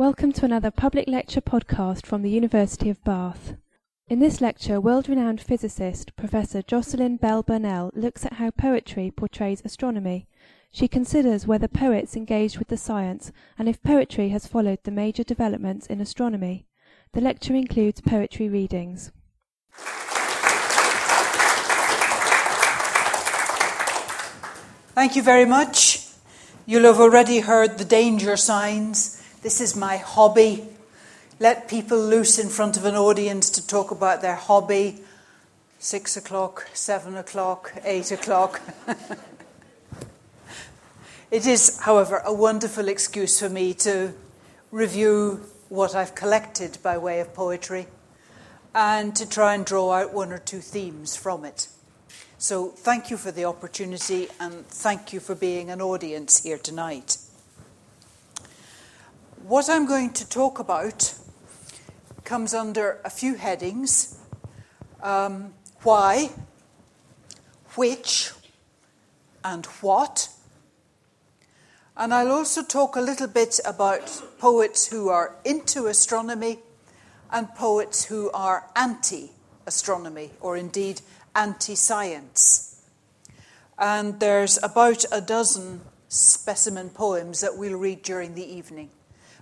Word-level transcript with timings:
Welcome 0.00 0.32
to 0.32 0.46
another 0.46 0.70
public 0.70 1.06
lecture 1.08 1.42
podcast 1.42 2.06
from 2.06 2.22
the 2.22 2.30
University 2.30 2.88
of 2.88 3.04
Bath. 3.04 3.56
In 4.08 4.18
this 4.18 4.40
lecture, 4.40 4.80
world 4.80 5.10
renowned 5.10 5.42
physicist 5.42 6.16
Professor 6.16 6.62
Jocelyn 6.62 7.16
Bell 7.18 7.42
Burnell 7.42 7.90
looks 7.92 8.24
at 8.24 8.32
how 8.32 8.50
poetry 8.50 9.12
portrays 9.14 9.60
astronomy. 9.62 10.26
She 10.72 10.88
considers 10.88 11.46
whether 11.46 11.68
poets 11.68 12.16
engaged 12.16 12.56
with 12.56 12.68
the 12.68 12.78
science 12.78 13.30
and 13.58 13.68
if 13.68 13.82
poetry 13.82 14.30
has 14.30 14.46
followed 14.46 14.78
the 14.84 14.90
major 14.90 15.22
developments 15.22 15.84
in 15.84 16.00
astronomy. 16.00 16.64
The 17.12 17.20
lecture 17.20 17.54
includes 17.54 18.00
poetry 18.00 18.48
readings. 18.48 19.12
Thank 24.94 25.14
you 25.14 25.22
very 25.22 25.44
much. 25.44 26.06
You'll 26.64 26.84
have 26.84 27.00
already 27.00 27.40
heard 27.40 27.76
the 27.76 27.84
danger 27.84 28.38
signs 28.38 29.19
this 29.42 29.60
is 29.60 29.74
my 29.74 29.96
hobby. 29.96 30.64
Let 31.38 31.68
people 31.68 31.98
loose 31.98 32.38
in 32.38 32.50
front 32.50 32.76
of 32.76 32.84
an 32.84 32.94
audience 32.94 33.48
to 33.50 33.66
talk 33.66 33.90
about 33.90 34.20
their 34.20 34.34
hobby. 34.34 35.00
Six 35.78 36.16
o'clock, 36.16 36.68
seven 36.74 37.16
o'clock, 37.16 37.72
eight 37.84 38.12
o'clock. 38.12 38.60
it 41.30 41.46
is, 41.46 41.78
however, 41.80 42.20
a 42.24 42.34
wonderful 42.34 42.88
excuse 42.88 43.40
for 43.40 43.48
me 43.48 43.72
to 43.74 44.12
review 44.70 45.40
what 45.70 45.94
I've 45.94 46.14
collected 46.14 46.76
by 46.82 46.98
way 46.98 47.20
of 47.20 47.32
poetry 47.32 47.86
and 48.74 49.16
to 49.16 49.26
try 49.26 49.54
and 49.54 49.64
draw 49.64 49.92
out 49.92 50.12
one 50.12 50.32
or 50.32 50.38
two 50.38 50.60
themes 50.60 51.16
from 51.16 51.46
it. 51.46 51.68
So, 52.36 52.68
thank 52.68 53.10
you 53.10 53.16
for 53.16 53.30
the 53.30 53.46
opportunity 53.46 54.28
and 54.38 54.66
thank 54.66 55.14
you 55.14 55.20
for 55.20 55.34
being 55.34 55.70
an 55.70 55.80
audience 55.80 56.42
here 56.42 56.58
tonight. 56.58 57.16
What 59.44 59.70
I'm 59.70 59.86
going 59.86 60.12
to 60.12 60.28
talk 60.28 60.58
about 60.58 61.14
comes 62.24 62.52
under 62.52 63.00
a 63.06 63.10
few 63.10 63.36
headings 63.36 64.18
um, 65.02 65.54
why, 65.82 66.30
which, 67.74 68.32
and 69.42 69.64
what. 69.80 70.28
And 71.96 72.12
I'll 72.12 72.32
also 72.32 72.62
talk 72.62 72.96
a 72.96 73.00
little 73.00 73.28
bit 73.28 73.58
about 73.64 74.22
poets 74.38 74.88
who 74.88 75.08
are 75.08 75.34
into 75.42 75.86
astronomy 75.86 76.58
and 77.32 77.48
poets 77.54 78.04
who 78.04 78.30
are 78.32 78.66
anti 78.76 79.30
astronomy, 79.66 80.32
or 80.40 80.58
indeed 80.58 81.00
anti 81.34 81.76
science. 81.76 82.82
And 83.78 84.20
there's 84.20 84.62
about 84.62 85.06
a 85.10 85.22
dozen 85.22 85.80
specimen 86.08 86.90
poems 86.90 87.40
that 87.40 87.56
we'll 87.56 87.78
read 87.78 88.02
during 88.02 88.34
the 88.34 88.44
evening 88.44 88.90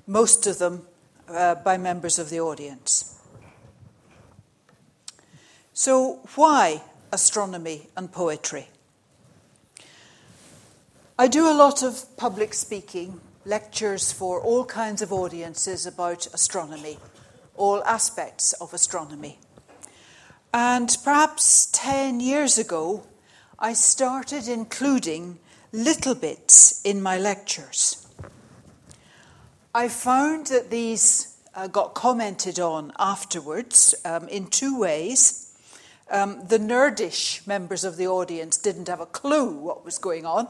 most 0.08 0.46
of 0.46 0.58
them 0.58 0.82
uh, 1.28 1.54
by 1.56 1.76
members 1.76 2.18
of 2.18 2.30
the 2.30 2.40
audience. 2.40 3.14
So, 5.74 6.20
why 6.34 6.82
astronomy 7.12 7.88
and 7.96 8.10
poetry? 8.10 8.68
I 11.18 11.28
do 11.28 11.48
a 11.48 11.54
lot 11.54 11.82
of 11.82 12.16
public 12.16 12.54
speaking, 12.54 13.20
lectures 13.44 14.10
for 14.12 14.40
all 14.40 14.64
kinds 14.64 15.02
of 15.02 15.12
audiences 15.12 15.86
about 15.86 16.26
astronomy, 16.32 16.98
all 17.54 17.84
aspects 17.84 18.54
of 18.54 18.72
astronomy. 18.72 19.38
And 20.52 20.96
perhaps 21.04 21.66
10 21.72 22.20
years 22.20 22.56
ago, 22.56 23.04
I 23.58 23.74
started 23.74 24.48
including 24.48 25.38
little 25.72 26.14
bits 26.14 26.80
in 26.82 27.02
my 27.02 27.18
lectures. 27.18 28.07
I 29.78 29.86
found 29.86 30.48
that 30.48 30.70
these 30.70 31.36
uh, 31.54 31.68
got 31.68 31.94
commented 31.94 32.58
on 32.58 32.90
afterwards 32.98 33.94
um, 34.04 34.26
in 34.26 34.48
two 34.48 34.76
ways. 34.76 35.56
Um, 36.10 36.44
the 36.48 36.58
nerdish 36.58 37.46
members 37.46 37.84
of 37.84 37.96
the 37.96 38.08
audience 38.08 38.56
didn't 38.56 38.88
have 38.88 38.98
a 39.00 39.06
clue 39.06 39.52
what 39.52 39.84
was 39.84 39.96
going 39.96 40.26
on. 40.26 40.48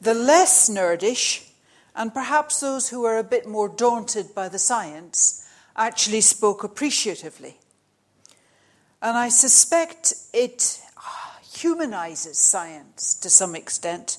The 0.00 0.14
less 0.14 0.70
nerdish, 0.70 1.50
and 1.96 2.14
perhaps 2.14 2.60
those 2.60 2.90
who 2.90 3.00
were 3.00 3.18
a 3.18 3.24
bit 3.24 3.44
more 3.44 3.68
daunted 3.68 4.36
by 4.36 4.48
the 4.48 4.60
science, 4.60 5.44
actually 5.74 6.20
spoke 6.20 6.62
appreciatively. 6.62 7.58
And 9.02 9.16
I 9.16 9.30
suspect 9.30 10.14
it 10.32 10.80
humanizes 11.52 12.38
science 12.38 13.14
to 13.14 13.28
some 13.28 13.56
extent 13.56 14.18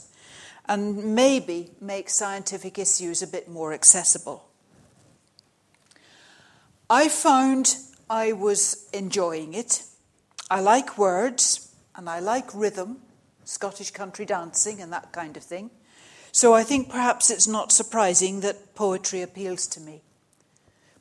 and 0.67 1.15
maybe 1.15 1.71
make 1.79 2.09
scientific 2.09 2.79
issues 2.79 3.21
a 3.21 3.27
bit 3.27 3.49
more 3.49 3.73
accessible. 3.73 4.49
I 6.89 7.07
found 7.09 7.77
I 8.09 8.31
was 8.33 8.87
enjoying 8.93 9.53
it. 9.53 9.83
I 10.49 10.59
like 10.61 10.97
words 10.97 11.75
and 11.95 12.09
I 12.09 12.19
like 12.19 12.53
rhythm, 12.53 12.97
Scottish 13.43 13.91
country 13.91 14.25
dancing 14.25 14.81
and 14.81 14.91
that 14.93 15.11
kind 15.11 15.35
of 15.37 15.43
thing. 15.43 15.71
So 16.31 16.53
I 16.53 16.63
think 16.63 16.89
perhaps 16.89 17.29
it's 17.29 17.47
not 17.47 17.71
surprising 17.71 18.41
that 18.41 18.75
poetry 18.75 19.21
appeals 19.21 19.67
to 19.67 19.79
me. 19.79 20.01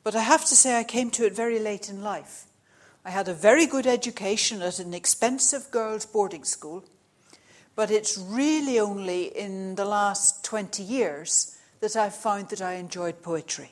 But 0.03 0.15
I 0.15 0.21
have 0.21 0.45
to 0.45 0.55
say, 0.55 0.79
I 0.79 0.83
came 0.83 1.09
to 1.11 1.25
it 1.25 1.35
very 1.35 1.59
late 1.59 1.89
in 1.89 2.01
life. 2.01 2.45
I 3.03 3.09
had 3.09 3.27
a 3.27 3.33
very 3.33 3.65
good 3.65 3.85
education 3.85 4.61
at 4.61 4.79
an 4.79 4.93
expensive 4.93 5.69
girls' 5.71 6.05
boarding 6.05 6.43
school 6.43 6.85
but 7.75 7.91
it's 7.91 8.17
really 8.17 8.79
only 8.79 9.25
in 9.37 9.75
the 9.75 9.85
last 9.85 10.43
20 10.45 10.81
years 10.81 11.57
that 11.81 11.95
I've 11.95 12.15
found 12.15 12.49
that 12.49 12.61
I 12.61 12.73
enjoyed 12.73 13.21
poetry. 13.21 13.71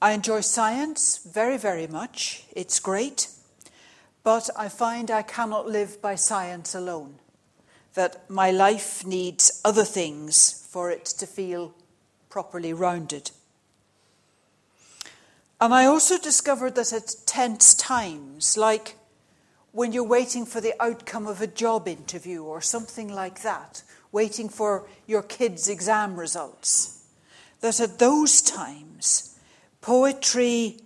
I 0.00 0.12
enjoy 0.12 0.40
science 0.42 1.18
very, 1.18 1.58
very 1.58 1.86
much. 1.86 2.44
It's 2.54 2.78
great. 2.78 3.28
But 4.22 4.50
I 4.56 4.68
find 4.68 5.10
I 5.10 5.22
cannot 5.22 5.68
live 5.68 6.02
by 6.02 6.14
science 6.16 6.74
alone, 6.74 7.14
that 7.94 8.28
my 8.28 8.50
life 8.50 9.06
needs 9.06 9.60
other 9.64 9.84
things 9.84 10.66
for 10.70 10.90
it 10.90 11.04
to 11.04 11.26
feel 11.26 11.74
properly 12.28 12.72
rounded. 12.72 13.30
And 15.60 15.72
I 15.72 15.86
also 15.86 16.18
discovered 16.18 16.74
that 16.74 16.92
at 16.92 17.14
tense 17.24 17.74
times, 17.74 18.56
like 18.56 18.96
when 19.76 19.92
you're 19.92 20.02
waiting 20.02 20.46
for 20.46 20.62
the 20.62 20.72
outcome 20.80 21.26
of 21.26 21.42
a 21.42 21.46
job 21.46 21.86
interview 21.86 22.42
or 22.42 22.62
something 22.62 23.12
like 23.12 23.42
that, 23.42 23.82
waiting 24.10 24.48
for 24.48 24.88
your 25.06 25.22
kids' 25.22 25.68
exam 25.68 26.18
results, 26.18 27.04
that 27.60 27.78
at 27.78 27.98
those 27.98 28.40
times, 28.40 29.38
poetry 29.82 30.78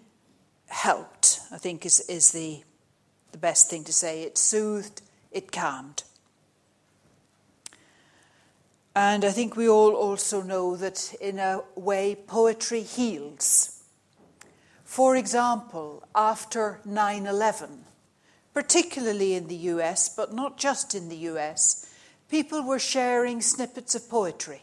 helped, 0.66 1.38
I 1.52 1.58
think 1.58 1.86
is, 1.86 2.00
is 2.08 2.32
the, 2.32 2.64
the 3.30 3.38
best 3.38 3.70
thing 3.70 3.84
to 3.84 3.92
say. 3.92 4.24
It 4.24 4.36
soothed, 4.36 5.02
it 5.30 5.52
calmed. 5.52 6.02
And 8.96 9.24
I 9.24 9.30
think 9.30 9.54
we 9.54 9.68
all 9.68 9.94
also 9.94 10.42
know 10.42 10.74
that 10.74 11.14
in 11.20 11.38
a 11.38 11.62
way, 11.76 12.16
poetry 12.26 12.82
heals. 12.82 13.84
For 14.82 15.14
example, 15.14 16.02
after 16.12 16.80
9 16.84 17.26
11, 17.28 17.84
particularly 18.54 19.34
in 19.34 19.48
the 19.48 19.56
US, 19.56 20.08
but 20.08 20.32
not 20.32 20.58
just 20.58 20.94
in 20.94 21.08
the 21.08 21.16
US, 21.16 21.86
people 22.28 22.62
were 22.62 22.78
sharing 22.78 23.40
snippets 23.40 23.94
of 23.94 24.08
poetry, 24.08 24.62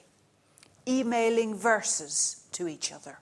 emailing 0.88 1.56
verses 1.56 2.44
to 2.52 2.68
each 2.68 2.92
other, 2.92 3.20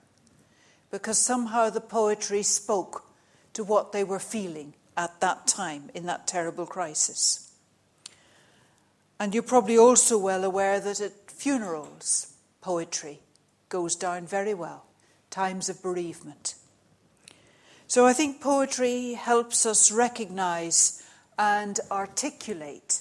because 0.90 1.18
somehow 1.18 1.70
the 1.70 1.80
poetry 1.80 2.42
spoke 2.42 3.04
to 3.52 3.64
what 3.64 3.92
they 3.92 4.04
were 4.04 4.18
feeling 4.18 4.74
at 4.96 5.20
that 5.20 5.46
time 5.46 5.90
in 5.94 6.06
that 6.06 6.26
terrible 6.26 6.66
crisis. 6.66 7.52
And 9.18 9.32
you're 9.32 9.42
probably 9.42 9.78
also 9.78 10.18
well 10.18 10.44
aware 10.44 10.78
that 10.80 11.00
at 11.00 11.30
funerals, 11.30 12.34
poetry 12.60 13.20
goes 13.68 13.96
down 13.96 14.26
very 14.26 14.54
well, 14.54 14.84
times 15.30 15.68
of 15.68 15.82
bereavement. 15.82 16.54
So 17.88 18.04
I 18.04 18.12
think 18.12 18.40
poetry 18.40 19.12
helps 19.12 19.64
us 19.64 19.92
recognize 19.92 21.02
and 21.38 21.78
articulate 21.90 23.00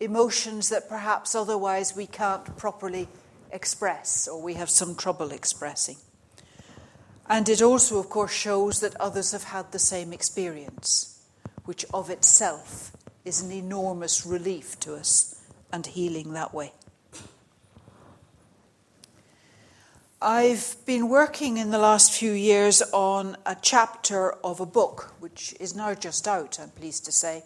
emotions 0.00 0.68
that 0.70 0.88
perhaps 0.88 1.34
otherwise 1.36 1.94
we 1.94 2.06
can't 2.06 2.56
properly 2.56 3.06
express 3.52 4.26
or 4.26 4.42
we 4.42 4.54
have 4.54 4.68
some 4.68 4.96
trouble 4.96 5.30
expressing. 5.30 5.96
And 7.28 7.48
it 7.48 7.62
also, 7.62 8.00
of 8.00 8.10
course, 8.10 8.32
shows 8.32 8.80
that 8.80 9.00
others 9.00 9.30
have 9.30 9.44
had 9.44 9.70
the 9.70 9.78
same 9.78 10.12
experience, 10.12 11.22
which 11.64 11.84
of 11.94 12.10
itself 12.10 12.90
is 13.24 13.42
an 13.42 13.52
enormous 13.52 14.26
relief 14.26 14.78
to 14.80 14.94
us 14.94 15.40
and 15.72 15.86
healing 15.86 16.32
that 16.32 16.52
way. 16.52 16.72
I've 20.24 20.76
been 20.86 21.08
working 21.08 21.56
in 21.56 21.72
the 21.72 21.80
last 21.80 22.12
few 22.12 22.30
years 22.30 22.80
on 22.92 23.36
a 23.44 23.56
chapter 23.60 24.30
of 24.44 24.60
a 24.60 24.66
book, 24.66 25.12
which 25.18 25.52
is 25.58 25.74
now 25.74 25.94
just 25.94 26.28
out, 26.28 26.60
I'm 26.60 26.70
pleased 26.70 27.04
to 27.06 27.12
say. 27.12 27.42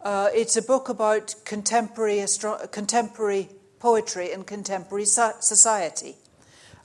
Uh, 0.00 0.28
it's 0.34 0.56
a 0.56 0.62
book 0.62 0.88
about 0.88 1.36
contemporary, 1.44 2.20
astro- 2.20 2.66
contemporary 2.72 3.48
poetry 3.78 4.32
and 4.32 4.44
contemporary 4.44 5.04
society. 5.04 6.16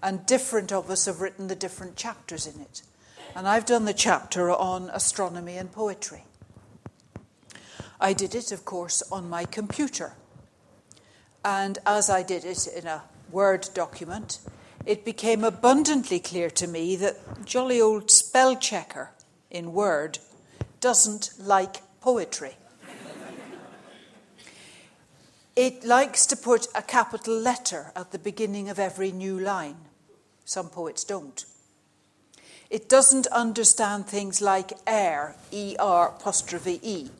And 0.03 0.27
different 0.27 0.71
of 0.71 0.91
us 0.91 1.07
have 1.07 1.21
written 1.21 1.47
the 1.47 1.55
different 1.55 1.95
chapters 1.95 2.45
in 2.45 2.61
it. 2.61 2.83
And 3.35 3.47
I've 3.47 3.65
done 3.65 3.85
the 3.85 3.95
chapter 3.95 4.51
on 4.51 4.91
astronomy 4.91 5.57
and 5.57 5.71
poetry. 5.71 6.25
I 7.99 8.13
did 8.13 8.35
it, 8.35 8.51
of 8.51 8.63
course, 8.63 9.01
on 9.11 9.27
my 9.27 9.45
computer. 9.45 10.13
And 11.43 11.79
as 11.83 12.11
I 12.11 12.21
did 12.21 12.45
it 12.45 12.67
in 12.67 12.85
a 12.85 13.05
Word 13.31 13.69
document, 13.73 14.37
it 14.89 15.05
became 15.05 15.43
abundantly 15.43 16.19
clear 16.19 16.49
to 16.49 16.65
me 16.65 16.95
that 16.95 17.45
jolly 17.45 17.79
old 17.79 18.09
spell 18.09 18.55
checker 18.55 19.11
in 19.51 19.71
Word 19.71 20.17
doesn't 20.81 21.29
like 21.37 21.83
poetry. 22.01 22.55
it 25.55 25.85
likes 25.85 26.25
to 26.25 26.35
put 26.35 26.65
a 26.73 26.81
capital 26.81 27.35
letter 27.35 27.91
at 27.95 28.11
the 28.11 28.17
beginning 28.17 28.67
of 28.67 28.79
every 28.79 29.11
new 29.11 29.37
line. 29.37 29.77
Some 30.43 30.69
poets 30.69 31.03
don't. 31.03 31.45
It 32.71 32.89
doesn't 32.89 33.27
understand 33.27 34.07
things 34.07 34.41
like 34.41 34.71
air, 34.87 35.35
ER 35.53 36.15
apostrophe 36.17 36.79
E, 36.81 37.11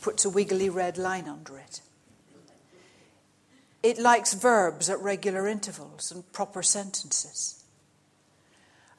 puts 0.00 0.24
a 0.24 0.30
wiggly 0.30 0.68
red 0.68 0.98
line 0.98 1.28
under 1.28 1.58
it. 1.58 1.80
It 3.84 3.98
likes 3.98 4.32
verbs 4.32 4.88
at 4.88 4.98
regular 5.02 5.46
intervals 5.46 6.10
and 6.10 6.32
proper 6.32 6.62
sentences. 6.62 7.64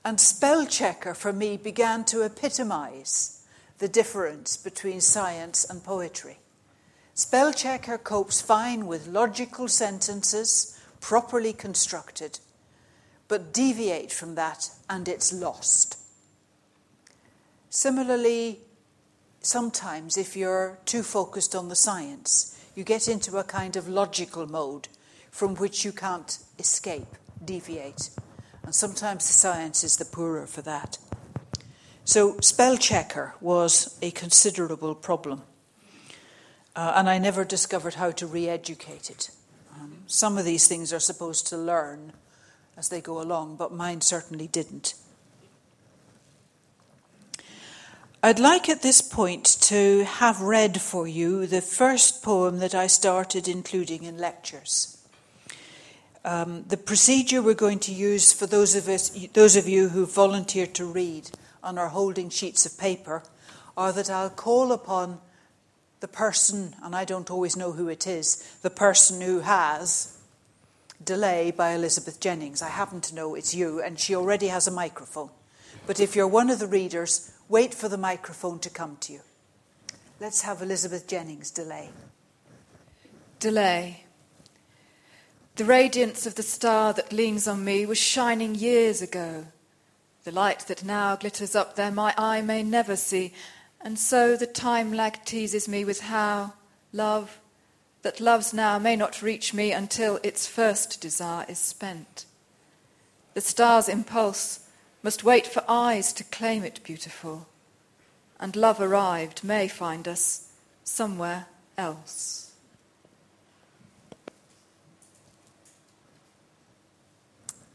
And 0.05 0.21
spell 0.21 0.67
checker 0.67 1.15
for 1.15 1.33
me 1.33 1.57
began 1.57 2.05
to 2.05 2.21
epitomize 2.21 3.43
the 3.79 3.87
difference 3.87 4.57
between 4.57 5.01
science 5.01 5.67
and 5.67 5.83
poetry. 5.83 6.37
Spell 7.15 7.51
checker 7.51 7.97
copes 7.97 8.41
fine 8.41 8.85
with 8.85 9.07
logical 9.07 9.67
sentences, 9.67 10.79
properly 11.01 11.51
constructed, 11.51 12.37
but 13.27 13.51
deviate 13.51 14.11
from 14.11 14.35
that 14.35 14.69
and 14.87 15.07
it's 15.07 15.33
lost. 15.33 15.97
Similarly, 17.71 18.59
sometimes 19.41 20.15
if 20.15 20.37
you're 20.37 20.77
too 20.85 21.01
focused 21.01 21.55
on 21.55 21.69
the 21.69 21.75
science, 21.75 22.51
you 22.75 22.83
get 22.83 23.07
into 23.07 23.37
a 23.37 23.43
kind 23.43 23.75
of 23.75 23.87
logical 23.87 24.45
mode 24.47 24.87
from 25.31 25.55
which 25.55 25.83
you 25.83 25.91
can't 25.91 26.39
escape, 26.59 27.15
deviate. 27.43 28.09
And 28.63 28.75
sometimes 28.75 29.27
the 29.27 29.33
science 29.33 29.83
is 29.83 29.97
the 29.97 30.05
poorer 30.05 30.45
for 30.45 30.61
that. 30.61 30.97
So, 32.03 32.39
spell 32.39 32.77
checker 32.77 33.33
was 33.41 33.97
a 34.01 34.11
considerable 34.11 34.93
problem. 34.93 35.41
Uh, 36.75 36.93
and 36.95 37.09
I 37.09 37.17
never 37.17 37.43
discovered 37.43 37.95
how 37.95 38.11
to 38.11 38.27
re 38.27 38.47
educate 38.47 39.09
it. 39.09 39.31
Um, 39.73 39.99
some 40.05 40.37
of 40.37 40.45
these 40.45 40.67
things 40.67 40.93
are 40.93 40.99
supposed 40.99 41.47
to 41.47 41.57
learn 41.57 42.13
as 42.77 42.89
they 42.89 43.01
go 43.01 43.21
along, 43.21 43.55
but 43.55 43.73
mine 43.73 44.01
certainly 44.01 44.47
didn't. 44.47 44.93
I'd 48.25 48.39
like 48.39 48.69
at 48.69 48.81
this 48.81 49.03
point 49.03 49.45
to 49.69 50.03
have 50.03 50.41
read 50.41 50.81
for 50.81 51.07
you 51.07 51.45
the 51.45 51.61
first 51.61 52.23
poem 52.23 52.57
that 52.57 52.73
I 52.73 52.87
started 52.87 53.47
including 53.47 54.01
in 54.01 54.17
lectures. 54.17 54.97
Um, 56.23 56.63
the 56.67 56.75
procedure 56.75 57.43
we're 57.43 57.53
going 57.53 57.77
to 57.81 57.93
use 57.93 58.33
for 58.33 58.47
those 58.47 58.73
of, 58.73 58.89
us, 58.89 59.11
those 59.33 59.55
of 59.55 59.69
you 59.69 59.89
who 59.89 60.07
volunteered 60.07 60.73
to 60.73 60.85
read 60.85 61.29
and 61.63 61.77
are 61.77 61.89
holding 61.89 62.31
sheets 62.31 62.65
of 62.65 62.79
paper 62.79 63.21
are 63.77 63.91
that 63.91 64.09
I'll 64.09 64.31
call 64.31 64.71
upon 64.71 65.19
the 65.99 66.07
person, 66.07 66.73
and 66.81 66.95
I 66.95 67.05
don't 67.05 67.29
always 67.29 67.55
know 67.55 67.73
who 67.73 67.89
it 67.89 68.07
is, 68.07 68.37
the 68.63 68.71
person 68.71 69.21
who 69.21 69.41
has 69.41 70.17
Delay 71.03 71.51
by 71.51 71.73
Elizabeth 71.73 72.19
Jennings. 72.19 72.63
I 72.63 72.69
happen 72.69 73.01
to 73.01 73.13
know 73.13 73.35
it's 73.35 73.53
you, 73.53 73.83
and 73.83 73.99
she 73.99 74.15
already 74.15 74.47
has 74.47 74.65
a 74.65 74.71
microphone. 74.71 75.29
But 75.85 75.99
if 75.99 76.15
you're 76.15 76.27
one 76.27 76.49
of 76.49 76.57
the 76.57 76.65
readers, 76.65 77.31
Wait 77.47 77.75
for 77.75 77.87
the 77.87 77.97
microphone 77.97 78.57
to 78.57 78.69
come 78.71 78.97
to 78.99 79.13
you. 79.13 79.19
Let's 80.19 80.41
have 80.41 80.61
Elizabeth 80.61 81.07
Jennings 81.07 81.51
delay. 81.51 81.89
Delay. 83.39 84.05
The 85.55 85.65
radiance 85.65 86.25
of 86.25 86.35
the 86.35 86.43
star 86.43 86.91
that 86.93 87.13
leans 87.13 87.47
on 87.47 87.63
me 87.63 87.85
was 87.85 87.99
shining 87.99 88.55
years 88.55 89.01
ago. 89.01 89.45
The 90.23 90.31
light 90.31 90.61
that 90.67 90.83
now 90.83 91.15
glitters 91.15 91.55
up 91.55 91.75
there 91.75 91.91
my 91.91 92.15
eye 92.17 92.41
may 92.41 92.63
never 92.63 92.95
see, 92.95 93.31
and 93.79 93.99
so 93.99 94.35
the 94.35 94.47
time 94.47 94.91
lag 94.91 95.23
teases 95.23 95.67
me 95.67 95.85
with 95.85 96.01
how 96.01 96.53
love 96.91 97.39
that 98.01 98.19
loves 98.19 98.53
now 98.53 98.79
may 98.79 98.95
not 98.95 99.21
reach 99.21 99.53
me 99.53 99.71
until 99.71 100.19
its 100.23 100.47
first 100.47 100.99
desire 100.99 101.45
is 101.47 101.59
spent. 101.59 102.25
The 103.35 103.41
star's 103.41 103.87
impulse 103.87 104.64
must 105.05 105.23
wait 105.23 105.45
for 105.45 105.63
eyes 105.67 106.11
to 106.11 106.23
claim 106.23 106.63
it 106.63 106.81
beautiful, 106.83 107.47
and 108.39 108.55
love 108.55 108.81
arrived 108.81 109.43
may 109.43 109.67
find 109.67 110.07
us 110.07 110.49
somewhere 110.83 111.45
else. 111.77 112.55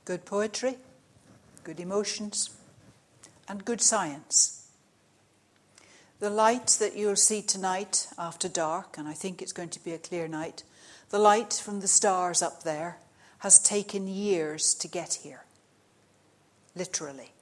Good 0.04 0.24
poetry, 0.24 0.74
good 1.62 1.78
emotions, 1.78 2.50
and 3.48 3.64
good 3.64 3.80
science. 3.80 4.66
The 6.18 6.30
light 6.30 6.78
that 6.80 6.96
you'll 6.96 7.14
see 7.14 7.42
tonight 7.42 8.08
after 8.18 8.48
dark, 8.48 8.98
and 8.98 9.06
I 9.06 9.12
think 9.12 9.40
it's 9.40 9.52
going 9.52 9.68
to 9.68 9.84
be 9.84 9.92
a 9.92 9.98
clear 9.98 10.26
night, 10.26 10.64
the 11.10 11.20
light 11.20 11.52
from 11.52 11.78
the 11.78 11.86
stars 11.86 12.42
up 12.42 12.64
there 12.64 12.98
has 13.38 13.60
taken 13.60 14.08
years 14.08 14.74
to 14.74 14.88
get 14.88 15.20
here 15.22 15.44
literally. 16.74 17.32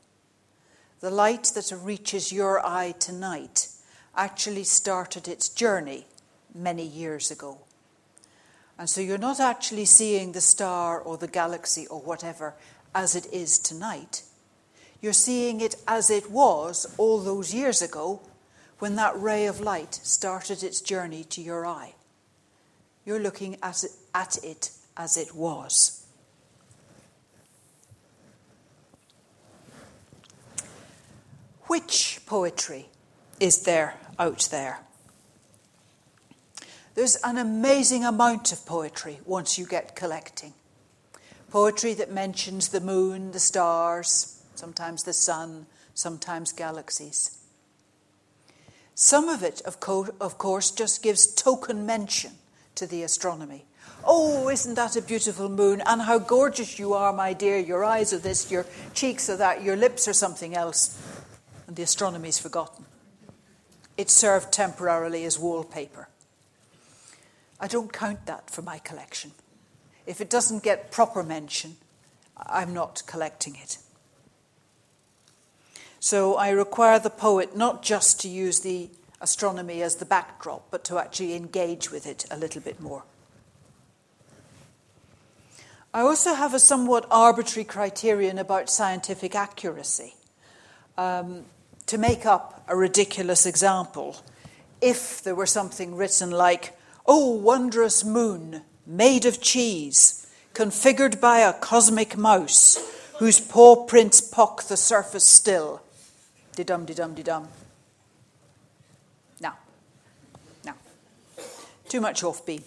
The 1.01 1.11
light 1.11 1.53
that 1.55 1.73
reaches 1.83 2.33
your 2.33 2.65
eye 2.67 2.95
tonight 2.99 3.69
actually 4.17 4.65
started 4.65 5.29
its 5.29 5.49
journey 5.49 6.07
many 6.55 6.85
years 6.85 7.31
ago. 7.31 7.59
And 8.79 8.89
so 8.89 9.01
you're 9.01 9.19
not 9.19 9.41
actually 9.41 9.85
seeing 9.85 10.33
the 10.33 10.41
star 10.41 11.01
or 11.01 11.17
the 11.17 11.29
galaxy 11.29 11.87
or 11.87 12.01
whatever 12.01 12.55
as 12.95 13.15
it 13.15 13.27
is 13.33 13.59
tonight. 13.59 14.23
You're 15.01 15.13
seeing 15.13 15.61
it 15.61 15.77
as 15.87 16.11
it 16.11 16.31
was 16.31 16.93
all 16.97 17.21
those 17.21 17.55
years 17.55 17.83
ago 17.83 18.21
when 18.79 18.97
that 18.97 19.21
ray 19.21 19.47
of 19.47 19.61
light 19.61 19.95
started 20.03 20.63
its 20.63 20.81
journey 20.81 21.25
to 21.25 21.41
your 21.41 21.67
eye. 21.67 21.95
You're 23.05 23.21
looking 23.21 23.57
at 23.63 23.85
it, 23.85 23.91
at 24.15 24.45
it 24.45 24.71
as 24.97 25.17
it 25.17 25.35
was. 25.35 25.98
Which 31.69 32.21
poetry 32.25 32.89
is 33.39 33.61
there 33.63 33.95
out 34.19 34.49
there? 34.51 34.81
There's 36.95 37.17
an 37.17 37.37
amazing 37.37 38.07
amount 38.07 38.53
of 38.53 38.65
poetry 38.65 39.21
once 39.27 39.59
you 39.59 39.67
get 39.67 39.95
collecting. 39.95 40.55
Poetry 41.51 41.93
that 41.95 42.11
mentions 42.11 42.69
the 42.69 42.81
moon, 42.81 43.33
the 43.33 43.39
stars, 43.39 44.43
sometimes 44.55 45.05
the 45.05 45.13
sun, 45.13 45.67
sometimes 45.93 46.53
galaxies. 46.53 47.39
Some 48.95 49.29
of 49.29 49.43
it, 49.43 49.61
of, 49.67 49.79
co- 49.79 50.15
of 50.21 50.39
course, 50.39 50.71
just 50.71 51.03
gives 51.03 51.27
token 51.27 51.85
mention 51.85 52.33
to 52.77 52.87
the 52.87 53.03
astronomy. 53.03 53.67
Oh, 54.05 54.49
isn't 54.49 54.75
that 54.75 54.97
a 54.97 55.03
beautiful 55.03 55.51
moon? 55.51 55.83
And 55.85 56.01
how 56.03 56.19
gorgeous 56.19 56.79
you 56.79 56.95
are, 56.95 57.13
my 57.13 57.35
dear. 57.35 57.59
Your 57.59 57.85
eyes 57.85 58.13
are 58.15 58.19
this, 58.19 58.51
your 58.51 58.65
cheeks 58.95 59.29
are 59.29 59.37
that, 59.37 59.63
your 59.63 59.77
lips 59.77 60.09
are 60.09 60.15
something 60.15 60.57
else 60.57 60.99
and 61.69 61.77
the 61.77 61.83
astronomy 61.83 62.31
is 62.31 62.39
forgotten. 62.39 62.87
It 63.97 64.11
served 64.11 64.53
temporarily 64.53 65.25
as 65.25 65.39
wallpaper. 65.39 66.09
I 67.61 67.69
don't 67.69 67.93
count 67.93 68.27
that 68.27 68.49
for 68.51 68.63
my 68.63 68.79
collection. 68.79 69.33
If 70.07 70.21
it 70.21 70.31
doesn't 70.31 70.63
get 70.63 70.91
proper 70.91 71.23
mention, 71.23 71.77
I'm 72.37 72.73
not 72.73 73.03
collecting 73.07 73.55
it. 73.57 73.79
So 76.01 76.37
I 76.37 76.51
require 76.51 76.99
the 76.99 77.11
poet 77.11 77.55
not 77.55 77.83
just 77.83 78.21
to 78.23 78.29
use 78.29 78.61
the 78.61 78.89
astronomy 79.21 79.83
as 79.83 79.97
the 79.97 80.07
backdrop, 80.07 80.71
but 80.71 80.85
to 80.85 80.99
actually 80.99 81.35
engage 81.35 81.91
with 81.91 82.07
it 82.07 82.25
a 82.31 82.39
little 82.39 82.63
bit 82.63 82.81
more. 82.81 83.05
I 85.93 86.01
also 86.01 86.35
have 86.35 86.55
a 86.55 86.59
somewhat 86.59 87.07
arbitrary 87.11 87.65
criterion 87.65 88.39
about 88.39 88.71
scientific 88.71 89.35
accuracy. 89.35 90.15
Um, 90.97 91.45
to 91.89 91.99
make 91.99 92.27
up 92.27 92.63
a 92.69 92.77
ridiculous 92.77 93.47
example 93.47 94.17
if 94.81 95.23
there 95.23 95.35
were 95.35 95.47
something 95.47 95.97
written 95.97 96.31
like, 96.31 96.79
Oh, 97.07 97.31
wondrous 97.31 98.05
moon, 98.05 98.63
made 98.87 99.25
of 99.25 99.41
cheese, 99.41 100.27
configured 100.53 101.19
by 101.21 101.39
a 101.39 101.55
cosmic 101.55 102.17
mouse, 102.17 102.79
whose 103.19 103.41
paw 103.41 103.87
prints 103.87 104.21
pock 104.21 104.65
the 104.65 104.77
surface 104.77 105.27
still. 105.27 105.81
De 106.55 106.63
dum, 106.63 106.85
de 106.85 106.95
dum, 106.95 107.15
de 107.15 107.23
dum. 107.23 107.49
Now, 109.41 109.57
now, 110.65 110.75
too 111.89 112.03
much 112.03 112.23
off 112.23 112.45
beam. 112.45 112.63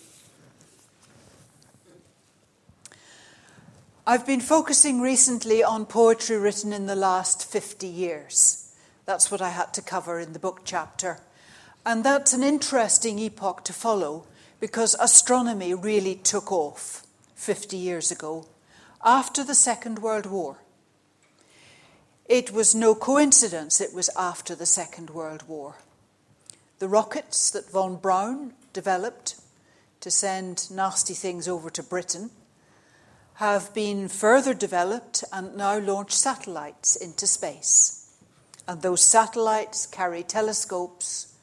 I've 4.08 4.26
been 4.26 4.42
focusing 4.42 5.00
recently 5.00 5.64
on 5.64 5.86
poetry 5.86 6.38
written 6.38 6.74
in 6.74 6.88
the 6.88 6.96
last 6.96 7.46
50 7.46 7.86
years. 7.86 8.61
That's 9.06 9.32
what 9.32 9.42
I 9.42 9.50
had 9.50 9.74
to 9.74 9.82
cover 9.82 10.20
in 10.20 10.34
the 10.34 10.40
book 10.40 10.62
chapter. 10.64 11.20
And 11.86 12.04
that's 12.04 12.34
an 12.34 12.44
interesting 12.44 13.18
epoch 13.20 13.64
to 13.66 13.74
follow 13.74 14.26
because 14.60 14.96
astronomy 15.00 15.74
really 15.74 16.16
took 16.16 16.52
off 16.52 17.04
50 17.36 17.76
years 17.76 18.12
ago 18.12 18.48
after 19.04 19.44
the 19.44 19.56
Second 19.56 20.00
World 20.00 20.28
War. 20.28 20.58
It 22.30 22.52
was 22.52 22.76
no 22.76 22.94
coincidence 22.94 23.82
it 23.82 23.94
was 23.94 24.10
after 24.16 24.56
the 24.56 24.66
Second 24.68 25.10
World 25.10 25.48
War. 25.48 25.78
The 26.80 26.88
rockets 26.88 27.50
that 27.52 27.72
von 27.72 27.98
Braun 27.98 28.54
developed 28.74 29.36
to 30.02 30.12
send 30.12 30.70
nasty 30.72 31.14
things 31.14 31.48
over 31.48 31.70
to 31.72 31.84
Britain 31.84 32.30
have 33.36 33.74
been 33.74 34.08
further 34.08 34.54
developed 34.54 35.24
and 35.34 35.58
now 35.58 35.80
launch 35.80 36.12
satellites 36.12 36.96
into 36.96 37.26
space. 37.26 38.01
And 38.68 38.82
those 38.82 39.02
satellites 39.02 39.86
carry 39.86 40.24
telescopes 40.24 41.34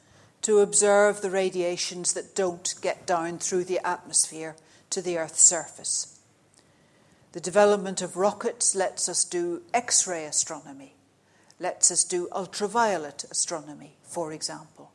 to 0.41 0.59
observe 0.59 1.21
the 1.21 1.29
radiations 1.29 2.13
that 2.13 2.35
don't 2.35 2.73
get 2.81 3.05
down 3.05 3.39
through 3.39 3.65
the 3.65 3.85
atmosphere 3.85 4.55
to 4.89 5.01
the 5.01 5.17
Earth's 5.17 5.41
surface. 5.41 6.19
The 7.33 7.39
development 7.39 8.01
of 8.01 8.17
rockets 8.17 8.73
lets 8.73 9.07
us 9.07 9.23
do 9.23 9.61
X 9.73 10.07
ray 10.07 10.25
astronomy, 10.25 10.95
lets 11.59 11.91
us 11.91 12.03
do 12.03 12.27
ultraviolet 12.31 13.25
astronomy, 13.29 13.97
for 14.03 14.31
example, 14.33 14.91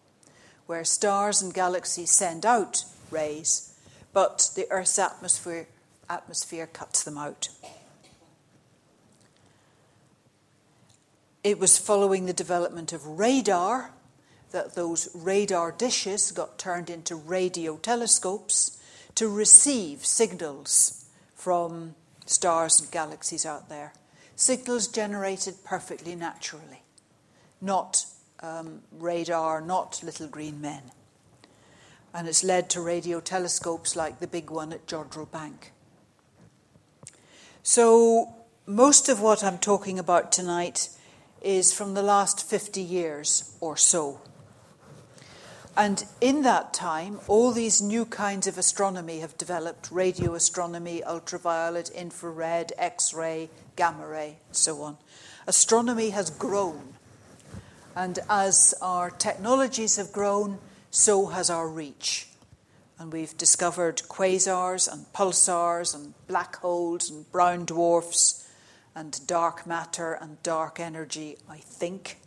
where 0.67 0.85
stars 0.85 1.43
and 1.43 1.55
galaxies 1.55 2.11
send 2.11 2.45
out 2.45 2.85
rays, 3.11 3.79
but 4.13 4.51
the 4.57 4.67
Earth's 4.71 4.99
atmosphere 4.99 5.69
atmosphere 6.09 6.67
cuts 6.67 7.03
them 7.03 7.17
out. 7.17 7.49
It 11.45 11.59
was 11.59 11.77
following 11.77 12.25
the 12.25 12.33
development 12.33 12.95
of 12.95 13.07
radar 13.07 13.91
that 14.53 14.75
those 14.75 15.11
radar 15.15 15.73
dishes 15.73 16.33
got 16.33 16.59
turned 16.59 16.89
into 16.89 17.15
radio 17.15 17.77
telescopes 17.77 18.81
to 19.17 19.29
receive 19.29 20.07
signals 20.07 21.05
from 21.35 21.97
stars 22.25 22.81
and 22.81 22.91
galaxies 22.91 23.45
out 23.45 23.69
there. 23.69 23.93
Signals 24.35 24.89
generated 24.89 25.57
perfectly 25.65 26.15
naturally, 26.15 26.83
not 27.61 28.07
um, 28.41 28.81
radar, 28.91 29.61
not 29.61 30.03
little 30.03 30.29
green 30.29 30.63
men. 30.63 30.85
And 32.15 32.27
it's 32.27 32.43
led 32.43 32.71
to 32.71 32.81
radio 32.81 33.21
telescopes 33.21 33.95
like 33.95 34.19
the 34.19 34.27
big 34.27 34.49
one 34.49 34.73
at 34.73 34.87
Jodrell 34.87 35.31
Bank. 35.31 35.73
So, 37.63 38.35
most 38.67 39.11
of 39.11 39.21
what 39.21 39.45
I'm 39.45 39.59
talking 39.59 39.99
about 39.99 40.33
tonight 40.33 40.89
is 41.45 41.73
from 41.73 41.95
the 41.95 42.03
last 42.03 42.49
50 42.49 42.81
years 42.81 43.57
or 43.61 43.77
so. 43.77 44.21
And 45.77 46.05
in 46.21 46.43
that 46.43 46.73
time, 46.73 47.21
all 47.27 47.51
these 47.53 47.83
new 47.83 48.05
kinds 48.05 48.47
of 48.47 48.59
astronomy 48.59 49.21
have 49.21 49.37
developed 49.37 49.91
radio 49.91 50.35
astronomy, 50.35 51.03
ultraviolet, 51.03 51.91
infrared, 51.91 52.73
X 52.79 53.13
ray, 53.13 53.51
gamma 53.77 54.07
ray, 54.07 54.39
and 54.49 54.57
so 54.57 54.83
on. 54.83 54.97
Astronomy 55.47 56.11
has 56.11 56.31
grown. 56.31 56.95
And 57.97 58.19
as 58.29 58.75
our 58.81 59.11
technologies 59.11 59.97
have 59.97 60.13
grown, 60.13 60.59
so 60.91 61.27
has 61.27 61.51
our 61.51 61.69
reach 61.69 62.29
and 62.99 63.13
we've 63.13 63.37
discovered 63.37 64.03
quasars 64.09 64.91
and 64.91 65.07
pulsars 65.13 65.95
and 65.95 66.15
black 66.27 66.57
holes 66.57 67.11
and 67.11 67.31
brown 67.33 67.65
dwarfs 67.65 68.44
and 68.95 69.27
dark 69.27 69.67
matter 69.67 70.13
and 70.13 70.43
dark 70.43 70.79
energy, 70.79 71.37
I 71.49 71.59
think, 71.59 72.19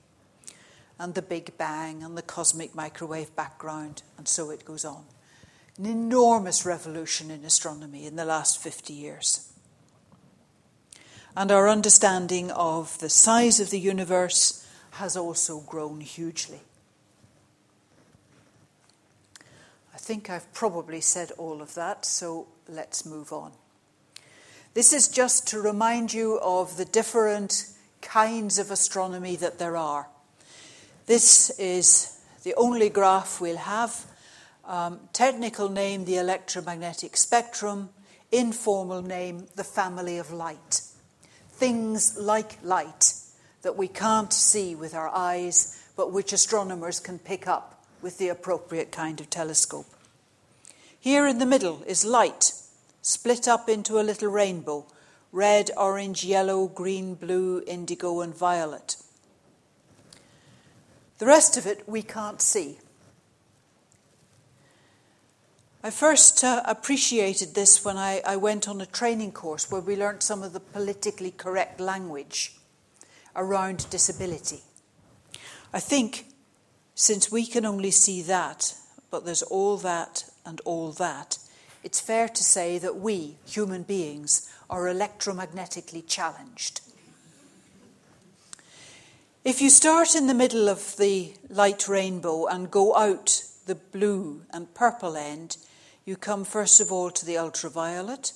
and 1.00 1.14
the 1.14 1.22
Big 1.22 1.58
Bang 1.58 2.04
and 2.04 2.18
the 2.18 2.22
cosmic 2.22 2.76
microwave 2.76 3.36
background, 3.36 4.04
and 4.18 4.28
so 4.28 4.50
it 4.50 4.66
goes 4.66 4.84
on. 4.84 5.06
An 5.78 5.86
enormous 5.86 6.66
revolution 6.66 7.30
in 7.30 7.46
astronomy 7.46 8.06
in 8.06 8.16
the 8.16 8.26
last 8.26 8.58
50 8.62 8.94
years. 8.94 9.54
And 11.36 11.52
our 11.52 11.70
understanding 11.70 12.50
of 12.52 12.98
the 12.98 13.10
size 13.10 13.60
of 13.60 13.70
the 13.70 13.80
universe 13.80 14.68
has 14.94 15.16
also 15.16 15.60
grown 15.60 16.02
hugely. 16.02 16.62
I 19.94 19.98
think 19.98 20.30
I've 20.30 20.52
probably 20.54 21.02
said 21.02 21.32
all 21.38 21.62
of 21.62 21.76
that, 21.76 22.06
so 22.06 22.48
let's 22.68 23.06
move 23.06 23.32
on. 23.32 23.52
This 24.78 24.94
is 24.94 25.08
just 25.08 25.48
to 25.48 25.60
remind 25.60 26.14
you 26.14 26.38
of 26.40 26.78
the 26.78 26.86
different 26.86 27.66
kinds 28.04 28.60
of 28.60 28.70
astronomy 28.70 29.36
that 29.38 29.58
there 29.58 29.76
are. 29.76 30.08
This 31.08 31.50
is 31.58 32.22
the 32.44 32.54
only 32.54 32.90
graph 32.90 33.42
we'll 33.42 33.58
have. 33.58 34.06
Um, 34.66 35.00
technical 35.14 35.70
name, 35.70 36.06
the 36.06 36.18
electromagnetic 36.18 37.18
spectrum. 37.18 37.90
Informal 38.32 39.02
name, 39.02 39.48
the 39.56 39.64
family 39.64 40.20
of 40.20 40.32
light. 40.32 40.82
Things 41.54 42.16
like 42.16 42.60
light 42.64 43.16
that 43.64 43.78
we 43.78 43.88
can't 43.88 44.32
see 44.32 44.76
with 44.76 44.94
our 44.94 45.10
eyes, 45.10 45.90
but 45.96 46.12
which 46.12 46.34
astronomers 46.34 47.00
can 47.00 47.18
pick 47.18 47.48
up 47.48 47.84
with 48.04 48.20
the 48.20 48.28
appropriate 48.28 48.92
kind 48.92 49.20
of 49.20 49.32
telescope. 49.32 49.88
Here 51.00 51.26
in 51.26 51.40
the 51.40 51.48
middle 51.48 51.82
is 51.88 52.06
light, 52.06 52.52
split 53.08 53.48
up 53.48 53.70
into 53.70 53.98
a 53.98 54.04
little 54.04 54.28
rainbow 54.28 54.86
red, 55.32 55.70
orange, 55.78 56.24
yellow, 56.24 56.68
green, 56.68 57.14
blue, 57.14 57.62
indigo, 57.68 58.22
and 58.22 58.36
violet. 58.36 58.96
The 61.20 61.26
rest 61.26 61.58
of 61.58 61.66
it 61.66 61.88
we 61.88 62.02
can't 62.02 62.42
see. 62.42 62.80
I 65.84 65.90
first 65.90 66.44
uh, 66.44 66.64
appreciated 66.66 67.56
this 67.56 67.86
when 67.86 67.98
I, 67.98 68.22
I 68.26 68.36
went 68.36 68.68
on 68.68 68.82
a 68.82 68.86
training 68.86 69.32
course 69.32 69.70
where 69.70 69.82
we 69.82 69.96
learnt 69.96 70.24
some 70.24 70.44
of 70.44 70.54
the 70.54 70.60
politically 70.60 71.32
correct 71.32 71.80
language 71.80 72.56
around 73.36 73.90
disability. 73.90 74.62
I 75.74 75.80
think 75.80 76.26
since 76.96 77.32
we 77.32 77.46
can 77.46 77.66
only 77.66 77.92
see 77.92 78.22
that, 78.24 78.74
but 79.12 79.26
there's 79.26 79.44
all 79.44 79.78
that 79.78 80.26
and 80.46 80.62
all 80.66 80.92
that, 80.94 81.38
it's 81.84 82.02
fair 82.02 82.28
to 82.28 82.44
say 82.44 82.78
that 82.80 82.98
we, 82.98 83.38
human 83.46 83.84
beings, 83.84 84.52
are 84.70 84.84
electromagnetically 84.84 86.06
challenged. 86.08 86.82
If 89.46 89.62
you 89.62 89.70
start 89.70 90.14
in 90.14 90.28
the 90.28 90.34
middle 90.34 90.68
of 90.68 90.98
the 90.98 91.34
light 91.50 91.88
rainbow 91.88 92.48
and 92.48 92.70
go 92.70 92.96
out 92.96 93.44
the 93.66 93.76
blue 93.76 94.42
and 94.52 94.74
purple 94.74 95.16
end, 95.16 95.58
you 96.04 96.18
come 96.18 96.44
first 96.44 96.82
of 96.82 96.92
all 96.92 97.12
to 97.12 97.26
the 97.26 97.38
ultraviolet. 97.38 98.34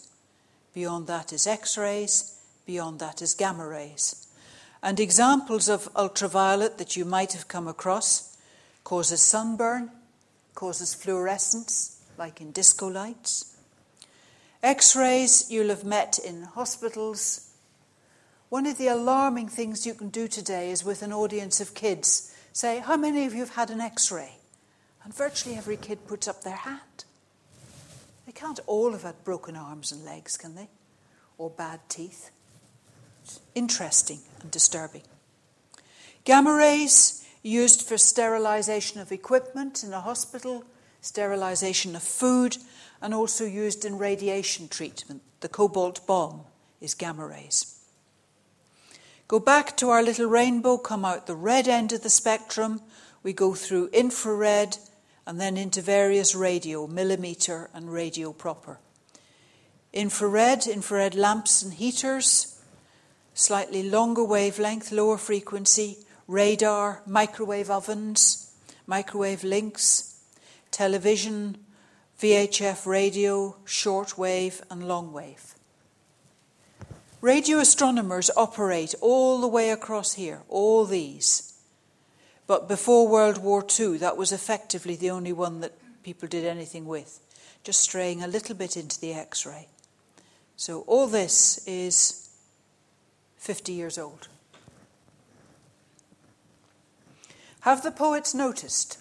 Beyond 0.74 1.08
that 1.08 1.34
is 1.34 1.48
X 1.48 1.78
rays. 1.78 2.38
Beyond 2.66 3.00
that 3.00 3.22
is 3.22 3.34
gamma 3.34 3.68
rays. 3.68 4.28
And 4.82 5.00
examples 5.00 5.68
of 5.68 5.90
ultraviolet 5.96 6.78
that 6.78 6.96
you 6.96 7.04
might 7.04 7.34
have 7.34 7.48
come 7.50 7.68
across 7.68 8.38
causes 8.84 9.22
sunburn, 9.22 9.92
causes 10.56 10.94
fluorescence, 10.94 11.91
like 12.18 12.42
in 12.42 12.52
disco 12.52 12.88
lights. 12.88 13.56
X 14.64 14.96
rays 14.96 15.50
you'll 15.50 15.70
have 15.70 15.84
met 15.84 16.20
in 16.20 16.44
hospitals. 16.44 17.52
One 18.50 18.66
of 18.66 18.78
the 18.78 18.88
alarming 18.88 19.50
things 19.50 19.86
you 19.86 19.94
can 19.94 20.10
do 20.10 20.28
today 20.28 20.72
is 20.72 20.84
with 20.84 21.02
an 21.02 21.14
audience 21.14 21.60
of 21.62 21.74
kids 21.74 22.36
say, 22.54 22.80
How 22.80 22.98
many 22.98 23.26
of 23.26 23.34
you 23.34 23.40
have 23.40 23.56
had 23.56 23.70
an 23.70 23.82
X 23.82 24.12
ray? 24.12 24.38
And 25.04 25.14
virtually 25.14 25.56
every 25.56 25.78
kid 25.78 26.08
puts 26.08 26.28
up 26.28 26.44
their 26.44 26.56
hand. 26.56 27.06
They 28.26 28.32
can't 28.32 28.60
all 28.68 28.92
have 28.92 29.04
had 29.04 29.24
broken 29.24 29.56
arms 29.56 29.92
and 29.92 30.06
legs, 30.06 30.38
can 30.38 30.56
they? 30.56 30.70
Or 31.38 31.50
bad 31.50 31.80
teeth. 31.90 32.30
Interesting 33.56 34.20
and 34.42 34.52
disturbing. 34.52 35.04
Gamma 36.24 36.54
rays 36.54 37.26
used 37.42 37.82
for 37.88 37.98
sterilization 37.98 39.02
of 39.02 39.12
equipment 39.12 39.84
in 39.84 39.92
a 39.92 40.02
hospital 40.02 40.66
sterilization 41.02 41.96
of 41.96 42.04
food, 42.04 42.58
and 43.02 43.14
also 43.14 43.44
used 43.46 43.84
in 43.84 43.98
radiation 43.98 44.68
treatment. 44.68 45.22
The 45.42 45.50
cobalt 45.50 46.06
bomb 46.06 46.42
is 46.80 46.94
gamma 46.94 47.26
rays. 47.26 47.80
Go 49.28 49.40
back 49.40 49.76
to 49.78 49.90
our 49.90 50.04
little 50.04 50.28
rainbow, 50.28 50.78
come 50.78 51.04
out 51.06 51.26
the 51.26 51.36
red 51.36 51.68
end 51.68 51.92
of 51.94 52.04
the 52.04 52.10
spectrum. 52.10 52.82
We 53.24 53.34
go 53.34 53.54
through 53.54 53.90
infrared 53.94 54.78
and 55.26 55.40
then 55.40 55.58
into 55.58 55.82
various 55.82 56.36
radio, 56.36 56.86
millimeter 56.88 57.70
and 57.74 57.92
radio 57.92 58.34
proper. 58.34 58.80
Infrared, 59.94 60.68
infrared 60.68 61.16
lamps 61.16 61.62
and 61.64 61.74
heaters, 61.74 62.62
slightly 63.34 63.84
longer 63.84 64.24
wavelength, 64.24 64.92
lower 64.92 65.18
frequency, 65.18 65.98
radar, 66.28 67.02
microwave 67.06 67.70
ovens, 67.70 68.54
microwave 68.86 69.44
links, 69.44 70.11
television, 70.72 71.58
VHF 72.20 72.86
radio, 72.86 73.56
shortwave, 73.66 74.62
and 74.70 74.84
longwave. 74.84 75.56
Radio 77.22 77.60
astronomers 77.60 78.32
operate 78.36 78.96
all 79.00 79.42
the 79.42 79.48
way 79.48 79.70
across 79.70 80.14
here, 80.14 80.42
all 80.50 80.86
these. 80.86 81.54
But 82.48 82.68
before 82.68 83.08
World 83.08 83.38
War 83.38 83.64
II, 83.80 83.98
that 83.98 84.18
was 84.18 84.32
effectively 84.32 84.96
the 84.96 85.12
only 85.12 85.32
one 85.32 85.60
that 85.60 85.74
people 86.04 86.28
did 86.28 86.46
anything 86.46 86.86
with, 86.86 87.20
just 87.64 87.80
straying 87.82 88.24
a 88.24 88.28
little 88.28 88.56
bit 88.56 88.76
into 88.76 89.00
the 89.00 89.14
X 89.14 89.46
ray. 89.46 89.68
So 90.56 90.82
all 90.82 91.08
this 91.08 91.66
is 91.68 92.30
50 93.38 93.72
years 93.74 93.98
old. 93.98 94.28
Have 97.62 97.84
the 97.84 97.92
poets 97.92 98.34
noticed? 98.34 98.98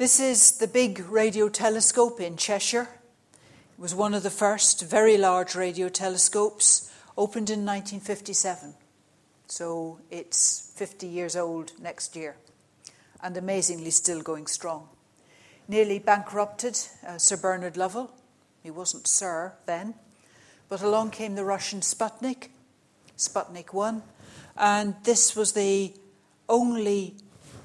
This 0.00 0.18
is 0.18 0.52
the 0.52 0.66
big 0.66 0.98
radio 1.10 1.50
telescope 1.50 2.22
in 2.22 2.38
Cheshire. 2.38 2.88
It 3.34 3.78
was 3.78 3.94
one 3.94 4.14
of 4.14 4.22
the 4.22 4.30
first 4.30 4.82
very 4.82 5.18
large 5.18 5.54
radio 5.54 5.90
telescopes, 5.90 6.90
opened 7.18 7.50
in 7.50 7.66
1957. 7.66 8.72
So 9.46 9.98
it's 10.10 10.72
50 10.74 11.06
years 11.06 11.36
old 11.36 11.72
next 11.78 12.16
year, 12.16 12.36
and 13.22 13.36
amazingly 13.36 13.90
still 13.90 14.22
going 14.22 14.46
strong. 14.46 14.88
Nearly 15.68 15.98
bankrupted 15.98 16.78
uh, 17.06 17.18
Sir 17.18 17.36
Bernard 17.36 17.76
Lovell. 17.76 18.10
He 18.62 18.70
wasn't 18.70 19.06
Sir 19.06 19.52
then. 19.66 19.92
But 20.70 20.80
along 20.80 21.10
came 21.10 21.34
the 21.34 21.44
Russian 21.44 21.80
Sputnik, 21.80 22.48
Sputnik 23.18 23.74
1, 23.74 24.02
and 24.56 24.94
this 25.04 25.36
was 25.36 25.52
the 25.52 25.92
only 26.48 27.16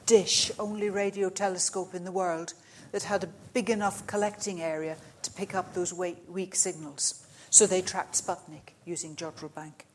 dish, 0.05 0.51
only 0.59 0.89
radio 0.89 1.29
telescope 1.29 1.93
in 1.93 2.05
the 2.05 2.11
world 2.11 2.53
that 2.91 3.03
had 3.03 3.23
a 3.23 3.29
big 3.53 3.69
enough 3.69 4.05
collecting 4.07 4.61
area 4.61 4.97
to 5.21 5.31
pick 5.31 5.55
up 5.55 5.73
those 5.73 5.93
weak 5.93 6.55
signals. 6.55 7.25
So 7.49 7.65
they 7.65 7.81
tracked 7.81 8.15
Sputnik 8.15 8.73
using 8.85 9.15
Jodrell 9.15 9.53
Bank. 9.53 9.85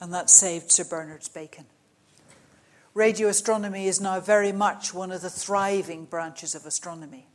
And 0.00 0.12
that 0.12 0.30
saved 0.30 0.70
Sir 0.70 0.84
Bernard's 0.84 1.28
bacon. 1.28 1.64
Radio 2.94 3.28
astronomy 3.28 3.86
is 3.86 4.00
now 4.00 4.20
very 4.20 4.52
much 4.52 4.92
one 4.92 5.12
of 5.12 5.22
the 5.22 5.30
thriving 5.30 6.04
branches 6.04 6.54
of 6.54 6.66
astronomy. 6.66 7.26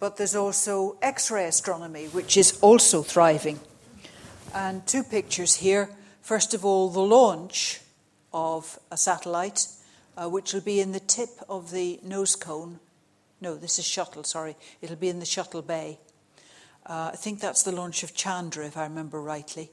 But 0.00 0.16
there's 0.16 0.34
also 0.34 0.96
X 1.00 1.30
ray 1.30 1.46
astronomy, 1.46 2.06
which 2.06 2.36
is 2.36 2.58
also 2.60 3.02
thriving. 3.02 3.60
And 4.54 4.86
two 4.86 5.02
pictures 5.02 5.56
here 5.56 5.88
First 6.22 6.54
of 6.54 6.64
all, 6.64 6.88
the 6.88 7.00
launch 7.00 7.80
of 8.32 8.78
a 8.92 8.96
satellite, 8.96 9.66
uh, 10.16 10.28
which 10.28 10.52
will 10.52 10.60
be 10.60 10.80
in 10.80 10.92
the 10.92 11.00
tip 11.00 11.30
of 11.48 11.70
the 11.70 12.00
nose 12.02 12.36
cone. 12.36 12.78
No, 13.40 13.56
this 13.56 13.78
is 13.78 13.84
shuttle, 13.84 14.24
sorry. 14.24 14.56
It'll 14.80 14.96
be 14.96 15.08
in 15.08 15.18
the 15.18 15.26
shuttle 15.26 15.62
bay. 15.62 15.98
Uh, 16.86 17.10
I 17.12 17.16
think 17.16 17.40
that's 17.40 17.62
the 17.62 17.72
launch 17.72 18.02
of 18.02 18.14
Chandra, 18.14 18.66
if 18.66 18.76
I 18.76 18.84
remember 18.84 19.20
rightly. 19.20 19.70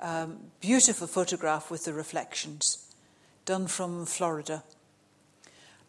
Um, 0.00 0.38
beautiful 0.60 1.06
photograph 1.06 1.70
with 1.70 1.84
the 1.84 1.92
reflections, 1.92 2.92
done 3.44 3.66
from 3.66 4.06
Florida. 4.06 4.62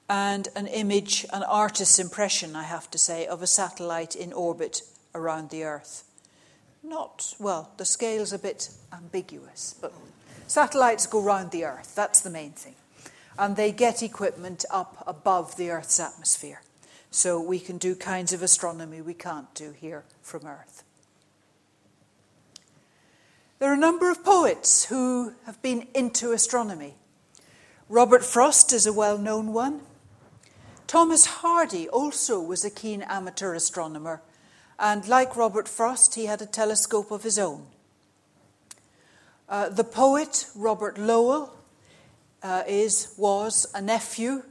And 0.09 0.47
an 0.55 0.67
image, 0.67 1.25
an 1.33 1.43
artist's 1.43 1.99
impression, 1.99 2.55
I 2.55 2.63
have 2.63 2.89
to 2.91 2.97
say, 2.97 3.27
of 3.27 3.41
a 3.41 3.47
satellite 3.47 4.15
in 4.15 4.31
orbit 4.31 4.81
around 5.13 5.49
the 5.49 5.63
Earth 5.63 6.03
not, 6.87 7.35
well, 7.39 7.71
the 7.77 7.85
scale's 7.85 8.33
a 8.33 8.39
bit 8.39 8.69
ambiguous, 8.93 9.75
but 9.79 9.93
satellites 10.47 11.05
go 11.05 11.21
round 11.21 11.51
the 11.51 11.65
Earth. 11.65 11.93
That's 11.95 12.21
the 12.21 12.29
main 12.29 12.51
thing. 12.51 12.75
And 13.37 13.55
they 13.55 13.71
get 13.71 14.01
equipment 14.01 14.65
up 14.71 15.03
above 15.05 15.57
the 15.57 15.69
Earth's 15.69 15.99
atmosphere. 15.99 16.61
So 17.11 17.39
we 17.39 17.59
can 17.59 17.77
do 17.77 17.95
kinds 17.95 18.33
of 18.33 18.41
astronomy 18.41 19.01
we 19.01 19.13
can't 19.13 19.53
do 19.53 19.71
here 19.71 20.03
from 20.21 20.45
Earth. 20.45 20.83
There 23.59 23.69
are 23.71 23.75
a 23.75 23.77
number 23.77 24.11
of 24.11 24.23
poets 24.23 24.85
who 24.85 25.33
have 25.45 25.61
been 25.61 25.87
into 25.93 26.31
astronomy. 26.31 26.95
Robert 27.89 28.23
Frost 28.23 28.73
is 28.73 28.85
a 28.85 28.93
well 28.93 29.17
known 29.17 29.53
one. 29.53 29.81
Thomas 30.85 31.25
Hardy 31.25 31.87
also 31.89 32.39
was 32.39 32.63
a 32.63 32.69
keen 32.69 33.01
amateur 33.01 33.53
astronomer 33.53 34.21
and 34.79 35.07
like 35.07 35.35
Robert 35.35 35.67
Frost, 35.67 36.15
he 36.15 36.25
had 36.25 36.41
a 36.41 36.45
telescope 36.45 37.11
of 37.11 37.23
his 37.23 37.39
own. 37.39 37.65
Uh, 39.49 39.69
the 39.69 39.83
poet 39.83 40.45
Robert 40.55 40.97
Lowell 40.97 41.56
uh, 42.47 42.63
is, 42.65 43.13
was 43.17 43.67
a 43.75 43.81
nephew 43.81 44.41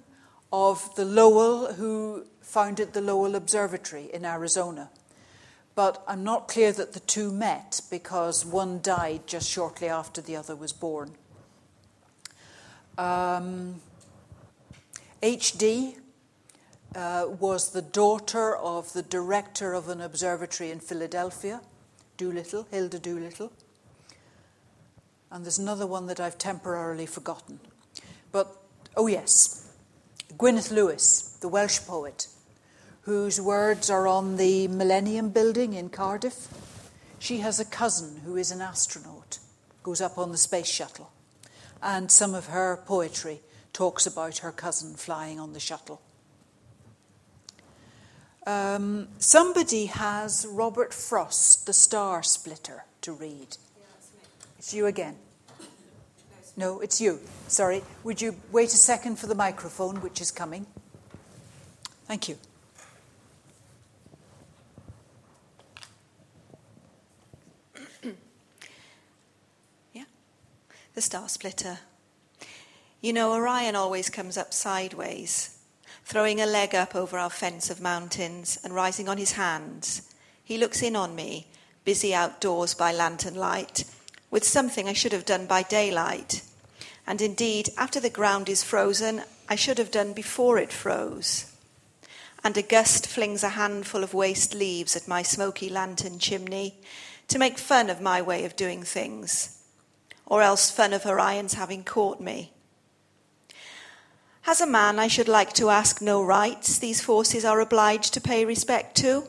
of 0.53 0.95
the 0.97 1.05
Lowell 1.05 1.73
who 1.73 2.27
founded 2.43 2.93
the 2.93 3.01
Lowell 3.01 3.35
Observatory 3.35 4.11
in 4.13 4.27
Arizona. 4.27 4.91
But 5.75 6.05
I'm 6.07 6.23
not 6.23 6.47
clear 6.47 6.73
that 6.73 6.93
the 6.93 7.01
two 7.01 7.33
met 7.33 7.81
because 7.91 8.45
one 8.45 8.81
died 8.83 9.27
just 9.27 9.49
shortly 9.49 9.89
after 9.89 10.21
the 10.21 10.37
other 10.37 10.55
was 10.55 10.75
born. 10.75 11.13
Um, 12.99 13.77
HD 15.23 15.97
uh, 16.95 17.27
was 17.41 17.73
the 17.73 17.83
daughter 17.83 18.57
of 18.57 18.93
the 18.93 19.03
director 19.03 19.73
of 19.73 19.89
an 19.89 20.03
observatory 20.03 20.71
in 20.71 20.81
Philadelphia, 20.81 21.63
Doolittle, 22.19 22.67
Hilda 22.71 22.99
Doolittle. 22.99 23.53
And 25.31 25.47
there's 25.47 25.59
another 25.59 25.87
one 25.87 26.07
that 26.09 26.21
I've 26.21 26.37
temporarily 26.37 27.07
forgotten. 27.07 27.59
But, 28.37 28.55
oh 28.99 29.07
yes, 29.07 29.67
Gwyneth 30.37 30.71
Lewis, 30.71 31.39
the 31.41 31.49
Welsh 31.49 31.81
poet, 31.87 32.29
whose 33.01 33.41
words 33.41 33.89
are 33.89 34.07
on 34.07 34.37
the 34.37 34.69
Millennium 34.69 35.31
Building 35.31 35.73
in 35.73 35.89
Cardiff. 35.89 36.47
She 37.19 37.39
has 37.39 37.59
a 37.59 37.65
cousin 37.65 38.21
who 38.27 38.37
is 38.37 38.51
an 38.51 38.61
astronaut, 38.61 39.39
goes 39.83 40.03
up 40.03 40.19
on 40.19 40.33
the 40.33 40.37
space 40.37 40.69
shuttle. 40.69 41.11
And 41.83 42.11
some 42.11 42.35
of 42.35 42.49
her 42.49 42.83
poetry 42.85 43.41
talks 43.73 44.07
about 44.07 44.37
her 44.45 44.53
cousin 44.53 44.97
flying 44.97 45.41
on 45.41 45.55
the 45.55 45.59
shuttle. 45.59 46.03
Um, 48.47 49.09
somebody 49.17 49.87
has 49.87 50.47
Robert 50.47 50.93
Frost, 50.93 51.65
The 51.65 51.73
Star 51.73 52.23
Splitter, 52.23 52.85
to 53.01 53.13
read. 53.13 53.57
it's 54.59 54.75
you 54.75 54.85
again. 54.85 55.17
No, 56.57 56.81
it's 56.81 57.01
you. 57.01 57.21
Sorry. 57.49 57.83
Would 58.05 58.23
you 58.23 58.37
wait 58.51 58.69
a 58.69 58.77
second 58.77 59.19
for 59.19 59.27
the 59.27 59.35
microphone, 59.35 60.01
which 60.01 60.21
is 60.21 60.31
coming? 60.31 60.67
Thank 62.07 62.29
you. 62.29 62.39
yeah. 69.93 70.05
The 70.95 71.03
Star 71.03 71.29
Splitter. 71.29 71.81
You 73.01 73.13
know, 73.13 73.35
Orion 73.35 73.77
always 73.77 74.09
comes 74.09 74.39
up 74.39 74.55
sideways 74.55 75.57
throwing 76.07 76.41
a 76.41 76.47
leg 76.47 76.73
up 76.73 76.95
over 76.95 77.19
our 77.19 77.29
fence 77.29 77.69
of 77.69 77.81
mountains 77.81 78.59
and 78.63 78.73
rising 78.73 79.09
on 79.09 79.19
his 79.19 79.33
hands. 79.33 80.15
He 80.45 80.57
looks 80.57 80.81
in 80.81 80.95
on 80.95 81.17
me, 81.17 81.49
busy 81.85 82.15
outdoors 82.15 82.75
by 82.75 82.93
lantern 82.93 83.35
light, 83.35 83.85
with 84.37 84.45
something 84.45 84.87
I 84.87 84.93
should 84.93 85.13
have 85.13 85.25
done 85.25 85.47
by 85.47 85.63
daylight. 85.63 86.43
And 87.07 87.23
indeed, 87.23 87.71
after 87.79 88.01
the 88.01 88.11
ground 88.11 88.51
is 88.51 88.63
frozen, 88.63 89.23
I 89.49 89.55
should 89.55 89.79
have 89.79 89.91
done 89.91 90.13
before 90.13 90.59
it 90.59 90.75
froze. 90.75 91.51
And 92.45 92.55
a 92.59 92.61
gust 92.61 93.07
flings 93.07 93.43
a 93.43 93.57
handful 93.57 94.05
of 94.05 94.13
waste 94.13 94.55
leaves 94.55 94.95
at 94.95 95.09
my 95.09 95.23
smoky 95.23 95.71
lantern 95.71 96.19
chimney 96.19 96.75
to 97.29 97.39
make 97.39 97.57
fun 97.57 97.89
of 97.89 98.03
my 98.03 98.21
way 98.21 98.45
of 98.45 98.57
doing 98.57 98.83
things, 98.83 99.59
or 100.27 100.43
else 100.43 100.71
fun 100.71 100.93
of 100.93 101.07
Orion's 101.07 101.55
having 101.55 101.83
caught 101.83 102.21
me. 102.21 102.53
Has 104.43 104.61
a 104.61 104.67
man 104.67 104.99
I 104.99 105.09
should 105.09 105.29
like 105.29 105.55
to 105.55 105.71
ask 105.71 106.03
no 106.03 106.23
rights 106.23 106.79
these 106.79 107.01
forces 107.01 107.47
are 107.47 107.61
obliged 107.61 108.13
to 108.13 108.21
pay 108.21 108.45
respect 108.45 108.99
to? 108.99 109.29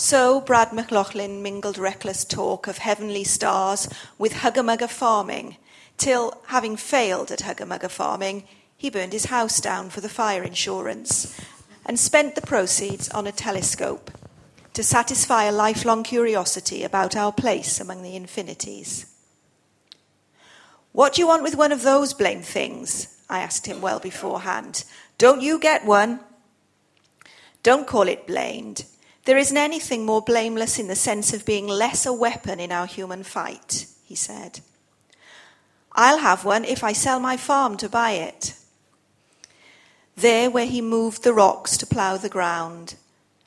So 0.00 0.40
Brad 0.40 0.72
McLaughlin 0.72 1.42
mingled 1.42 1.76
reckless 1.76 2.24
talk 2.24 2.66
of 2.66 2.78
heavenly 2.78 3.22
stars 3.22 3.86
with 4.16 4.32
hugger 4.32 4.88
farming, 4.88 5.58
till, 5.98 6.40
having 6.46 6.78
failed 6.78 7.30
at 7.30 7.42
hugger 7.42 7.88
farming, 7.90 8.44
he 8.78 8.88
burned 8.88 9.12
his 9.12 9.26
house 9.26 9.60
down 9.60 9.90
for 9.90 10.00
the 10.00 10.08
fire 10.08 10.42
insurance 10.42 11.38
and 11.84 12.00
spent 12.00 12.34
the 12.34 12.40
proceeds 12.40 13.10
on 13.10 13.26
a 13.26 13.30
telescope 13.30 14.10
to 14.72 14.82
satisfy 14.82 15.44
a 15.44 15.52
lifelong 15.52 16.02
curiosity 16.02 16.82
about 16.82 17.14
our 17.14 17.30
place 17.30 17.78
among 17.78 18.02
the 18.02 18.16
infinities. 18.16 19.04
What 20.92 21.12
do 21.12 21.20
you 21.20 21.26
want 21.26 21.42
with 21.42 21.56
one 21.56 21.72
of 21.72 21.82
those 21.82 22.14
blame 22.14 22.40
things? 22.40 23.22
I 23.28 23.40
asked 23.40 23.66
him 23.66 23.82
well 23.82 24.00
beforehand. 24.00 24.84
Don't 25.18 25.42
you 25.42 25.58
get 25.58 25.84
one? 25.84 26.20
Don't 27.62 27.86
call 27.86 28.08
it 28.08 28.26
blamed. 28.26 28.86
There 29.24 29.38
isn't 29.38 29.56
anything 29.56 30.06
more 30.06 30.22
blameless 30.22 30.78
in 30.78 30.88
the 30.88 30.96
sense 30.96 31.32
of 31.32 31.44
being 31.44 31.66
less 31.66 32.06
a 32.06 32.12
weapon 32.12 32.58
in 32.58 32.72
our 32.72 32.86
human 32.86 33.22
fight, 33.22 33.86
he 34.04 34.14
said. 34.14 34.60
I'll 35.92 36.18
have 36.18 36.44
one 36.44 36.64
if 36.64 36.82
I 36.82 36.92
sell 36.92 37.20
my 37.20 37.36
farm 37.36 37.76
to 37.78 37.88
buy 37.88 38.12
it. 38.12 38.54
There, 40.16 40.50
where 40.50 40.66
he 40.66 40.80
moved 40.80 41.22
the 41.22 41.34
rocks 41.34 41.76
to 41.78 41.86
plough 41.86 42.16
the 42.16 42.28
ground, 42.28 42.94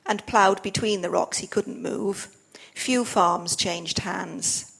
and 0.06 0.26
ploughed 0.26 0.62
between 0.62 1.02
the 1.02 1.10
rocks 1.10 1.38
he 1.38 1.46
couldn't 1.46 1.80
move, 1.80 2.28
Few 2.74 3.04
farms 3.04 3.56
changed 3.56 4.00
hands. 4.00 4.72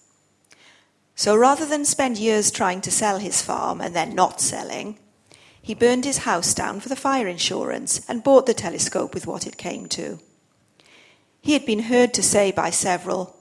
So 1.15 1.37
rather 1.37 1.65
than 1.65 1.85
spend 1.85 2.19
years 2.19 2.51
trying 2.51 2.81
to 2.83 2.91
sell 2.91 3.19
his 3.19 3.41
farm 3.41 3.81
and 3.81 3.95
then 3.95 4.15
not 4.15 4.41
selling, 4.41 4.99
he 5.63 5.75
burned 5.75 6.05
his 6.05 6.19
house 6.19 6.53
down 6.53 6.81
for 6.81 6.89
the 6.89 6.97
fire 6.97 7.29
insurance 7.29 8.05
and 8.09 8.25
bought 8.25 8.47
the 8.47 8.53
telescope 8.53 9.15
with 9.15 9.27
what 9.27 9.47
it 9.47 9.57
came 9.57 9.87
to. 9.91 10.19
He 11.45 11.53
had 11.53 11.67
been 11.67 11.81
heard 11.81 12.15
to 12.15 12.23
say 12.23 12.53
by 12.53 12.71
several, 12.71 13.37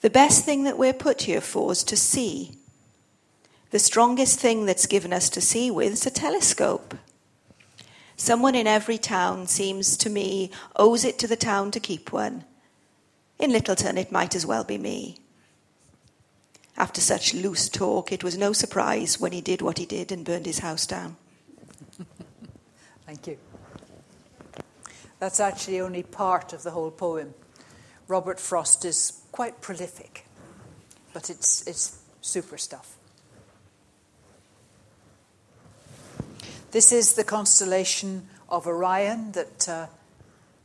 The 0.00 0.10
best 0.10 0.44
thing 0.44 0.64
that 0.64 0.76
we're 0.76 0.92
put 0.92 1.22
here 1.22 1.40
for 1.40 1.70
is 1.70 1.84
to 1.84 1.96
see. 1.96 2.58
The 3.70 3.78
strongest 3.78 4.40
thing 4.40 4.66
that's 4.66 4.88
given 4.88 5.12
us 5.12 5.30
to 5.30 5.40
see 5.40 5.70
with 5.70 5.92
is 5.92 6.04
a 6.04 6.10
telescope. 6.10 6.96
Someone 8.16 8.56
in 8.56 8.66
every 8.66 8.98
town 8.98 9.46
seems 9.46 9.96
to 9.98 10.10
me 10.10 10.50
owes 10.74 11.04
it 11.04 11.16
to 11.20 11.28
the 11.28 11.36
town 11.36 11.70
to 11.70 11.78
keep 11.78 12.12
one. 12.12 12.44
In 13.38 13.52
Littleton, 13.52 13.98
it 13.98 14.10
might 14.10 14.34
as 14.34 14.44
well 14.44 14.64
be 14.64 14.76
me. 14.76 15.18
After 16.76 17.00
such 17.00 17.34
loose 17.34 17.68
talk, 17.68 18.10
it 18.10 18.24
was 18.24 18.36
no 18.36 18.52
surprise 18.52 19.20
when 19.20 19.30
he 19.30 19.40
did 19.40 19.62
what 19.62 19.78
he 19.78 19.86
did 19.86 20.10
and 20.10 20.24
burned 20.24 20.46
his 20.46 20.58
house 20.58 20.86
down. 20.86 21.16
Thank 23.06 23.28
you. 23.28 23.38
That's 25.22 25.38
actually 25.38 25.80
only 25.80 26.02
part 26.02 26.52
of 26.52 26.64
the 26.64 26.72
whole 26.72 26.90
poem. 26.90 27.34
Robert 28.08 28.40
Frost 28.40 28.84
is 28.84 29.22
quite 29.30 29.60
prolific, 29.60 30.26
but 31.14 31.30
it's, 31.30 31.64
it's 31.68 32.02
super 32.20 32.58
stuff. 32.58 32.96
This 36.72 36.90
is 36.90 37.14
the 37.14 37.22
constellation 37.22 38.30
of 38.48 38.66
Orion 38.66 39.30
that 39.30 39.68
uh, 39.68 39.86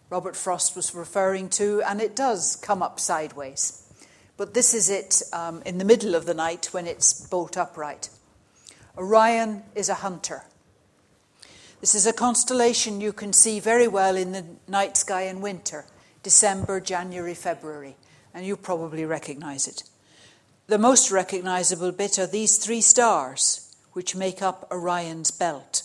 Robert 0.10 0.36
Frost 0.36 0.76
was 0.76 0.96
referring 0.96 1.50
to, 1.50 1.84
and 1.84 2.02
it 2.02 2.16
does 2.16 2.56
come 2.56 2.82
up 2.82 3.00
sideways. 3.00 3.88
But 4.38 4.56
this 4.56 4.74
is 4.74 4.90
it 4.90 5.22
um, 5.34 5.62
in 5.68 5.78
the 5.78 5.86
middle 5.86 6.16
of 6.16 6.26
the 6.26 6.34
night 6.34 6.70
when 6.72 6.88
it's 6.88 7.14
bolt 7.28 7.58
upright. 7.58 8.10
Orion 8.98 9.62
is 9.76 9.88
a 9.88 9.94
hunter. 9.94 10.46
This 11.80 11.94
is 11.94 12.08
a 12.08 12.14
constellation 12.14 13.02
you 13.02 13.14
can 13.14 13.34
see 13.34 13.60
very 13.60 13.88
well 13.88 14.16
in 14.16 14.32
the 14.32 14.44
night 14.68 14.98
sky 14.98 15.24
in 15.24 15.42
winter, 15.42 15.86
December, 16.24 16.80
January, 16.80 17.36
February, 17.36 17.96
and 18.34 18.46
you 18.46 18.58
probably 18.58 19.06
recognize 19.06 19.68
it. 19.68 19.84
The 20.66 20.80
most 20.80 21.12
recognizable 21.12 21.92
bit 21.92 22.18
are 22.18 22.26
these 22.26 22.58
three 22.58 22.82
stars, 22.82 23.76
which 23.94 24.16
make 24.16 24.42
up 24.42 24.68
Orion's 24.72 25.30
belt. 25.30 25.84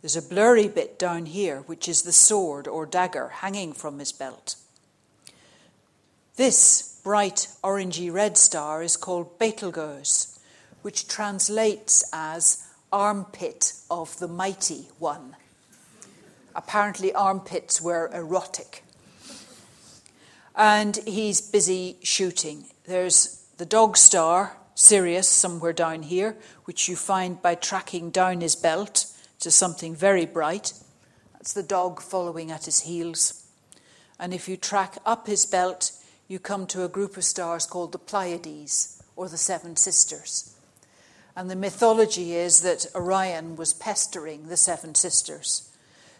There's 0.00 0.16
a 0.16 0.22
blurry 0.22 0.66
bit 0.66 0.98
down 0.98 1.26
here, 1.26 1.60
which 1.66 1.86
is 1.86 2.02
the 2.02 2.12
sword 2.12 2.66
or 2.66 2.86
dagger 2.86 3.28
hanging 3.28 3.74
from 3.74 3.98
his 3.98 4.12
belt. 4.12 4.56
This 6.36 6.98
bright 7.04 7.48
orangey 7.62 8.10
red 8.10 8.38
star 8.38 8.82
is 8.82 8.96
called 8.96 9.38
Betelgeuse, 9.38 10.38
which 10.80 11.06
translates 11.06 12.02
as 12.14 12.66
armpit 12.92 13.74
of 13.90 14.18
the 14.18 14.28
mighty 14.28 14.88
one. 14.98 15.36
Apparently, 16.54 17.12
armpits 17.12 17.80
were 17.80 18.10
erotic. 18.12 18.84
And 20.56 20.96
he's 21.06 21.40
busy 21.40 21.96
shooting. 22.02 22.64
There's 22.84 23.46
the 23.56 23.64
dog 23.64 23.96
star, 23.96 24.56
Sirius, 24.74 25.28
somewhere 25.28 25.72
down 25.72 26.02
here, 26.02 26.36
which 26.64 26.88
you 26.88 26.96
find 26.96 27.40
by 27.40 27.54
tracking 27.54 28.10
down 28.10 28.40
his 28.40 28.56
belt 28.56 29.06
to 29.40 29.50
something 29.50 29.94
very 29.94 30.26
bright. 30.26 30.72
That's 31.32 31.52
the 31.52 31.62
dog 31.62 32.02
following 32.02 32.50
at 32.50 32.64
his 32.64 32.80
heels. 32.80 33.46
And 34.18 34.34
if 34.34 34.48
you 34.48 34.56
track 34.56 34.98
up 35.06 35.26
his 35.26 35.46
belt, 35.46 35.92
you 36.28 36.38
come 36.38 36.66
to 36.66 36.84
a 36.84 36.88
group 36.88 37.16
of 37.16 37.24
stars 37.24 37.66
called 37.66 37.92
the 37.92 37.98
Pleiades, 37.98 39.02
or 39.16 39.28
the 39.28 39.38
Seven 39.38 39.76
Sisters. 39.76 40.54
And 41.36 41.50
the 41.50 41.56
mythology 41.56 42.34
is 42.34 42.60
that 42.60 42.86
Orion 42.94 43.56
was 43.56 43.72
pestering 43.72 44.48
the 44.48 44.56
Seven 44.56 44.94
Sisters, 44.94 45.70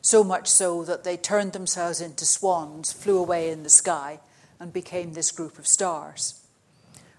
so 0.02 0.24
much 0.24 0.48
so 0.48 0.84
that 0.84 1.04
they 1.04 1.16
turned 1.16 1.52
themselves 1.52 2.00
into 2.00 2.24
swans, 2.24 2.92
flew 2.92 3.18
away 3.18 3.50
in 3.50 3.62
the 3.62 3.68
sky, 3.70 4.20
and 4.58 4.72
became 4.72 5.12
this 5.12 5.32
group 5.32 5.58
of 5.58 5.66
stars. 5.66 6.40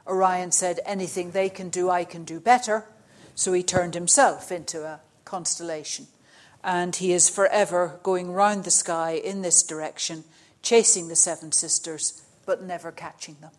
Orion 0.08 0.52
said, 0.52 0.80
Anything 0.86 1.32
they 1.32 1.50
can 1.50 1.70
do, 1.70 1.90
I 1.90 2.04
can 2.04 2.24
do 2.24 2.40
better. 2.40 2.86
So 3.36 3.54
he 3.54 3.64
turned 3.64 3.94
himself 3.94 4.52
into 4.52 4.84
a 4.84 5.00
constellation. 5.26 6.08
And 6.64 6.96
he 6.96 7.12
is 7.12 7.30
forever 7.30 8.00
going 8.04 8.32
round 8.32 8.64
the 8.64 8.72
sky 8.72 9.12
in 9.12 9.42
this 9.42 9.64
direction, 9.64 10.24
chasing 10.62 11.08
the 11.08 11.16
seven 11.16 11.52
sisters, 11.52 12.22
but 12.46 12.62
never 12.62 12.92
catching 12.92 13.38
them. 13.42 13.52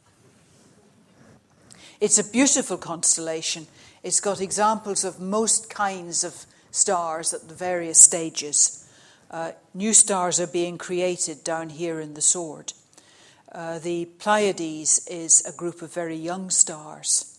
It's 2.00 2.18
a 2.18 2.30
beautiful 2.30 2.76
constellation. 2.76 3.66
It's 4.02 4.20
got 4.20 4.40
examples 4.40 5.04
of 5.04 5.20
most 5.20 5.70
kinds 5.70 6.24
of 6.24 6.46
stars 6.72 7.32
at 7.32 7.48
the 7.48 7.54
various 7.54 8.00
stages. 8.00 8.88
Uh, 9.30 9.52
new 9.74 9.94
stars 9.94 10.40
are 10.40 10.48
being 10.48 10.76
created 10.76 11.44
down 11.44 11.68
here 11.68 12.00
in 12.00 12.14
the 12.14 12.20
sword. 12.20 12.72
Uh, 13.52 13.78
the 13.78 14.06
Pleiades 14.18 15.06
is 15.06 15.44
a 15.46 15.56
group 15.56 15.82
of 15.82 15.94
very 15.94 16.16
young 16.16 16.50
stars. 16.50 17.38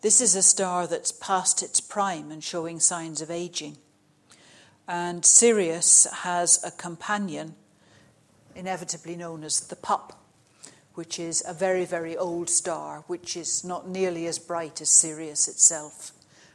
This 0.00 0.20
is 0.20 0.34
a 0.34 0.42
star 0.42 0.88
that's 0.88 1.12
past 1.12 1.62
its 1.62 1.80
prime 1.80 2.32
and 2.32 2.42
showing 2.42 2.80
signs 2.80 3.20
of 3.20 3.30
aging. 3.30 3.76
And 4.88 5.24
Sirius 5.24 6.06
has 6.22 6.62
a 6.64 6.70
companion, 6.72 7.54
inevitably 8.56 9.14
known 9.14 9.44
as 9.44 9.60
the 9.60 9.76
Pup, 9.76 10.18
which 10.96 11.18
is 11.18 11.44
a 11.46 11.52
very, 11.52 11.84
very 11.84 12.16
old 12.16 12.48
star, 12.48 13.04
which 13.06 13.36
is 13.36 13.62
not 13.62 13.86
nearly 13.86 14.26
as 14.26 14.38
bright 14.38 14.80
as 14.80 14.88
Sirius 14.88 15.46
itself 15.46 16.12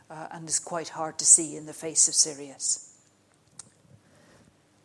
uh, 0.10 0.28
and 0.32 0.50
is 0.50 0.58
quite 0.58 0.90
hard 0.90 1.20
to 1.20 1.26
see 1.26 1.56
in 1.56 1.68
the 1.68 1.74
face 1.74 2.08
of 2.08 2.16
Sirius. 2.16 2.98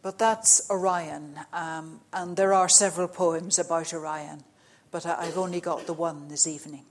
But 0.02 0.18
that's 0.18 0.70
Orion, 0.70 1.40
um, 1.54 2.00
and 2.12 2.36
there 2.36 2.52
are 2.52 2.68
several 2.68 3.08
poems 3.08 3.58
about 3.58 3.94
Orion, 3.94 4.44
but 4.90 5.06
I've 5.06 5.38
only 5.38 5.60
got 5.60 5.86
the 5.86 5.94
one 5.94 6.28
this 6.28 6.46
evening. 6.46 6.84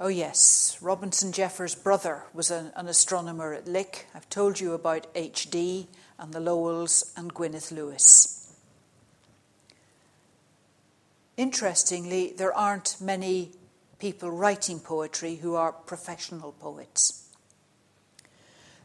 Oh, 0.00 0.08
yes, 0.08 0.78
Robinson 0.80 1.32
Jeffers' 1.32 1.74
brother 1.74 2.22
was 2.32 2.52
an, 2.52 2.70
an, 2.76 2.86
astronomer 2.86 3.52
at 3.52 3.66
Lick. 3.66 4.06
I've 4.14 4.30
told 4.30 4.60
you 4.60 4.72
about 4.74 5.08
H.D. 5.14 5.88
and 6.18 6.32
the 6.32 6.40
Lowells 6.40 7.12
and 7.16 7.34
Gwyneth 7.34 7.70
Lewis. 7.70 8.39
Interestingly, 11.40 12.34
there 12.36 12.52
aren't 12.52 13.00
many 13.00 13.52
people 13.98 14.30
writing 14.30 14.78
poetry 14.78 15.36
who 15.36 15.54
are 15.54 15.72
professional 15.72 16.52
poets. 16.52 17.30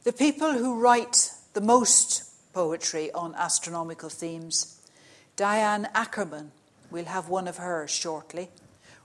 The 0.06 0.14
people 0.14 0.54
who 0.54 0.80
write 0.80 1.32
the 1.52 1.60
most 1.60 2.24
poetry 2.54 3.12
on 3.12 3.36
astronomical 3.36 4.08
themes 4.08 4.80
Diane 5.36 5.90
Ackerman, 5.94 6.52
we'll 6.90 7.04
have 7.04 7.28
one 7.28 7.50
of 7.50 7.58
hers 7.58 7.92
shortly, 7.92 8.48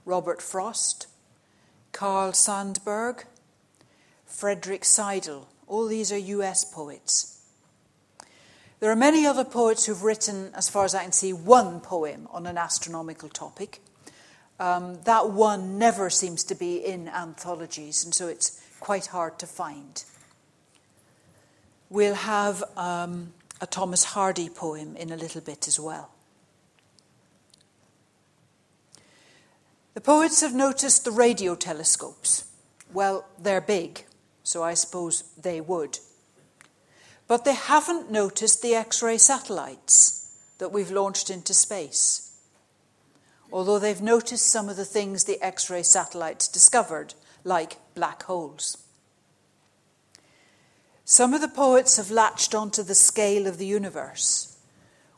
Robert 0.05 0.41
Frost, 0.41 1.07
Carl 1.91 2.31
Sandburg, 2.31 3.25
Frederick 4.25 4.85
Seidel. 4.85 5.49
All 5.67 5.87
these 5.87 6.09
are 6.13 6.17
US 6.17 6.63
poets. 6.63 7.40
There 8.81 8.89
are 8.89 8.95
many 8.95 9.27
other 9.27 9.45
poets 9.45 9.85
who've 9.85 10.01
written, 10.01 10.51
as 10.55 10.67
far 10.67 10.85
as 10.85 10.95
I 10.95 11.03
can 11.03 11.11
see, 11.11 11.33
one 11.33 11.81
poem 11.81 12.27
on 12.31 12.47
an 12.47 12.57
astronomical 12.57 13.29
topic. 13.29 13.79
Um, 14.59 14.97
that 15.03 15.29
one 15.29 15.77
never 15.77 16.09
seems 16.09 16.43
to 16.45 16.55
be 16.55 16.77
in 16.77 17.07
anthologies, 17.07 18.03
and 18.03 18.11
so 18.11 18.27
it's 18.27 18.59
quite 18.79 19.05
hard 19.05 19.37
to 19.37 19.45
find. 19.45 20.03
We'll 21.91 22.15
have 22.15 22.63
um, 22.75 23.33
a 23.61 23.67
Thomas 23.67 24.03
Hardy 24.03 24.49
poem 24.49 24.95
in 24.95 25.11
a 25.11 25.15
little 25.15 25.41
bit 25.41 25.67
as 25.67 25.79
well. 25.79 26.09
The 29.93 30.01
poets 30.01 30.41
have 30.41 30.55
noticed 30.55 31.05
the 31.05 31.11
radio 31.11 31.53
telescopes. 31.53 32.45
Well, 32.91 33.25
they're 33.37 33.61
big, 33.61 34.05
so 34.41 34.63
I 34.63 34.73
suppose 34.73 35.21
they 35.39 35.61
would. 35.61 35.99
But 37.31 37.45
they 37.45 37.53
haven't 37.53 38.11
noticed 38.11 38.61
the 38.61 38.75
X 38.75 39.01
ray 39.01 39.17
satellites 39.17 40.35
that 40.57 40.73
we've 40.73 40.91
launched 40.91 41.29
into 41.29 41.53
space. 41.53 42.35
Although 43.53 43.79
they've 43.79 44.01
noticed 44.01 44.47
some 44.47 44.67
of 44.67 44.75
the 44.75 44.83
things 44.83 45.23
the 45.23 45.41
X 45.41 45.69
ray 45.69 45.81
satellites 45.81 46.49
discovered, 46.49 47.13
like 47.45 47.77
black 47.95 48.23
holes. 48.23 48.79
Some 51.05 51.33
of 51.33 51.39
the 51.39 51.47
poets 51.47 51.95
have 51.95 52.11
latched 52.11 52.53
onto 52.53 52.83
the 52.83 52.95
scale 52.95 53.47
of 53.47 53.57
the 53.57 53.65
universe, 53.65 54.57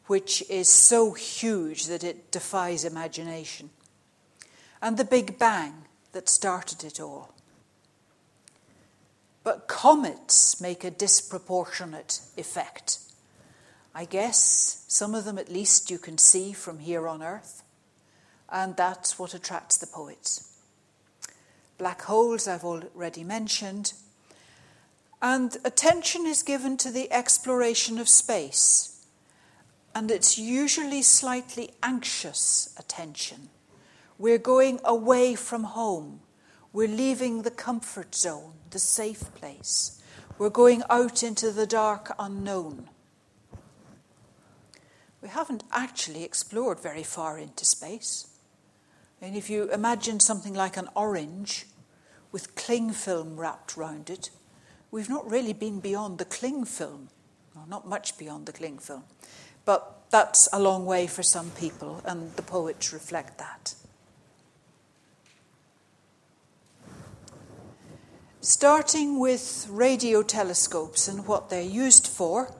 which 0.06 0.43
is 0.52 0.69
so 0.69 1.13
huge 1.13 1.88
that 1.88 2.04
it 2.04 2.30
defies 2.32 2.86
imagination 2.86 3.71
and 4.84 4.97
the 4.97 5.04
Big 5.04 5.39
Bang 5.39 5.86
that 6.12 6.30
started 6.30 6.84
it 6.84 6.99
all. 6.99 7.33
But 9.43 9.67
comets 9.67 10.62
make 10.62 10.84
a 10.84 10.91
disproportionate 10.91 12.21
effect. 12.38 12.99
I 13.93 14.06
guess 14.06 14.86
some 14.88 15.13
of 15.13 15.25
them 15.25 15.38
at 15.38 15.51
least 15.51 15.91
you 15.91 15.97
can 15.97 16.17
see 16.17 16.53
from 16.53 16.79
here 16.79 17.08
on 17.08 17.21
earth, 17.21 17.63
and 18.49 18.75
that's 18.75 19.19
what 19.19 19.34
attracts 19.34 19.77
the 19.77 19.88
poets. 19.88 20.49
Black 21.77 22.03
holes, 22.03 22.47
I've 22.47 22.63
already 22.63 23.23
mentioned, 23.23 23.93
and 25.21 25.58
attention 25.63 26.25
is 26.25 26.43
given 26.43 26.77
to 26.77 26.91
the 26.91 27.12
exploration 27.12 27.99
of 27.99 28.10
space, 28.10 29.06
and 29.93 30.10
it's 30.10 30.38
usually 30.38 31.01
slightly 31.01 31.71
anxious 31.84 32.73
attention. 32.77 33.49
We're 34.17 34.38
going 34.38 34.79
away 34.84 35.36
from 35.36 35.63
home, 35.63 36.21
we're 36.73 36.88
leaving 36.88 37.43
the 37.43 37.51
comfort 37.51 38.15
zone, 38.15 38.53
the 38.71 38.79
safe 38.79 39.33
place. 39.36 40.01
We're 40.39 40.49
going 40.49 40.81
out 40.89 41.21
into 41.21 41.51
the 41.51 41.67
dark 41.67 42.12
unknown. 42.17 42.89
We 45.21 45.29
haven't 45.29 45.63
actually 45.71 46.23
explored 46.23 46.79
very 46.79 47.03
far 47.03 47.38
into 47.38 47.63
space. 47.63 48.27
And 49.21 49.36
if 49.36 49.49
you 49.49 49.71
imagine 49.71 50.19
something 50.19 50.55
like 50.55 50.75
an 50.75 50.89
orange 50.95 51.67
with 52.31 52.55
cling 52.55 52.91
film 52.91 53.39
wrapped 53.39 53.77
round 53.77 54.09
it, 54.09 54.31
we've 54.89 55.09
not 55.09 55.29
really 55.29 55.53
been 55.53 55.79
beyond 55.79 56.17
the 56.17 56.25
cling 56.25 56.65
film. 56.65 57.09
Well, 57.55 57.67
not 57.69 57.88
much 57.88 58.17
beyond 58.17 58.47
the 58.47 58.51
cling 58.51 58.79
film. 58.79 59.03
But 59.63 60.01
that's 60.09 60.49
a 60.51 60.59
long 60.59 60.86
way 60.86 61.05
for 61.05 61.23
some 61.23 61.51
people, 61.51 62.01
and 62.03 62.36
the 62.36 62.41
poets 62.41 62.91
reflect 62.91 63.38
that. 63.38 63.75
Starting 68.45 69.21
with 69.21 69.67
radio 69.69 70.21
telescopes 70.21 71.08
and 71.08 71.25
what 71.25 71.49
they're 71.49 71.62
used 71.62 72.06
for, 72.06 72.53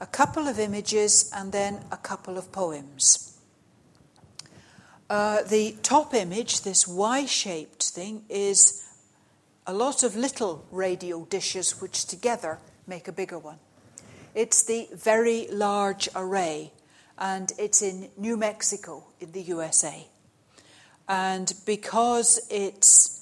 a 0.00 0.06
couple 0.06 0.48
of 0.48 0.58
images 0.58 1.30
and 1.32 1.52
then 1.52 1.84
a 1.92 1.96
couple 1.96 2.36
of 2.36 2.50
poems. 2.50 3.38
Uh, 5.08 5.44
the 5.44 5.76
top 5.84 6.14
image, 6.14 6.62
this 6.62 6.88
Y 6.88 7.26
shaped 7.26 7.90
thing, 7.90 8.24
is 8.28 8.88
a 9.68 9.72
lot 9.72 10.02
of 10.02 10.16
little 10.16 10.66
radio 10.72 11.24
dishes 11.26 11.80
which 11.80 12.06
together 12.06 12.58
make 12.88 13.06
a 13.06 13.12
bigger 13.12 13.38
one. 13.38 13.60
It's 14.34 14.64
the 14.64 14.88
Very 14.92 15.46
Large 15.46 16.08
Array, 16.16 16.72
and 17.18 17.52
it's 17.56 17.82
in 17.82 18.10
New 18.16 18.36
Mexico 18.36 19.04
in 19.20 19.30
the 19.30 19.42
USA. 19.42 20.08
And 21.06 21.54
because 21.64 22.40
it's 22.50 23.13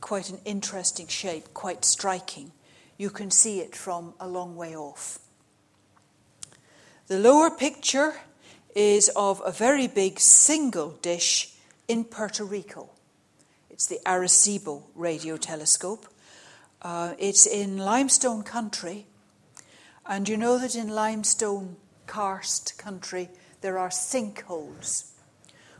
quite 0.00 0.30
an 0.30 0.40
interesting 0.44 1.06
shape, 1.06 1.52
quite 1.54 1.84
striking. 1.84 2.52
You 2.96 3.10
can 3.10 3.30
see 3.30 3.60
it 3.60 3.76
from 3.76 4.14
a 4.18 4.28
long 4.28 4.56
way 4.56 4.76
off. 4.76 5.18
The 7.06 7.18
lower 7.18 7.50
picture 7.50 8.14
is 8.74 9.10
of 9.16 9.42
a 9.44 9.52
very 9.52 9.86
big 9.86 10.20
single 10.20 10.90
dish 11.02 11.54
in 11.88 12.04
Puerto 12.04 12.44
Rico. 12.44 12.90
It's 13.70 13.86
the 13.86 14.00
Arecibo 14.04 14.82
radio 14.94 15.36
telescope. 15.36 16.06
Uh, 16.82 17.14
it's 17.18 17.46
in 17.46 17.78
limestone 17.78 18.42
country, 18.42 19.06
and 20.06 20.28
you 20.28 20.36
know 20.36 20.58
that 20.58 20.74
in 20.74 20.88
limestone 20.88 21.76
karst 22.06 22.78
country 22.78 23.28
there 23.60 23.78
are 23.78 23.88
sinkholes. 23.88 25.12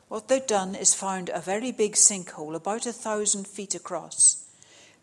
What 0.08 0.28
they've 0.28 0.46
done 0.46 0.74
is 0.74 0.94
found 0.94 1.28
a 1.28 1.40
very 1.40 1.70
big 1.70 1.92
sinkhole, 1.92 2.54
about 2.54 2.86
a 2.86 2.92
thousand 2.92 3.46
feet 3.46 3.74
across, 3.74 4.44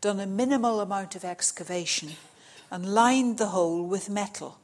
done 0.01 0.19
a 0.19 0.25
minimal 0.25 0.81
amount 0.81 1.15
of 1.15 1.23
excavation, 1.23 2.13
and 2.71 2.93
lined 2.93 3.37
the 3.37 3.47
hole 3.47 3.83
with 3.83 4.09
metal 4.09 4.57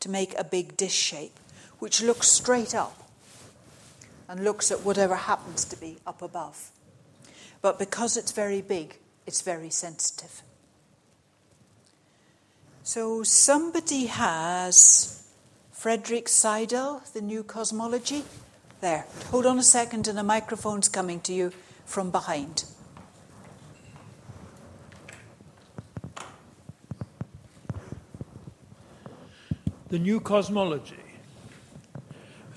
to 0.00 0.08
make 0.08 0.34
a 0.38 0.44
big 0.44 0.76
dish 0.76 0.94
shape, 0.94 1.38
which 1.78 2.02
looks 2.02 2.28
straight 2.28 2.74
up 2.74 3.08
and 4.26 4.42
looks 4.42 4.70
at 4.70 4.84
whatever 4.84 5.16
happens 5.16 5.64
to 5.66 5.76
be 5.76 5.98
up 6.06 6.22
above. 6.22 6.70
But 7.60 7.78
because 7.78 8.16
it's 8.16 8.32
very 8.32 8.62
big, 8.62 8.98
it's 9.26 9.42
very 9.42 9.70
sensitive. 9.70 10.42
So 12.82 13.22
somebody 13.22 14.06
has 14.06 15.26
Frederick 15.72 16.28
Seidel, 16.28 17.02
the 17.12 17.20
new 17.20 17.42
cosmology. 17.42 18.24
There. 18.84 19.06
Hold 19.30 19.46
on 19.46 19.58
a 19.58 19.62
second, 19.62 20.08
and 20.08 20.18
a 20.18 20.22
microphone's 20.22 20.90
coming 20.90 21.18
to 21.20 21.32
you 21.32 21.52
from 21.86 22.10
behind. 22.10 22.64
The 29.88 29.98
new 29.98 30.20
cosmology. 30.20 31.02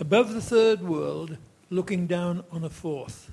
Above 0.02 0.34
the 0.34 0.42
third 0.42 0.82
world, 0.82 1.38
looking 1.70 2.08
down 2.08 2.44
on 2.52 2.66
a 2.66 2.70
fourth. 2.70 3.32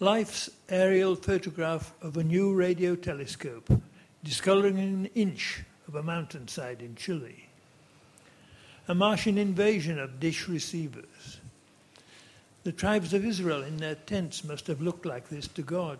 Life's 0.00 0.50
aerial 0.68 1.14
photograph 1.14 1.92
of 2.02 2.16
a 2.16 2.24
new 2.24 2.54
radio 2.54 2.96
telescope, 2.96 3.70
discoloring 4.24 4.80
an 4.80 5.06
inch 5.14 5.62
of 5.86 5.94
a 5.94 6.02
mountainside 6.02 6.82
in 6.82 6.96
Chile. 6.96 7.48
A 8.88 8.96
Martian 8.96 9.38
invasion 9.38 10.00
of 10.00 10.18
dish 10.18 10.48
receivers. 10.48 11.04
The 12.68 12.72
tribes 12.72 13.14
of 13.14 13.24
Israel 13.24 13.62
in 13.62 13.78
their 13.78 13.94
tents 13.94 14.44
must 14.44 14.66
have 14.66 14.82
looked 14.82 15.06
like 15.06 15.30
this 15.30 15.48
to 15.48 15.62
God. 15.62 15.98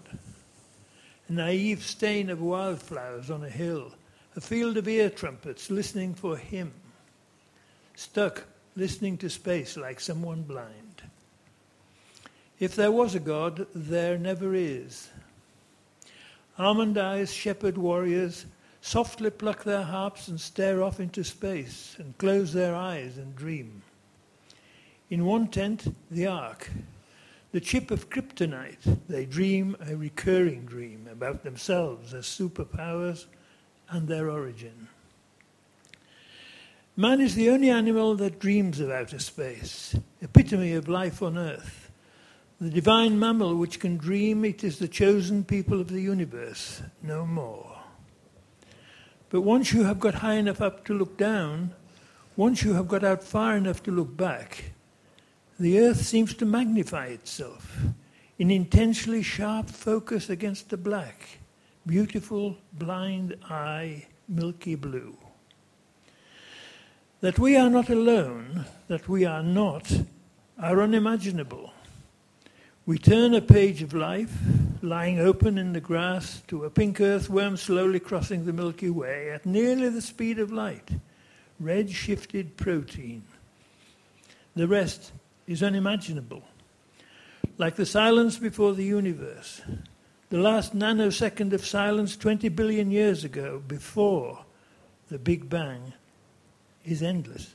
A 1.26 1.32
naive 1.32 1.82
stain 1.82 2.28
of 2.28 2.42
wildflowers 2.42 3.30
on 3.30 3.42
a 3.42 3.48
hill, 3.48 3.94
a 4.36 4.42
field 4.42 4.76
of 4.76 4.86
ear 4.86 5.08
trumpets 5.08 5.70
listening 5.70 6.12
for 6.12 6.36
him, 6.36 6.74
stuck 7.94 8.44
listening 8.76 9.16
to 9.16 9.30
space 9.30 9.78
like 9.78 9.98
someone 9.98 10.42
blind. 10.42 11.00
If 12.60 12.76
there 12.76 12.92
was 12.92 13.14
a 13.14 13.20
God, 13.20 13.66
there 13.74 14.18
never 14.18 14.54
is. 14.54 15.08
Almond 16.58 16.98
eyes 16.98 17.32
shepherd 17.32 17.78
warriors 17.78 18.44
softly 18.82 19.30
pluck 19.30 19.64
their 19.64 19.84
harps 19.84 20.28
and 20.28 20.38
stare 20.38 20.82
off 20.82 21.00
into 21.00 21.24
space 21.24 21.96
and 21.98 22.18
close 22.18 22.52
their 22.52 22.74
eyes 22.74 23.16
and 23.16 23.34
dream. 23.34 23.80
In 25.10 25.24
one 25.24 25.48
tent, 25.48 25.94
the 26.10 26.26
ark. 26.26 26.70
The 27.52 27.60
chip 27.60 27.90
of 27.90 28.10
kryptonite, 28.10 28.98
they 29.08 29.24
dream 29.24 29.74
a 29.80 29.96
recurring 29.96 30.66
dream 30.66 31.08
about 31.10 31.44
themselves 31.44 32.12
as 32.12 32.26
superpowers 32.26 33.24
and 33.88 34.06
their 34.06 34.30
origin. 34.30 34.88
Man 36.94 37.22
is 37.22 37.36
the 37.36 37.48
only 37.48 37.70
animal 37.70 38.16
that 38.16 38.38
dreams 38.38 38.80
of 38.80 38.90
outer 38.90 39.18
space, 39.18 39.96
epitome 40.20 40.74
of 40.74 40.88
life 40.88 41.22
on 41.22 41.38
earth. 41.38 41.90
The 42.60 42.70
divine 42.70 43.18
mammal 43.18 43.54
which 43.54 43.80
can 43.80 43.96
dream, 43.96 44.44
it 44.44 44.62
is 44.62 44.78
the 44.78 44.88
chosen 44.88 45.42
people 45.42 45.80
of 45.80 45.88
the 45.88 46.02
universe, 46.02 46.82
no 47.02 47.24
more. 47.24 47.78
But 49.30 49.40
once 49.40 49.72
you 49.72 49.84
have 49.84 50.00
got 50.00 50.16
high 50.16 50.34
enough 50.34 50.60
up 50.60 50.84
to 50.86 50.92
look 50.92 51.16
down, 51.16 51.72
once 52.36 52.62
you 52.62 52.74
have 52.74 52.88
got 52.88 53.04
out 53.04 53.22
far 53.22 53.56
enough 53.56 53.82
to 53.84 53.90
look 53.90 54.14
back, 54.16 54.72
the 55.58 55.80
earth 55.80 56.04
seems 56.04 56.34
to 56.34 56.46
magnify 56.46 57.06
itself 57.06 57.78
in 58.38 58.50
intensely 58.50 59.22
sharp 59.22 59.68
focus 59.68 60.30
against 60.30 60.70
the 60.70 60.76
black, 60.76 61.38
beautiful 61.86 62.56
blind 62.72 63.36
eye, 63.50 64.06
milky 64.28 64.76
blue. 64.76 65.16
That 67.20 67.38
we 67.38 67.56
are 67.56 67.68
not 67.68 67.90
alone, 67.90 68.66
that 68.86 69.08
we 69.08 69.24
are 69.24 69.42
not, 69.42 69.90
are 70.56 70.80
unimaginable. 70.80 71.72
We 72.86 72.98
turn 72.98 73.34
a 73.34 73.40
page 73.40 73.82
of 73.82 73.92
life, 73.92 74.32
lying 74.80 75.18
open 75.18 75.58
in 75.58 75.72
the 75.72 75.80
grass, 75.80 76.42
to 76.46 76.64
a 76.64 76.70
pink 76.70 77.00
earthworm 77.00 77.56
slowly 77.56 77.98
crossing 77.98 78.44
the 78.44 78.52
Milky 78.52 78.90
Way 78.90 79.30
at 79.32 79.44
nearly 79.44 79.88
the 79.88 80.00
speed 80.00 80.38
of 80.38 80.52
light, 80.52 80.88
red 81.58 81.90
shifted 81.90 82.56
protein. 82.56 83.24
The 84.54 84.68
rest 84.68 85.12
is 85.48 85.62
unimaginable. 85.62 86.42
Like 87.56 87.74
the 87.74 87.86
silence 87.86 88.36
before 88.38 88.74
the 88.74 88.84
universe, 88.84 89.62
the 90.28 90.38
last 90.38 90.76
nanosecond 90.76 91.52
of 91.54 91.66
silence 91.66 92.16
20 92.16 92.50
billion 92.50 92.90
years 92.90 93.24
ago, 93.24 93.60
before 93.66 94.44
the 95.08 95.18
Big 95.18 95.48
Bang, 95.48 95.94
is 96.84 97.02
endless. 97.02 97.54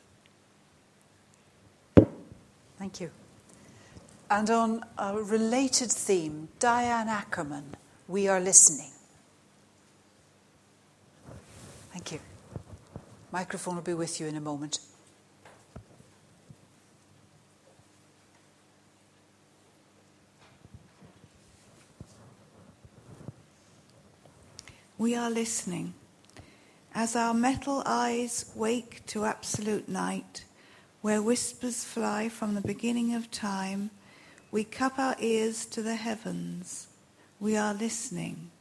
Thank 2.79 2.99
you. 2.99 3.12
And 4.29 4.49
on 4.49 4.84
a 4.97 5.15
related 5.15 5.91
theme, 5.91 6.49
Diane 6.60 7.08
Ackerman, 7.08 7.75
We 8.08 8.27
Are 8.27 8.39
Listening. 8.39 8.89
Thank 11.91 12.12
you. 12.12 12.19
Microphone 13.32 13.75
will 13.75 13.84
be 13.84 13.93
with 13.93 14.19
you 14.19 14.25
in 14.25 14.36
a 14.36 14.41
moment. 14.41 14.79
We 24.99 25.15
are 25.15 25.32
listening. 25.32 25.95
As 26.93 27.15
our 27.15 27.34
metal 27.34 27.82
eyes 27.84 28.51
wake 28.53 29.03
to 29.08 29.25
absolute 29.25 29.89
night, 29.89 30.45
where 31.01 31.19
whispers 31.19 31.84
fly 31.84 32.29
from 32.29 32.53
the 32.53 32.62
beginning 32.62 33.15
of 33.15 33.32
time, 33.32 33.89
we 34.51 34.63
cup 34.63 34.99
our 34.99 35.15
ears 35.19 35.65
to 35.65 35.82
the 35.82 35.95
heavens. 35.95 36.89
We 37.39 37.58
are 37.58 37.73
listening. 37.73 38.51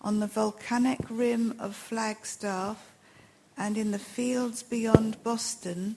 On 0.00 0.18
the 0.18 0.26
volcanic 0.26 0.98
rim 1.08 1.54
of 1.60 1.76
Flagstaff 1.76 2.90
and 3.56 3.78
in 3.78 3.92
the 3.92 3.98
fields 4.00 4.64
beyond 4.64 5.22
Boston, 5.22 5.94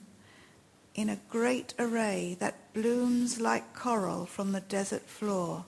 in 0.94 1.08
a 1.08 1.18
great 1.28 1.74
array 1.80 2.36
that 2.38 2.72
blooms 2.72 3.40
like 3.40 3.74
coral 3.74 4.24
from 4.24 4.52
the 4.52 4.60
desert 4.60 5.08
floor, 5.08 5.64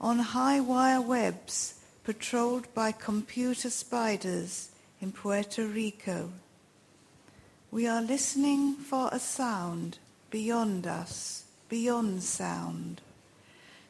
on 0.00 0.20
high 0.20 0.60
wire 0.60 1.00
webs 1.00 1.74
patrolled 2.08 2.72
by 2.72 2.90
computer 2.90 3.68
spiders 3.68 4.70
in 4.98 5.12
Puerto 5.12 5.66
Rico. 5.66 6.30
We 7.70 7.86
are 7.86 8.00
listening 8.00 8.76
for 8.76 9.10
a 9.12 9.18
sound 9.18 9.98
beyond 10.30 10.86
us, 10.86 11.44
beyond 11.68 12.22
sound, 12.22 13.02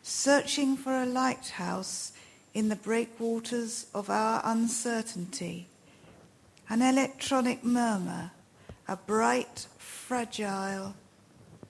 searching 0.03 0.77
for 0.77 1.01
a 1.01 1.07
lighthouse 1.07 2.11
in 2.55 2.69
the 2.69 2.75
breakwaters 2.75 3.87
of 3.95 4.11
our 4.11 4.43
uncertainty, 4.45 5.69
an 6.69 6.83
electronic 6.83 7.63
murmur, 7.63 8.33
a 8.89 8.97
bright, 8.97 9.69
fragile 9.79 10.97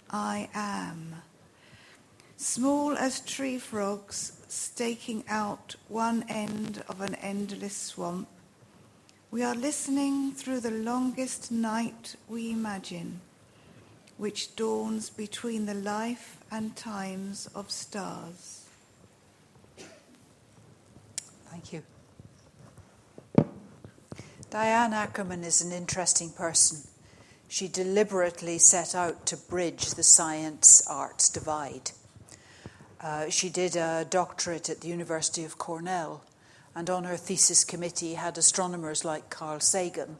I 0.09 0.49
am. 0.55 1.17
Small 2.39 2.97
as 2.97 3.21
tree 3.21 3.59
frogs 3.59 4.38
staking 4.49 5.25
out 5.29 5.77
one 5.89 6.25
end 6.29 6.83
of 6.89 7.01
an 7.01 7.15
endless 7.17 7.77
swamp, 7.77 8.29
we 9.31 9.43
are 9.43 9.55
listening 9.55 10.33
through 10.33 10.61
the 10.61 10.71
longest 10.71 11.53
night 11.53 12.17
we 12.29 12.51
imagine, 12.51 13.21
which 14.17 14.57
dawns 14.57 15.11
between 15.11 15.67
the 15.67 15.75
life 15.75 16.39
and 16.51 16.75
times 16.75 17.47
of 17.55 17.71
stars. 17.71 18.65
Thank 21.51 21.73
you. 21.73 21.83
Diane 24.51 24.95
Ackerman 24.95 25.45
is 25.45 25.61
an 25.61 25.73
interesting 25.73 26.31
person. 26.31 26.89
She 27.49 27.69
deliberately 27.69 28.59
set 28.59 28.95
out 28.95 29.27
to 29.27 29.37
bridge 29.37 29.91
the 29.91 30.03
science 30.03 30.83
arts 30.87 31.29
divide. 31.29 31.91
Uh, 33.01 33.31
she 33.31 33.49
did 33.49 33.77
a 33.77 34.05
doctorate 34.09 34.69
at 34.69 34.81
the 34.81 34.89
University 34.89 35.45
of 35.45 35.57
Cornell, 35.57 36.25
and 36.75 36.91
on 36.91 37.05
her 37.05 37.17
thesis 37.17 37.65
committee 37.65 38.15
had 38.15 38.37
astronomers 38.37 39.05
like 39.05 39.31
Carl 39.31 39.61
Sagan, 39.61 40.19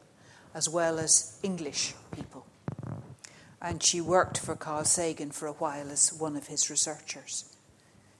as 0.53 0.69
well 0.69 0.97
as 0.97 1.37
English 1.43 1.93
people. 2.15 2.45
And 3.61 3.83
she 3.83 3.99
worked 3.99 4.39
for 4.39 4.55
Carl 4.55 4.85
Sagan 4.85 5.31
for 5.31 5.47
a 5.47 5.53
while 5.53 5.89
as 5.89 6.13
one 6.13 6.37
of 6.37 6.47
his 6.47 6.69
researchers. 6.69 7.53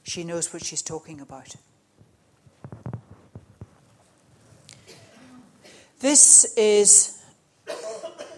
She 0.04 0.24
knows 0.26 0.52
what 0.52 0.66
she's 0.66 0.82
talking 0.82 1.22
about. 1.22 1.56
This 6.00 6.46
is 6.58 7.18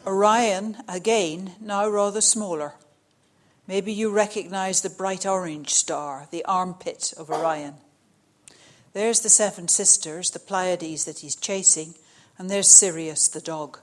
Orion 0.05 0.77
again, 0.87 1.53
now 1.59 1.87
rather 1.87 2.21
smaller. 2.21 2.73
Maybe 3.71 3.93
you 3.93 4.09
recognize 4.09 4.81
the 4.81 4.89
bright 4.89 5.25
orange 5.25 5.69
star, 5.69 6.27
the 6.29 6.43
armpit 6.43 7.13
of 7.15 7.29
Orion. 7.29 7.75
There's 8.91 9.21
the 9.21 9.29
seven 9.29 9.69
sisters, 9.69 10.31
the 10.31 10.39
Pleiades 10.39 11.05
that 11.05 11.19
he's 11.19 11.37
chasing, 11.37 11.95
and 12.37 12.49
there's 12.49 12.67
Sirius 12.67 13.29
the 13.29 13.39
dog. 13.39 13.79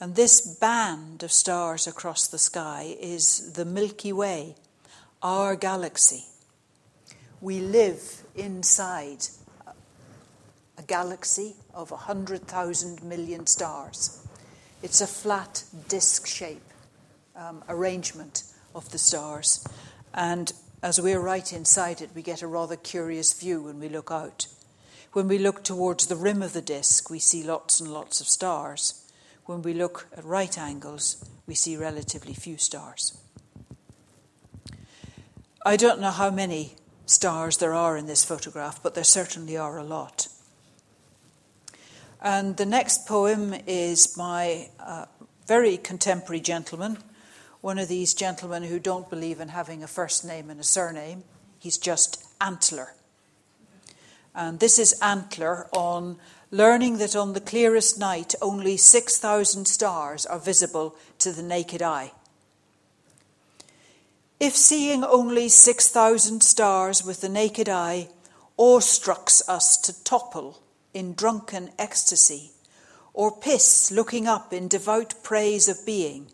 And 0.00 0.16
this 0.16 0.40
band 0.40 1.22
of 1.22 1.30
stars 1.30 1.86
across 1.86 2.26
the 2.26 2.36
sky 2.36 2.96
is 2.98 3.52
the 3.52 3.64
Milky 3.64 4.12
Way, 4.12 4.56
our 5.22 5.54
galaxy. 5.54 6.24
We 7.40 7.60
live 7.60 8.24
inside 8.34 9.28
a 10.76 10.82
galaxy 10.82 11.54
of 11.72 11.92
100,000 11.92 13.04
million 13.04 13.46
stars. 13.46 14.26
It's 14.82 15.00
a 15.00 15.06
flat 15.06 15.62
disk 15.88 16.26
shape 16.26 16.65
um, 17.36 17.62
arrangement 17.68 18.42
of 18.74 18.90
the 18.90 18.98
stars. 18.98 19.66
And 20.14 20.52
as 20.82 21.00
we're 21.00 21.20
right 21.20 21.52
inside 21.52 22.00
it, 22.00 22.10
we 22.14 22.22
get 22.22 22.42
a 22.42 22.46
rather 22.46 22.76
curious 22.76 23.32
view 23.32 23.62
when 23.62 23.80
we 23.80 23.88
look 23.88 24.10
out. 24.10 24.46
When 25.12 25.28
we 25.28 25.38
look 25.38 25.64
towards 25.64 26.06
the 26.06 26.16
rim 26.16 26.42
of 26.42 26.52
the 26.52 26.62
disk, 26.62 27.10
we 27.10 27.18
see 27.18 27.42
lots 27.42 27.80
and 27.80 27.92
lots 27.92 28.20
of 28.20 28.28
stars. 28.28 29.02
When 29.46 29.62
we 29.62 29.72
look 29.72 30.08
at 30.16 30.24
right 30.24 30.58
angles, 30.58 31.24
we 31.46 31.54
see 31.54 31.76
relatively 31.76 32.34
few 32.34 32.58
stars. 32.58 33.16
I 35.64 35.76
don't 35.76 36.00
know 36.00 36.10
how 36.10 36.30
many 36.30 36.76
stars 37.06 37.56
there 37.56 37.74
are 37.74 37.96
in 37.96 38.06
this 38.06 38.24
photograph, 38.24 38.82
but 38.82 38.94
there 38.94 39.04
certainly 39.04 39.56
are 39.56 39.78
a 39.78 39.84
lot. 39.84 40.28
And 42.20 42.56
the 42.56 42.66
next 42.66 43.06
poem 43.06 43.54
is 43.66 44.06
by 44.06 44.70
a 44.78 45.06
very 45.46 45.76
contemporary 45.76 46.40
gentleman 46.40 46.98
one 47.66 47.80
of 47.80 47.88
these 47.88 48.14
gentlemen 48.14 48.62
who 48.62 48.78
don't 48.78 49.10
believe 49.10 49.40
in 49.40 49.48
having 49.48 49.82
a 49.82 49.88
first 49.88 50.24
name 50.24 50.50
and 50.50 50.60
a 50.60 50.62
surname. 50.62 51.24
He's 51.58 51.76
just 51.76 52.24
Antler. 52.40 52.94
And 54.36 54.60
this 54.60 54.78
is 54.78 54.96
Antler 55.02 55.66
on 55.72 56.16
learning 56.52 56.98
that 56.98 57.16
on 57.16 57.32
the 57.32 57.40
clearest 57.40 57.98
night 57.98 58.36
only 58.40 58.76
6,000 58.76 59.66
stars 59.66 60.24
are 60.24 60.38
visible 60.38 60.94
to 61.18 61.32
the 61.32 61.42
naked 61.42 61.82
eye. 61.82 62.12
If 64.38 64.54
seeing 64.54 65.02
only 65.02 65.48
6,000 65.48 66.44
stars 66.44 67.04
with 67.04 67.20
the 67.20 67.28
naked 67.28 67.68
eye 67.68 68.10
awestrucks 68.56 69.42
us 69.48 69.76
to 69.78 70.04
topple 70.04 70.62
in 70.94 71.14
drunken 71.14 71.70
ecstasy, 71.80 72.52
or 73.12 73.36
piss 73.36 73.90
looking 73.90 74.28
up 74.28 74.52
in 74.52 74.68
devout 74.68 75.14
praise 75.24 75.66
of 75.66 75.84
being, 75.84 76.28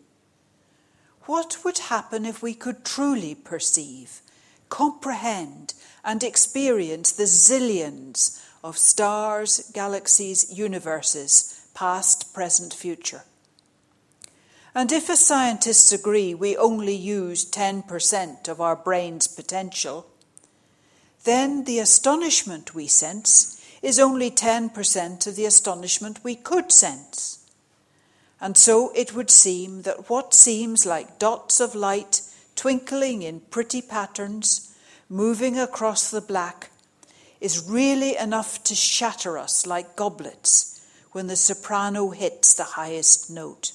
what 1.25 1.57
would 1.63 1.77
happen 1.77 2.25
if 2.25 2.41
we 2.41 2.53
could 2.53 2.83
truly 2.83 3.35
perceive, 3.35 4.21
comprehend, 4.69 5.73
and 6.03 6.23
experience 6.23 7.11
the 7.11 7.23
zillions 7.23 8.43
of 8.63 8.77
stars, 8.77 9.69
galaxies, 9.73 10.51
universes, 10.51 11.67
past, 11.73 12.33
present, 12.33 12.73
future? 12.73 13.23
And 14.75 14.91
if, 14.91 15.09
as 15.09 15.19
scientists 15.19 15.91
agree, 15.91 16.33
we 16.33 16.57
only 16.57 16.95
use 16.95 17.49
10% 17.49 18.47
of 18.47 18.59
our 18.59 18.75
brain's 18.75 19.27
potential, 19.27 20.07
then 21.23 21.65
the 21.65 21.79
astonishment 21.79 22.73
we 22.73 22.87
sense 22.87 23.63
is 23.81 23.99
only 23.99 24.31
10% 24.31 25.27
of 25.27 25.35
the 25.35 25.45
astonishment 25.45 26.23
we 26.23 26.35
could 26.35 26.71
sense. 26.71 27.42
And 28.43 28.55
so 28.57 28.91
it 28.93 29.15
would 29.15 29.31
seem 29.31 29.83
that 29.83 30.09
what 30.09 30.33
seems 30.33 30.85
like 30.85 31.17
dots 31.17 31.61
of 31.61 31.75
light 31.75 32.23
twinkling 32.57 33.21
in 33.21 33.39
pretty 33.39 33.81
patterns, 33.81 34.75
moving 35.07 35.57
across 35.57 36.11
the 36.11 36.19
black, 36.19 36.69
is 37.39 37.65
really 37.65 38.17
enough 38.17 38.61
to 38.65 38.75
shatter 38.75 39.37
us 39.37 39.65
like 39.65 39.95
goblets 39.95 40.85
when 41.13 41.27
the 41.27 41.37
soprano 41.37 42.09
hits 42.09 42.53
the 42.53 42.75
highest 42.75 43.31
note. 43.31 43.71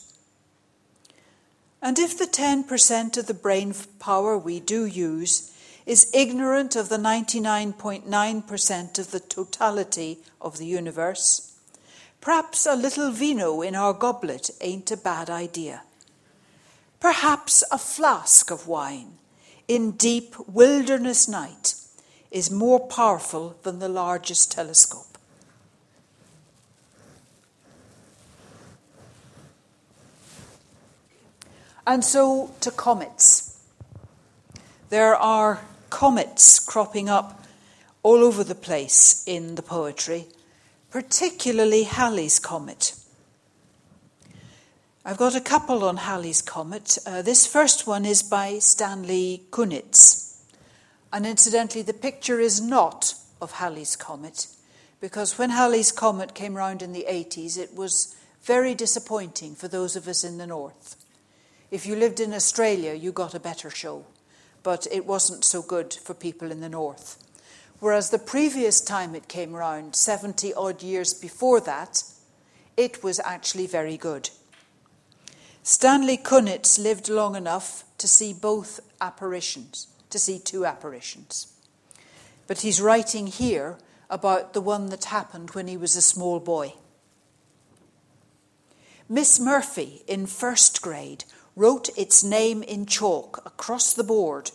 And 1.81 1.99
if 1.99 2.19
the 2.19 2.27
10% 2.27 3.17
of 3.17 3.27
the 3.27 3.33
brain 3.33 3.75
power 3.99 4.37
we 4.37 4.61
do 4.61 4.85
use 4.85 5.51
is 5.87 6.11
ignorant 6.13 6.77
of 6.77 6.91
the 6.91 6.99
99.9% 6.99 8.99
of 8.99 9.13
the 9.13 9.21
totality 9.21 10.19
of 10.43 10.59
the 10.59 10.67
universe, 10.67 11.58
Perhaps 12.21 12.67
a 12.67 12.75
little 12.75 13.11
vino 13.11 13.63
in 13.63 13.75
our 13.75 13.93
goblet 13.93 14.51
ain't 14.61 14.91
a 14.91 14.97
bad 14.97 15.31
idea. 15.31 15.83
Perhaps 17.01 17.63
a 17.71 17.79
flask 17.79 18.51
of 18.51 18.67
wine 18.67 19.19
in 19.69 19.93
deep 19.93 20.35
wilderness 20.49 21.29
night 21.29 21.75
is 22.31 22.51
more 22.51 22.81
powerful 22.81 23.57
than 23.63 23.79
the 23.79 23.89
largest 23.89 24.51
telescope. 24.51 25.05
And 31.87 32.05
so 32.05 32.55
to 32.61 32.71
comets. 32.71 33.59
There 34.91 35.15
are 35.15 35.61
comets 35.89 36.59
cropping 36.59 37.09
up 37.09 37.45
all 38.03 38.25
over 38.25 38.45
the 38.45 38.55
place 38.55 39.25
in 39.27 39.55
the 39.55 39.63
poetry 39.63 40.27
particularly 40.91 41.85
Halley's 41.85 42.39
Comet. 42.39 42.95
I've 45.05 45.19
got 45.19 45.35
a 45.35 45.41
couple 45.41 45.85
on 45.85 45.99
Halley's 45.99 46.43
Comet. 46.43 46.99
Uh, 47.07 47.23
this 47.23 47.47
first 47.47 47.87
one 47.87 48.05
is 48.05 48.23
by 48.23 48.59
Stanley 48.59 49.45
Kunitz. 49.51 50.43
And 51.13 51.27
incidentally, 51.27 51.83
the 51.83 51.95
picture 51.95 52.41
is 52.41 52.61
not 52.61 53.15
of 53.41 53.53
Halley's 53.53 53.97
Comet, 53.97 54.49
because 55.01 55.39
when 55.39 55.51
Halley's 55.51 55.93
Comet 55.93 56.35
came 56.35 56.55
round 56.55 56.83
in 56.83 56.93
the 56.93 57.07
80s, 57.09 57.57
it 57.59 57.75
was 57.75 58.15
very 58.43 58.75
disappointing 58.75 59.55
for 59.55 59.69
those 59.69 59.97
of 59.97 60.09
us 60.09 60.25
in 60.25 60.39
the 60.39 60.47
north. 60.47 60.97
If 61.71 61.87
you 61.87 61.97
lived 61.97 62.21
in 62.21 62.33
Australia, 62.33 62.95
you 62.95 63.13
got 63.13 63.35
a 63.35 63.41
better 63.41 63.71
show, 63.71 64.07
but 64.63 64.87
it 64.91 65.07
wasn't 65.07 65.45
so 65.45 65.63
good 65.63 65.95
for 65.95 66.15
people 66.15 66.51
in 66.51 66.61
the 66.61 66.69
north. 66.69 67.23
Whereas 67.81 68.11
the 68.11 68.19
previous 68.19 68.81
time 68.81 69.15
it 69.15 69.29
came 69.29 69.53
round, 69.53 69.95
70 69.95 70.53
odd 70.55 70.83
years 70.83 71.15
before 71.15 71.61
that, 71.61 72.03
it 72.77 73.03
was 73.05 73.21
actually 73.25 73.67
very 73.67 73.97
good. 73.97 74.31
Stanley 75.63 76.17
Kunitz 76.17 76.79
lived 76.79 77.09
long 77.09 77.37
enough 77.37 77.85
to 77.99 78.09
see 78.09 78.33
both 78.33 78.81
apparitions, 79.01 79.89
to 80.11 80.19
see 80.19 80.39
two 80.39 80.65
apparitions. 80.65 81.53
But 82.47 82.63
he's 82.63 82.81
writing 82.81 83.27
here 83.27 83.79
about 84.11 84.55
the 84.55 84.61
one 84.61 84.87
that 84.87 85.05
happened 85.05 85.51
when 85.51 85.69
he 85.69 85.77
was 85.77 85.95
a 85.95 86.03
small 86.03 86.41
boy. 86.41 86.75
Miss 89.09 89.39
Murphy 89.39 90.03
in 90.07 90.27
first 90.27 90.83
grade 90.83 91.25
wrote 91.55 91.91
its 91.97 92.25
name 92.25 92.63
in 92.63 92.87
chalk 92.87 93.43
across 93.45 93.93
the 93.93 94.05
board 94.05 94.51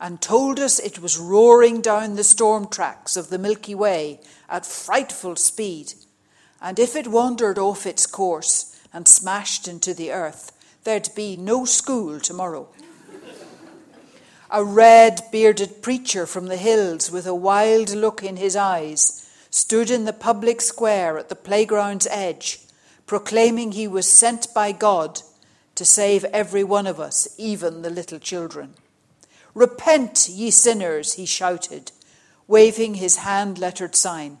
and 0.00 0.20
told 0.20 0.58
us 0.58 0.78
it 0.78 0.98
was 0.98 1.18
roaring 1.18 1.80
down 1.80 2.16
the 2.16 2.24
storm 2.24 2.68
tracks 2.68 3.16
of 3.16 3.30
the 3.30 3.38
Milky 3.38 3.74
Way 3.74 4.20
at 4.48 4.66
frightful 4.66 5.36
speed, 5.36 5.94
and 6.60 6.78
if 6.78 6.96
it 6.96 7.08
wandered 7.08 7.58
off 7.58 7.86
its 7.86 8.06
course 8.06 8.80
and 8.92 9.06
smashed 9.06 9.68
into 9.68 9.94
the 9.94 10.12
earth, 10.12 10.52
there'd 10.84 11.10
be 11.14 11.36
no 11.36 11.64
school 11.64 12.20
tomorrow. 12.20 12.68
a 14.50 14.62
red 14.62 15.22
bearded 15.32 15.82
preacher 15.82 16.26
from 16.26 16.46
the 16.46 16.56
hills 16.56 17.10
with 17.10 17.26
a 17.26 17.34
wild 17.34 17.90
look 17.94 18.22
in 18.22 18.36
his 18.36 18.54
eyes 18.54 19.28
stood 19.50 19.90
in 19.90 20.04
the 20.04 20.12
public 20.12 20.60
square 20.60 21.18
at 21.18 21.28
the 21.28 21.34
playground's 21.34 22.06
edge, 22.10 22.60
proclaiming 23.06 23.72
he 23.72 23.86
was 23.86 24.10
sent 24.10 24.52
by 24.54 24.72
God 24.72 25.22
to 25.74 25.84
save 25.84 26.24
every 26.26 26.64
one 26.64 26.86
of 26.86 27.00
us, 27.00 27.28
even 27.38 27.82
the 27.82 27.90
little 27.90 28.18
children. 28.18 28.74
Repent, 29.54 30.28
ye 30.28 30.50
sinners, 30.50 31.14
he 31.14 31.26
shouted, 31.26 31.92
waving 32.48 32.94
his 32.94 33.18
hand 33.18 33.58
lettered 33.58 33.94
sign. 33.94 34.38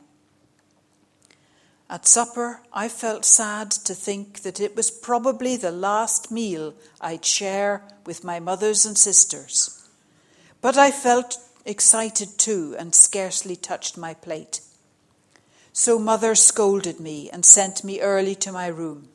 At 1.88 2.06
supper, 2.06 2.62
I 2.72 2.88
felt 2.88 3.24
sad 3.24 3.70
to 3.70 3.94
think 3.94 4.40
that 4.42 4.58
it 4.58 4.74
was 4.74 4.90
probably 4.90 5.56
the 5.56 5.70
last 5.70 6.30
meal 6.30 6.74
I'd 7.00 7.24
share 7.24 7.82
with 8.04 8.24
my 8.24 8.40
mothers 8.40 8.84
and 8.84 8.98
sisters. 8.98 9.86
But 10.60 10.76
I 10.76 10.90
felt 10.90 11.38
excited 11.64 12.36
too 12.38 12.74
and 12.78 12.94
scarcely 12.94 13.54
touched 13.54 13.96
my 13.96 14.14
plate. 14.14 14.60
So 15.72 15.98
mother 15.98 16.34
scolded 16.34 16.98
me 16.98 17.30
and 17.30 17.44
sent 17.44 17.84
me 17.84 18.00
early 18.00 18.34
to 18.36 18.52
my 18.52 18.66
room. 18.66 19.08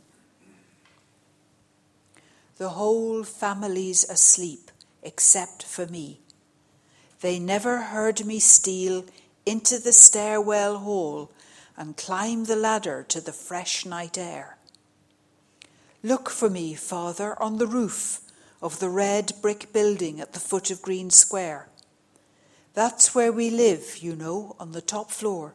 The 2.58 2.70
whole 2.70 3.24
family's 3.24 4.04
asleep 4.10 4.69
except 5.04 5.64
for 5.64 5.88
me. 5.88 6.20
They 7.22 7.40
never 7.40 7.82
heard 7.82 8.26
me 8.26 8.40
steal 8.40 9.06
into 9.46 9.80
the 9.80 9.92
stairwell 9.92 10.80
hall 10.80 11.32
and 11.78 11.98
climb 11.98 12.46
the 12.46 12.56
ladder 12.56 13.06
to 13.10 13.22
the 13.22 13.32
fresh 13.32 13.86
night 13.86 14.18
air. 14.18 14.58
Look 16.04 16.30
for 16.30 16.50
me, 16.50 16.76
Father, 16.76 17.42
on 17.42 17.58
the 17.58 17.68
roof 17.68 18.22
of 18.62 18.80
the 18.80 18.90
red 18.90 19.34
brick 19.42 19.72
building 19.74 20.20
at 20.20 20.34
the 20.34 20.40
foot 20.40 20.72
of 20.72 20.82
Green 20.82 21.10
Square. 21.10 21.70
That's 22.74 23.16
where 23.16 23.32
we 23.32 23.50
live, 23.50 23.98
you 23.98 24.16
know, 24.16 24.56
on 24.60 24.72
the 24.72 24.82
top 24.82 25.12
floor. 25.12 25.54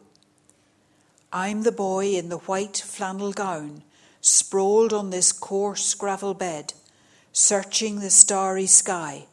I'm 1.32 1.62
the 1.62 1.72
boy 1.72 2.14
in 2.14 2.28
the 2.28 2.38
white 2.38 2.76
flannel 2.76 3.32
gown, 3.32 3.82
sprawled 4.20 4.92
on 4.92 5.10
this 5.10 5.32
coarse 5.32 5.94
gravel 5.94 6.34
bed 6.34 6.74
searching 7.34 7.98
the 7.98 8.10
starry 8.10 8.66
sky, 8.66 9.26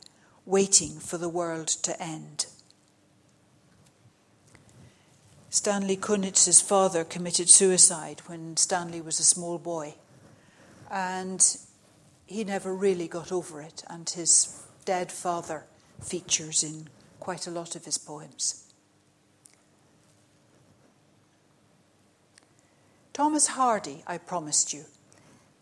waiting 0.45 0.99
for 0.99 1.17
the 1.17 1.29
world 1.29 1.67
to 1.67 2.01
end. 2.01 2.45
Stanley 5.49 5.97
Kunitz's 5.97 6.61
father 6.61 7.03
committed 7.03 7.49
suicide 7.49 8.21
when 8.27 8.55
Stanley 8.55 9.01
was 9.01 9.19
a 9.19 9.23
small 9.23 9.57
boy, 9.57 9.95
and 10.89 11.57
he 12.25 12.43
never 12.43 12.73
really 12.73 13.07
got 13.07 13.31
over 13.31 13.61
it, 13.61 13.83
and 13.87 14.09
his 14.09 14.63
dead 14.85 15.11
father 15.11 15.65
features 16.01 16.63
in 16.63 16.87
quite 17.19 17.47
a 17.47 17.51
lot 17.51 17.75
of 17.75 17.85
his 17.85 17.97
poems. 17.97 18.71
Thomas 23.13 23.47
Hardy, 23.47 24.03
I 24.07 24.17
promised 24.17 24.73
you, 24.73 24.85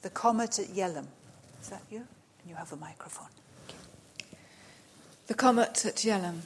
The 0.04 0.12
Comet 0.12 0.60
at 0.60 0.68
Yell'ham. 0.68 1.08
Is 1.62 1.70
that 1.70 1.82
you? 1.90 1.98
And 1.98 2.48
You 2.48 2.56
have 2.56 2.72
a 2.72 2.78
microphone. 2.78 3.28
The 5.30 5.36
comet 5.36 5.86
at 5.86 6.04
Yell'ham. 6.04 6.42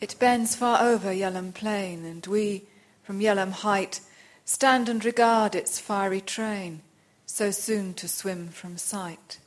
It 0.00 0.14
bends 0.20 0.54
far 0.54 0.80
over 0.80 1.12
Yell'ham 1.12 1.52
plain, 1.52 2.04
and 2.04 2.24
we, 2.24 2.62
from 3.02 3.18
Yell'ham 3.18 3.50
height, 3.50 3.98
stand 4.44 4.88
and 4.88 5.04
regard 5.04 5.56
its 5.56 5.80
fiery 5.80 6.20
train, 6.20 6.80
so 7.26 7.50
soon 7.50 7.92
to 7.94 8.06
swim 8.06 8.50
from 8.50 8.78
sight. 8.78 9.40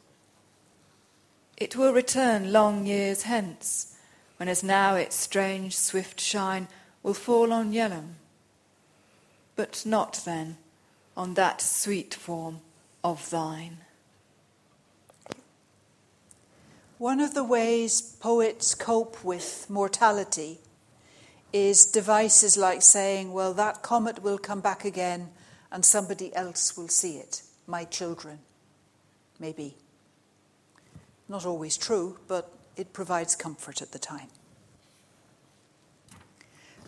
It 1.55 1.78
will 1.78 1.93
return 1.93 2.51
long 2.51 2.86
years 2.86 3.22
hence, 3.22 3.95
when 4.36 4.49
as 4.49 4.63
now 4.63 4.95
its 4.95 5.15
strange 5.15 5.78
swift 5.78 6.19
shine 6.19 6.67
will 7.03 7.13
fall 7.13 7.53
on 7.53 7.72
Yell'ham, 7.72 8.15
but 9.55 9.84
not 9.86 10.24
then 10.26 10.57
on 11.15 11.36
that 11.36 11.61
sweet 11.61 12.13
form 12.13 12.59
of 13.01 13.30
thine. 13.30 13.78
One 17.02 17.20
of 17.20 17.34
the 17.34 17.43
ways 17.43 17.99
poets 17.99 18.76
cope 18.76 19.24
with 19.24 19.66
mortality 19.68 20.60
is 21.52 21.84
devices 21.84 22.58
like 22.58 22.84
saying, 22.84 23.34
well, 23.34 23.56
that 23.56 23.82
comet 23.82 24.22
will 24.22 24.38
come 24.38 24.62
back 24.62 24.86
again 24.86 25.30
and 25.72 25.84
somebody 25.84 26.32
else 26.36 26.78
will 26.78 26.89
see 26.89 27.18
it, 27.18 27.41
my 27.66 27.86
children, 27.86 28.38
maybe. 29.39 29.78
Not 31.28 31.43
always 31.43 31.76
true, 31.76 32.20
but 32.28 32.54
it 32.78 32.93
provides 32.93 33.36
comfort 33.36 33.82
at 33.82 33.93
the 33.93 33.97
time. 33.97 34.28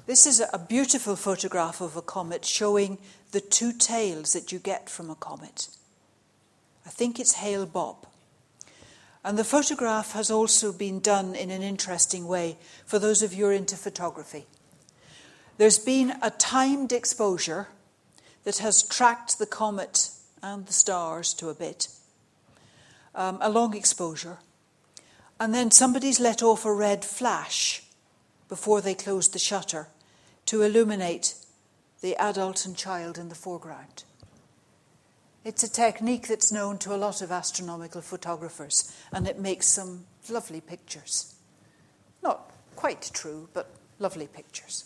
This 0.06 0.28
is 0.28 0.44
a 0.54 0.60
beautiful 0.60 1.16
photograph 1.16 1.82
of 1.82 1.98
a 1.98 2.04
comet 2.04 2.46
showing 2.46 3.00
the 3.32 3.42
two 3.42 3.74
tails 3.74 4.34
that 4.34 4.52
you 4.52 4.60
get 4.60 4.92
from 4.92 5.10
a 5.10 5.16
comet. 5.16 5.70
I 6.86 6.92
think 6.92 7.20
it's 7.20 7.34
Hale 7.34 7.66
Bopp. 7.66 8.06
And 9.24 9.38
the 9.38 9.44
photograph 9.44 10.12
has 10.12 10.30
also 10.30 10.74
been 10.74 11.00
done 11.00 11.34
in 11.34 11.50
an 11.50 11.62
interesting 11.62 12.28
way 12.28 12.58
for 12.86 13.00
those 13.00 13.22
of 13.22 13.34
you 13.34 13.46
who 13.46 13.52
are 13.52 13.54
into 13.54 13.78
photography. 13.78 14.46
There's 15.58 15.80
been 15.80 16.14
a 16.22 16.32
timed 16.32 16.92
exposure 16.92 17.68
that 18.44 18.58
has 18.58 18.84
tracked 18.84 19.40
the 19.40 19.46
comet 19.46 20.10
and 20.42 20.66
the 20.66 20.74
stars 20.74 21.34
to 21.36 21.50
a 21.50 21.54
bit, 21.54 21.88
um, 23.16 23.38
a 23.40 23.50
long 23.50 23.76
exposure. 23.76 24.40
And 25.40 25.54
then 25.54 25.72
somebody's 25.72 26.20
let 26.20 26.44
off 26.44 26.66
a 26.66 26.74
red 26.74 27.06
flash 27.06 27.84
before 28.50 28.82
they 28.82 28.94
closed 28.94 29.34
the 29.34 29.40
shutter 29.40 29.88
to 30.48 30.62
illuminate 30.62 31.36
the 32.02 32.16
adult 32.18 32.66
and 32.66 32.76
child 32.76 33.18
in 33.18 33.30
the 33.30 33.36
foreground. 33.36 34.04
It's 35.46 35.64
a 35.64 35.70
technique 35.70 36.28
that's 36.28 36.54
known 36.54 36.78
to 36.80 36.96
a 36.96 36.98
lot 36.98 37.22
of 37.22 37.32
astronomical 37.32 38.02
photographers, 38.02 38.96
and 39.12 39.28
it 39.28 39.40
makes 39.40 39.68
some 39.68 40.06
lovely 40.30 40.62
pictures. 40.62 41.36
Not 42.22 42.50
quite 42.78 43.12
true, 43.14 43.50
but 43.54 43.70
lovely 44.00 44.28
pictures. 44.28 44.86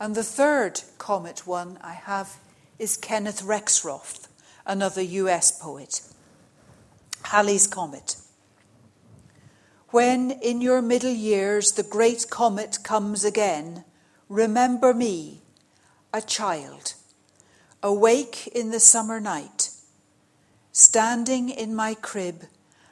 And 0.00 0.14
the 0.14 0.24
third 0.24 0.82
comet 0.98 1.46
one 1.46 1.78
I 1.82 1.92
have 1.92 2.38
is 2.80 2.96
Kenneth 2.96 3.42
Rexroth, 3.42 4.26
another 4.66 5.02
US 5.02 5.56
poet. 5.56 6.02
Halley's 7.22 7.66
Comet. 7.66 8.16
When 9.90 10.32
in 10.32 10.60
your 10.60 10.82
middle 10.82 11.12
years 11.12 11.72
the 11.72 11.84
great 11.84 12.26
comet 12.28 12.78
comes 12.82 13.24
again, 13.24 13.84
remember 14.28 14.92
me, 14.92 15.42
a 16.12 16.20
child 16.20 16.94
awake 17.86 18.48
in 18.48 18.72
the 18.72 18.80
summer 18.80 19.20
night, 19.20 19.70
standing 20.72 21.48
in 21.48 21.72
my 21.72 21.94
crib 21.94 22.42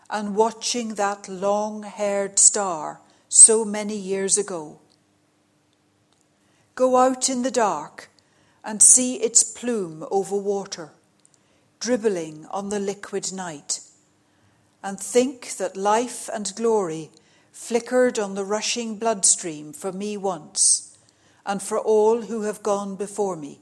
and 0.08 0.36
watching 0.36 0.94
that 0.94 1.28
long 1.28 1.82
haired 1.82 2.38
star 2.38 3.00
so 3.28 3.64
many 3.64 3.96
years 3.96 4.38
ago. 4.38 4.78
Go 6.76 6.96
out 6.96 7.28
in 7.28 7.42
the 7.42 7.50
dark 7.50 8.08
and 8.62 8.80
see 8.80 9.16
its 9.16 9.42
plume 9.42 10.06
over 10.12 10.36
water, 10.36 10.92
dribbling 11.80 12.46
on 12.52 12.68
the 12.68 12.78
liquid 12.78 13.32
night, 13.32 13.80
and 14.80 15.00
think 15.00 15.56
that 15.56 15.76
life 15.76 16.30
and 16.32 16.54
glory 16.54 17.10
flickered 17.50 18.16
on 18.16 18.36
the 18.36 18.44
rushing 18.44 18.96
bloodstream 18.96 19.72
for 19.72 19.90
me 19.90 20.16
once, 20.16 20.96
and 21.44 21.60
for 21.60 21.80
all 21.80 22.22
who 22.22 22.42
have 22.42 22.62
gone 22.62 22.94
before 22.94 23.34
me, 23.34 23.58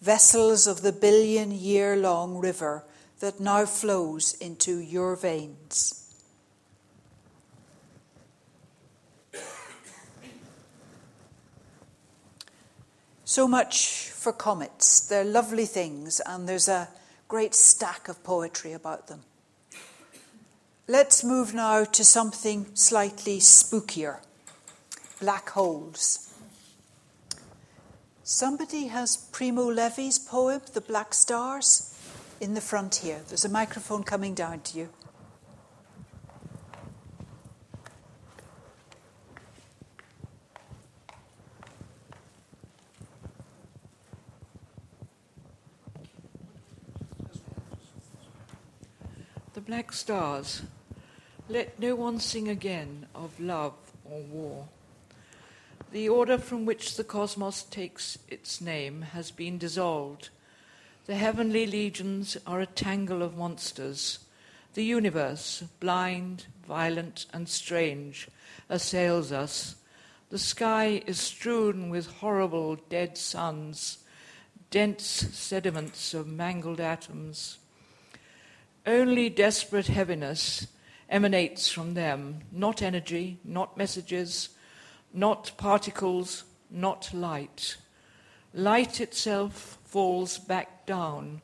vessels 0.00 0.66
of 0.66 0.82
the 0.82 0.92
billion 0.92 1.50
year 1.50 1.96
long 1.96 2.38
river 2.38 2.84
that 3.20 3.40
now 3.40 3.66
flows 3.66 4.34
into 4.34 4.78
your 4.78 5.14
veins. 5.16 5.96
So 13.24 13.46
much 13.46 14.10
for 14.10 14.32
comets. 14.32 15.06
They're 15.06 15.22
lovely 15.22 15.66
things, 15.66 16.20
and 16.26 16.48
there's 16.48 16.66
a 16.66 16.88
great 17.28 17.54
stack 17.54 18.08
of 18.08 18.24
poetry 18.24 18.72
about 18.72 19.06
them. 19.06 19.20
Let's 20.88 21.22
move 21.22 21.54
now 21.54 21.84
to 21.84 22.04
something 22.04 22.66
slightly 22.74 23.38
spookier 23.38 24.18
black 25.20 25.50
holes. 25.50 26.29
Somebody 28.32 28.86
has 28.86 29.16
Primo 29.16 29.64
Levi's 29.64 30.16
poem, 30.16 30.60
The 30.72 30.80
Black 30.80 31.14
Stars, 31.14 31.92
in 32.40 32.54
the 32.54 32.60
front 32.60 32.94
here. 32.94 33.22
There's 33.26 33.44
a 33.44 33.48
microphone 33.48 34.04
coming 34.04 34.34
down 34.34 34.60
to 34.60 34.78
you. 34.78 34.88
The 49.54 49.60
black 49.60 49.92
stars. 49.92 50.62
Let 51.48 51.80
no 51.80 51.96
one 51.96 52.20
sing 52.20 52.48
again 52.48 53.06
of 53.12 53.40
love 53.40 53.74
or 54.04 54.20
war. 54.20 54.68
The 55.92 56.08
order 56.08 56.38
from 56.38 56.66
which 56.66 56.96
the 56.96 57.02
cosmos 57.02 57.64
takes 57.64 58.16
its 58.28 58.60
name 58.60 59.02
has 59.02 59.32
been 59.32 59.58
dissolved. 59.58 60.28
The 61.06 61.16
heavenly 61.16 61.66
legions 61.66 62.36
are 62.46 62.60
a 62.60 62.66
tangle 62.66 63.24
of 63.24 63.36
monsters. 63.36 64.20
The 64.74 64.84
universe, 64.84 65.64
blind, 65.80 66.46
violent, 66.64 67.26
and 67.32 67.48
strange, 67.48 68.28
assails 68.68 69.32
us. 69.32 69.74
The 70.28 70.38
sky 70.38 71.02
is 71.08 71.18
strewn 71.18 71.90
with 71.90 72.06
horrible 72.06 72.76
dead 72.88 73.18
suns, 73.18 73.98
dense 74.70 75.02
sediments 75.02 76.14
of 76.14 76.28
mangled 76.28 76.80
atoms. 76.80 77.58
Only 78.86 79.28
desperate 79.28 79.88
heaviness 79.88 80.68
emanates 81.08 81.68
from 81.68 81.94
them, 81.94 82.42
not 82.52 82.80
energy, 82.80 83.40
not 83.42 83.76
messages, 83.76 84.50
not 85.12 85.52
particles, 85.56 86.44
not 86.70 87.12
light. 87.12 87.76
Light 88.54 89.00
itself 89.00 89.78
falls 89.84 90.38
back 90.38 90.86
down, 90.86 91.40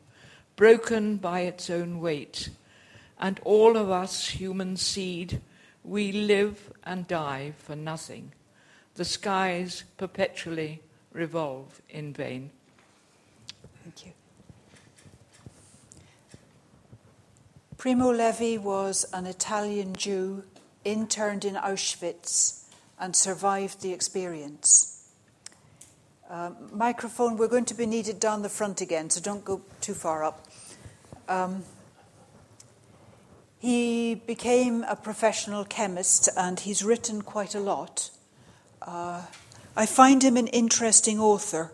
broken 0.57 1.17
by 1.17 1.41
its 1.41 1.71
own 1.71 2.01
weight. 2.01 2.51
And 3.19 3.41
all 3.45 3.77
of 3.77 3.91
us, 3.91 4.29
human 4.29 4.77
seed, 4.77 5.41
we 5.83 6.13
live 6.13 6.73
and 6.85 7.07
die 7.07 7.53
for 7.59 7.77
nothing. 7.77 8.33
The 8.95 9.05
skies 9.05 9.85
perpetually 9.97 10.83
revolve 11.13 11.81
in 11.89 12.13
vain. 12.13 12.51
Thank 13.83 14.07
you. 14.07 14.13
Primo 17.77 18.11
Levi 18.11 18.57
was 18.57 19.05
an 19.13 19.27
Italian 19.27 19.95
Jew 19.95 20.45
interned 20.85 21.45
in 21.45 21.55
Auschwitz 21.55 22.66
and 22.99 23.15
survived 23.15 23.83
the 23.83 23.93
experience. 23.93 25.11
Uh, 26.29 26.51
microphone, 26.73 27.37
we're 27.37 27.49
going 27.49 27.65
to 27.65 27.75
be 27.75 27.87
needed 27.87 28.19
down 28.19 28.43
the 28.43 28.49
front 28.49 28.81
again, 28.81 29.11
so 29.11 29.21
don't 29.21 29.45
go 29.45 29.61
too 29.81 29.95
far 29.95 30.25
up. 30.25 30.47
Um, 31.29 31.65
he 33.59 34.15
became 34.15 34.83
a 34.85 34.97
professional 34.97 35.65
chemist 35.65 36.29
and 36.37 36.61
he's 36.61 36.85
written 36.85 37.23
quite 37.23 37.55
a 37.55 37.61
lot. 37.61 38.11
Uh, 38.83 39.23
I 39.77 39.87
find 39.87 40.23
him 40.23 40.37
an 40.37 40.47
interesting 40.49 41.19
author. 41.19 41.73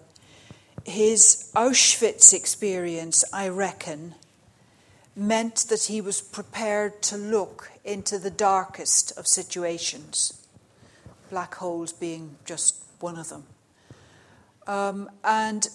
His 0.85 1.51
Auschwitz 1.55 2.33
experience, 2.33 3.25
I 3.33 3.49
reckon, 3.49 4.15
meant 5.15 5.67
that 5.69 5.85
he 5.85 6.01
was 6.01 6.21
prepared 6.21 7.03
to 7.03 7.17
look 7.17 7.71
into 7.85 8.19
the 8.19 8.31
darkest 8.31 9.17
of 9.19 9.27
situations, 9.27 10.42
black 11.33 11.55
holes 11.55 11.95
being 11.95 12.37
just 12.45 12.77
one 13.01 13.17
of 13.19 13.31
them. 13.31 13.45
Um, 14.67 15.11
and 15.25 15.67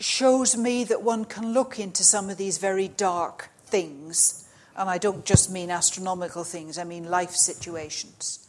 shows 0.00 0.56
me 0.56 0.82
that 0.84 1.02
one 1.02 1.26
can 1.26 1.52
look 1.52 1.78
into 1.78 2.02
some 2.02 2.30
of 2.30 2.38
these 2.38 2.56
very 2.56 2.88
dark 2.88 3.50
things, 3.66 4.48
and 4.74 4.88
I 4.88 4.96
don't 4.96 5.26
just 5.26 5.50
mean 5.50 5.70
astronomical 5.70 6.42
things, 6.42 6.78
I 6.78 6.84
mean 6.84 7.10
life 7.10 7.32
situations, 7.32 8.48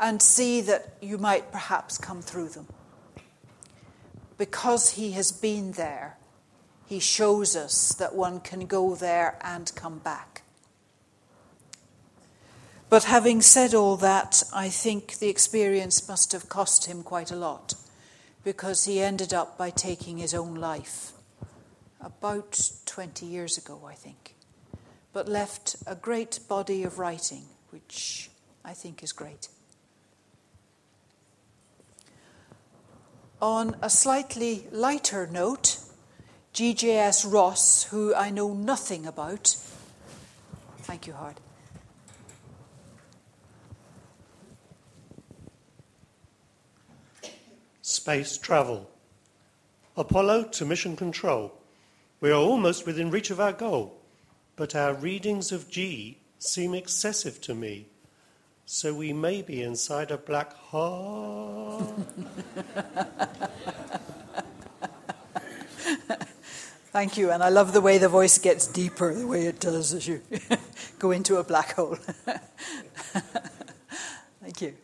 and 0.00 0.22
see 0.22 0.62
that 0.62 0.94
you 1.02 1.18
might 1.18 1.52
perhaps 1.52 1.98
come 1.98 2.22
through 2.22 2.48
them. 2.48 2.66
Because 4.38 4.92
he 4.92 5.12
has 5.12 5.32
been 5.32 5.72
there, 5.72 6.16
he 6.86 6.98
shows 6.98 7.54
us 7.56 7.92
that 7.96 8.14
one 8.14 8.40
can 8.40 8.64
go 8.66 8.94
there 8.94 9.38
and 9.42 9.70
come 9.74 9.98
back. 9.98 10.27
But 12.90 13.04
having 13.04 13.42
said 13.42 13.74
all 13.74 13.96
that, 13.96 14.42
I 14.52 14.70
think 14.70 15.18
the 15.18 15.28
experience 15.28 16.08
must 16.08 16.32
have 16.32 16.48
cost 16.48 16.86
him 16.86 17.02
quite 17.02 17.30
a 17.30 17.36
lot 17.36 17.74
because 18.44 18.86
he 18.86 19.00
ended 19.00 19.34
up 19.34 19.58
by 19.58 19.68
taking 19.68 20.16
his 20.16 20.32
own 20.32 20.54
life 20.54 21.12
about 22.00 22.70
20 22.86 23.26
years 23.26 23.58
ago, 23.58 23.82
I 23.86 23.92
think, 23.92 24.34
but 25.12 25.28
left 25.28 25.76
a 25.86 25.94
great 25.94 26.40
body 26.48 26.82
of 26.82 26.98
writing, 26.98 27.42
which 27.70 28.30
I 28.64 28.72
think 28.72 29.02
is 29.02 29.12
great. 29.12 29.48
On 33.42 33.76
a 33.82 33.90
slightly 33.90 34.66
lighter 34.72 35.26
note, 35.26 35.78
GJS 36.54 37.30
Ross, 37.30 37.84
who 37.84 38.14
I 38.14 38.30
know 38.30 38.54
nothing 38.54 39.06
about. 39.06 39.56
Thank 40.78 41.06
you, 41.06 41.12
Hard. 41.12 41.38
Space 47.88 48.36
travel. 48.36 48.90
Apollo 49.96 50.48
to 50.48 50.66
mission 50.66 50.94
control. 50.94 51.54
We 52.20 52.30
are 52.30 52.34
almost 52.34 52.84
within 52.84 53.10
reach 53.10 53.30
of 53.30 53.40
our 53.40 53.54
goal, 53.54 53.98
but 54.56 54.74
our 54.74 54.92
readings 54.92 55.52
of 55.52 55.70
G 55.70 56.18
seem 56.38 56.74
excessive 56.74 57.40
to 57.40 57.54
me. 57.54 57.86
So 58.66 58.92
we 58.92 59.14
may 59.14 59.40
be 59.40 59.62
inside 59.62 60.10
a 60.10 60.18
black 60.18 60.52
hole. 60.52 61.80
Thank 66.92 67.16
you, 67.16 67.30
and 67.30 67.42
I 67.42 67.48
love 67.48 67.72
the 67.72 67.80
way 67.80 67.96
the 67.96 68.10
voice 68.10 68.36
gets 68.36 68.66
deeper, 68.66 69.14
the 69.14 69.26
way 69.26 69.46
it 69.46 69.60
does 69.60 69.94
as 69.94 70.06
you 70.06 70.20
go 70.98 71.10
into 71.10 71.36
a 71.36 71.42
black 71.42 71.72
hole. 71.72 71.96
Thank 74.42 74.60
you. 74.60 74.74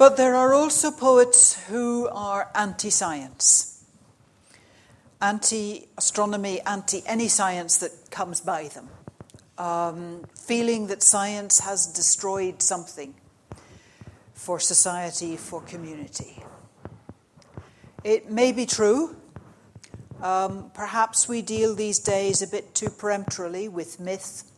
But 0.00 0.16
there 0.16 0.34
are 0.34 0.54
also 0.54 0.90
poets 0.90 1.62
who 1.68 2.08
are 2.08 2.48
anti 2.54 2.88
science, 2.88 3.84
anti 5.20 5.88
astronomy, 5.98 6.62
anti 6.62 7.02
any 7.04 7.28
science 7.28 7.76
that 7.76 8.10
comes 8.10 8.40
by 8.40 8.68
them, 8.68 8.88
um, 9.58 10.24
feeling 10.34 10.86
that 10.86 11.02
science 11.02 11.60
has 11.60 11.86
destroyed 11.86 12.62
something 12.62 13.12
for 14.32 14.58
society, 14.58 15.36
for 15.36 15.60
community. 15.60 16.42
It 18.02 18.30
may 18.30 18.52
be 18.52 18.64
true. 18.64 19.14
Um, 20.22 20.70
perhaps 20.72 21.28
we 21.28 21.42
deal 21.42 21.74
these 21.74 21.98
days 21.98 22.40
a 22.40 22.46
bit 22.46 22.74
too 22.74 22.88
peremptorily 22.88 23.68
with 23.68 24.00
myth. 24.00 24.50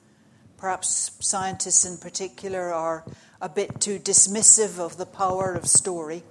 Perhaps 0.56 1.16
scientists 1.18 1.84
in 1.84 1.98
particular 1.98 2.72
are 2.72 3.04
a 3.42 3.48
bit 3.48 3.80
too 3.80 3.98
dismissive 3.98 4.78
of 4.78 4.96
the 4.96 5.04
power 5.04 5.52
of 5.52 5.66
story. 5.66 6.22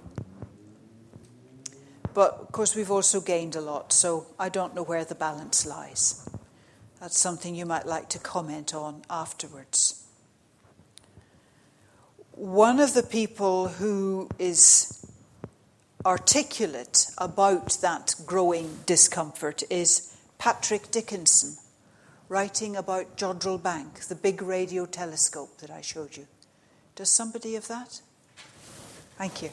But 2.14 2.38
of 2.40 2.52
course, 2.52 2.74
we've 2.74 2.90
also 2.90 3.20
gained 3.20 3.54
a 3.54 3.60
lot, 3.60 3.92
so 3.92 4.26
I 4.38 4.48
don't 4.48 4.74
know 4.74 4.82
where 4.82 5.04
the 5.04 5.14
balance 5.14 5.66
lies. 5.66 6.26
That's 7.00 7.18
something 7.18 7.54
you 7.54 7.66
might 7.66 7.86
like 7.86 8.08
to 8.10 8.18
comment 8.18 8.74
on 8.74 9.02
afterwards. 9.10 10.06
One 12.32 12.80
of 12.80 12.94
the 12.94 13.02
people 13.02 13.68
who 13.68 14.30
is 14.38 15.06
articulate 16.06 17.08
about 17.18 17.78
that 17.82 18.14
growing 18.24 18.78
discomfort 18.86 19.62
is 19.68 20.16
Patrick 20.38 20.90
Dickinson, 20.90 21.56
writing 22.30 22.74
about 22.74 23.18
Jodrell 23.18 23.62
Bank, 23.62 24.00
the 24.00 24.14
big 24.14 24.40
radio 24.40 24.86
telescope 24.86 25.58
that 25.58 25.70
I 25.70 25.82
showed 25.82 26.16
you. 26.16 26.26
Does 26.94 27.08
somebody 27.08 27.54
have 27.54 27.68
that? 27.68 28.00
Thank 29.16 29.42
you. 29.42 29.50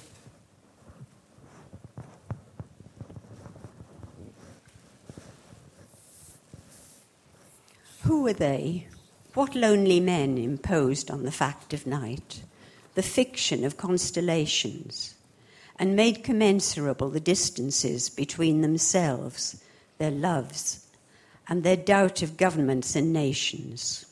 Who 8.03 8.23
were 8.23 8.33
they? 8.33 8.87
What 9.35 9.55
lonely 9.55 9.99
men 9.99 10.37
imposed 10.37 11.11
on 11.11 11.23
the 11.23 11.31
fact 11.31 11.73
of 11.73 11.85
night, 11.85 12.41
the 12.95 13.03
fiction 13.03 13.63
of 13.63 13.77
constellations, 13.77 15.13
and 15.77 15.95
made 15.95 16.23
commensurable 16.23 17.09
the 17.09 17.19
distances 17.19 18.09
between 18.09 18.61
themselves, 18.61 19.63
their 19.97 20.11
loves, 20.11 20.87
and 21.47 21.63
their 21.63 21.77
doubt 21.77 22.21
of 22.21 22.35
governments 22.35 22.95
and 22.95 23.13
nations? 23.13 24.08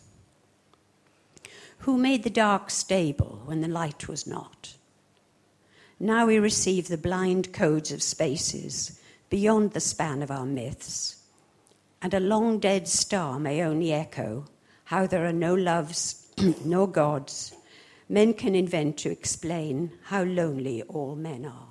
Who 1.80 1.97
made 1.97 2.23
the 2.23 2.30
dark 2.30 2.69
stable 2.69 3.41
when 3.45 3.61
the 3.61 3.67
light 3.67 4.07
was 4.07 4.28
not? 4.28 4.73
Now 5.99 6.28
we 6.28 6.38
receive 6.38 6.88
the 6.88 6.97
blind 6.97 7.53
codes 7.53 7.91
of 7.91 8.03
spaces 8.03 8.99
beyond 9.30 9.71
the 9.71 9.80
span 9.80 10.21
of 10.21 10.32
our 10.32 10.45
myths 10.45 11.17
and 12.01 12.13
a 12.13 12.19
long 12.19 12.59
dead 12.59 12.88
star 12.88 13.39
may 13.39 13.61
only 13.61 13.91
echo 13.91 14.45
how 14.86 15.07
there 15.07 15.25
are 15.25 15.34
no 15.34 15.53
loves, 15.53 16.28
no 16.65 16.88
gods, 16.88 17.53
men 18.07 18.34
can 18.34 18.55
invent 18.55 18.97
to 18.97 19.11
explain 19.11 19.91
how 20.03 20.23
lonely 20.23 20.82
all 20.84 21.15
men 21.15 21.45
are. 21.45 21.67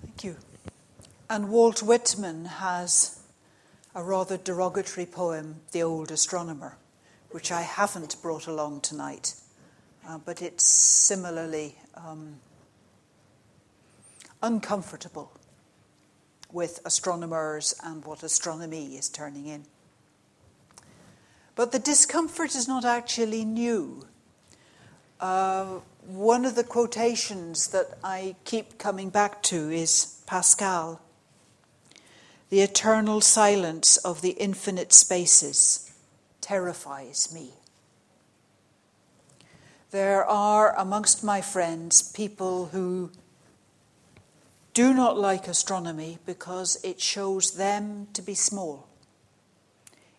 Thank 0.00 0.24
you. 0.24 0.36
And 1.28 1.50
Walt 1.50 1.82
Whitman 1.82 2.46
has 2.46 3.17
a 3.98 4.02
rather 4.04 4.36
derogatory 4.36 5.06
poem, 5.06 5.56
The 5.72 5.82
Old 5.82 6.12
Astronomer, 6.12 6.76
which 7.32 7.50
I 7.50 7.62
haven't 7.62 8.14
brought 8.22 8.46
along 8.46 8.82
tonight, 8.82 9.34
uh, 10.06 10.18
but 10.18 10.40
it's 10.40 10.64
similarly 10.64 11.74
um, 11.96 12.36
uncomfortable 14.40 15.32
with 16.52 16.78
astronomers 16.84 17.74
and 17.82 18.04
what 18.04 18.22
astronomy 18.22 18.94
is 18.96 19.08
turning 19.08 19.46
in. 19.46 19.64
But 21.56 21.72
the 21.72 21.80
discomfort 21.80 22.54
is 22.54 22.68
not 22.68 22.84
actually 22.84 23.44
new. 23.44 24.06
Uh, 25.18 25.80
one 26.06 26.44
of 26.44 26.54
the 26.54 26.62
quotations 26.62 27.66
that 27.72 27.98
I 28.04 28.36
keep 28.44 28.78
coming 28.78 29.10
back 29.10 29.42
to 29.42 29.72
is 29.72 30.22
Pascal. 30.24 31.00
The 32.50 32.60
eternal 32.60 33.20
silence 33.20 33.98
of 33.98 34.22
the 34.22 34.30
infinite 34.30 34.92
spaces 34.92 35.92
terrifies 36.40 37.32
me. 37.32 37.52
There 39.90 40.24
are 40.24 40.76
amongst 40.78 41.24
my 41.24 41.40
friends 41.40 42.02
people 42.12 42.66
who 42.66 43.10
do 44.74 44.94
not 44.94 45.18
like 45.18 45.48
astronomy 45.48 46.18
because 46.24 46.78
it 46.84 47.00
shows 47.00 47.52
them 47.52 48.06
to 48.12 48.22
be 48.22 48.34
small. 48.34 48.86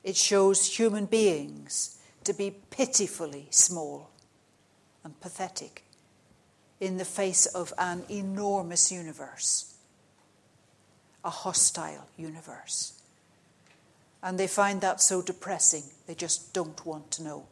It 0.03 0.15
shows 0.15 0.77
human 0.77 1.05
beings 1.05 1.97
to 2.23 2.33
be 2.33 2.55
pitifully 2.69 3.47
small 3.51 4.09
and 5.03 5.19
pathetic 5.19 5.83
in 6.79 6.97
the 6.97 7.05
face 7.05 7.45
of 7.45 7.73
an 7.77 8.03
enormous 8.09 8.91
universe, 8.91 9.68
a 11.23 11.29
hostile 11.29 12.07
universe. 12.17 12.93
And 14.21 14.37
they 14.37 14.47
find 14.47 14.81
that 14.81 15.01
so 15.01 15.21
depressing, 15.21 15.83
they 16.07 16.15
just 16.15 16.53
don't 16.53 16.85
want 16.85 17.11
to 17.11 17.23
know. 17.23 17.45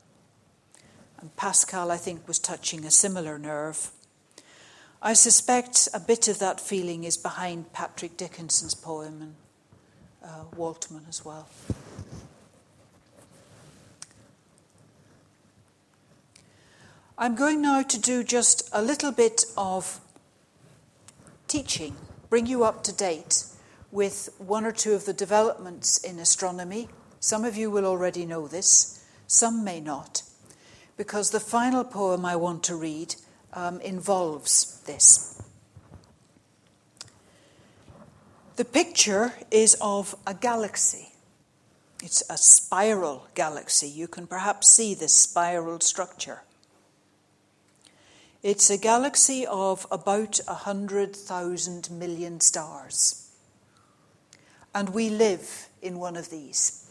And 1.20 1.36
Pascal, 1.36 1.92
I 1.92 1.98
think, 1.98 2.28
was 2.28 2.40
touching 2.40 2.86
a 2.86 2.92
similar 2.92 3.40
nerve 3.40 3.92
I 5.02 5.14
suspect 5.14 5.88
a 5.94 6.00
bit 6.00 6.28
of 6.28 6.40
that 6.40 6.60
feeling 6.60 7.04
is 7.04 7.18
behind 7.18 7.72
Patrick 7.72 8.18
Dickinson's 8.18 8.74
poem 8.74 9.22
and 9.22 9.36
uh, 10.24 10.44
Waltman 10.56 11.08
as 11.08 11.24
well. 11.24 11.48
I'm 17.16 17.36
going 17.36 17.62
now 17.62 17.84
to 17.84 18.00
do 18.00 18.24
just 18.24 18.70
a 18.74 18.82
little 18.82 19.12
bit 19.12 19.46
of 19.56 20.00
teaching, 21.48 21.96
bring 22.30 22.48
you 22.48 22.64
up 22.64 22.84
to 22.86 22.92
date 22.92 23.44
with 23.92 24.30
one 24.38 24.66
or 24.66 24.72
two 24.72 24.94
of 24.94 25.06
the 25.06 25.14
developments 25.14 25.98
in 25.98 26.20
astronomy. 26.20 26.90
Some 27.20 27.46
of 27.46 27.56
you 27.56 27.72
will 27.72 27.86
already 27.86 28.26
know 28.26 28.48
this, 28.48 29.06
some 29.28 29.64
may 29.64 29.80
not, 29.80 30.24
because 30.98 31.32
the 31.32 31.40
final 31.40 31.84
poem 31.84 32.26
I 32.26 32.36
want 32.36 32.64
to 32.64 32.76
read 32.76 33.16
um, 33.54 33.80
involves 33.82 34.82
this. 34.86 35.42
The 38.58 38.66
picture 38.66 39.34
is 39.52 39.78
of 39.82 40.16
a 40.26 40.34
galaxy. 40.34 41.10
It's 42.04 42.24
a 42.30 42.38
spiral 42.38 43.28
galaxy. 43.36 43.88
You 43.88 44.08
can 44.08 44.28
perhaps 44.28 44.68
see 44.68 44.94
this 44.94 45.14
spiral 45.14 45.80
structure. 45.80 46.42
It's 48.44 48.70
a 48.70 48.78
galaxy 48.78 49.46
of 49.46 49.86
about 49.92 50.40
100,000 50.48 51.92
million 51.92 52.40
stars. 52.40 53.27
And 54.78 54.90
we 54.90 55.10
live 55.10 55.70
in 55.82 55.98
one 55.98 56.16
of 56.16 56.30
these. 56.30 56.88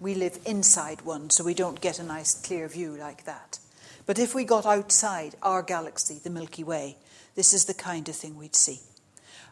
We 0.00 0.14
live 0.14 0.38
inside 0.46 1.02
one, 1.02 1.28
so 1.28 1.44
we 1.44 1.52
don't 1.52 1.78
get 1.78 1.98
a 1.98 2.02
nice 2.02 2.32
clear 2.32 2.66
view 2.66 2.96
like 2.96 3.26
that. 3.26 3.58
But 4.06 4.18
if 4.18 4.34
we 4.34 4.44
got 4.44 4.64
outside 4.64 5.34
our 5.42 5.60
galaxy, 5.60 6.14
the 6.14 6.30
Milky 6.30 6.64
Way, 6.64 6.96
this 7.34 7.52
is 7.52 7.66
the 7.66 7.74
kind 7.74 8.08
of 8.08 8.16
thing 8.16 8.38
we'd 8.38 8.56
see. 8.56 8.80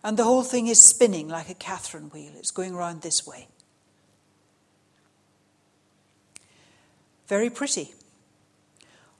And 0.02 0.16
the 0.16 0.24
whole 0.24 0.44
thing 0.44 0.66
is 0.66 0.80
spinning 0.80 1.28
like 1.28 1.50
a 1.50 1.54
Catherine 1.54 2.08
wheel, 2.08 2.32
it's 2.38 2.50
going 2.50 2.74
round 2.74 3.02
this 3.02 3.26
way. 3.26 3.48
Very 7.26 7.50
pretty. 7.50 7.92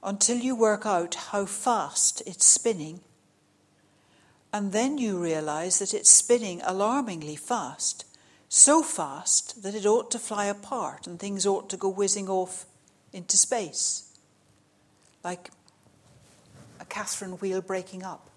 Until 0.01 0.37
you 0.37 0.55
work 0.55 0.87
out 0.87 1.13
how 1.13 1.45
fast 1.45 2.23
it's 2.25 2.47
spinning. 2.47 3.01
And 4.51 4.71
then 4.71 4.97
you 4.97 5.21
realize 5.21 5.77
that 5.77 5.93
it's 5.93 6.09
spinning 6.09 6.61
alarmingly 6.63 7.35
fast, 7.35 8.05
so 8.49 8.81
fast 8.81 9.61
that 9.61 9.75
it 9.75 9.85
ought 9.85 10.09
to 10.11 10.19
fly 10.19 10.45
apart 10.45 11.05
and 11.05 11.19
things 11.19 11.45
ought 11.45 11.69
to 11.69 11.77
go 11.77 11.87
whizzing 11.87 12.27
off 12.27 12.65
into 13.13 13.37
space 13.37 14.09
like 15.23 15.51
a 16.79 16.85
Catherine 16.85 17.33
wheel 17.33 17.61
breaking 17.61 18.03
up. 18.03 18.29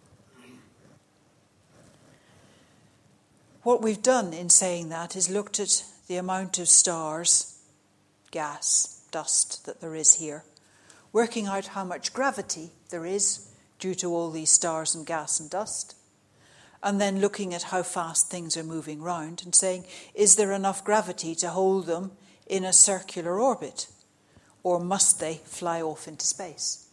What 3.62 3.80
we've 3.80 4.02
done 4.02 4.32
in 4.32 4.50
saying 4.50 4.88
that 4.88 5.14
is 5.14 5.30
looked 5.30 5.60
at 5.60 5.84
the 6.08 6.16
amount 6.16 6.58
of 6.58 6.68
stars, 6.68 7.60
gas, 8.32 9.06
dust 9.12 9.64
that 9.66 9.80
there 9.80 9.94
is 9.94 10.14
here, 10.14 10.42
working 11.12 11.46
out 11.46 11.68
how 11.68 11.84
much 11.84 12.12
gravity 12.12 12.70
there 12.90 13.06
is 13.06 13.48
due 13.78 13.94
to 13.94 14.12
all 14.12 14.30
these 14.30 14.50
stars 14.50 14.94
and 14.96 15.06
gas 15.06 15.38
and 15.38 15.48
dust, 15.48 15.94
and 16.82 17.00
then 17.00 17.20
looking 17.20 17.54
at 17.54 17.64
how 17.64 17.82
fast 17.82 18.28
things 18.28 18.56
are 18.56 18.64
moving 18.64 19.02
round 19.02 19.42
and 19.44 19.54
saying, 19.54 19.86
is 20.14 20.36
there 20.36 20.52
enough 20.52 20.84
gravity 20.84 21.34
to 21.36 21.50
hold 21.50 21.86
them 21.86 22.12
in 22.46 22.64
a 22.64 22.72
circular 22.72 23.38
orbit? 23.40 23.86
or 24.62 24.78
must 24.80 25.20
they 25.20 25.34
fly 25.44 25.82
off 25.82 26.06
into 26.06 26.26
space? 26.26 26.86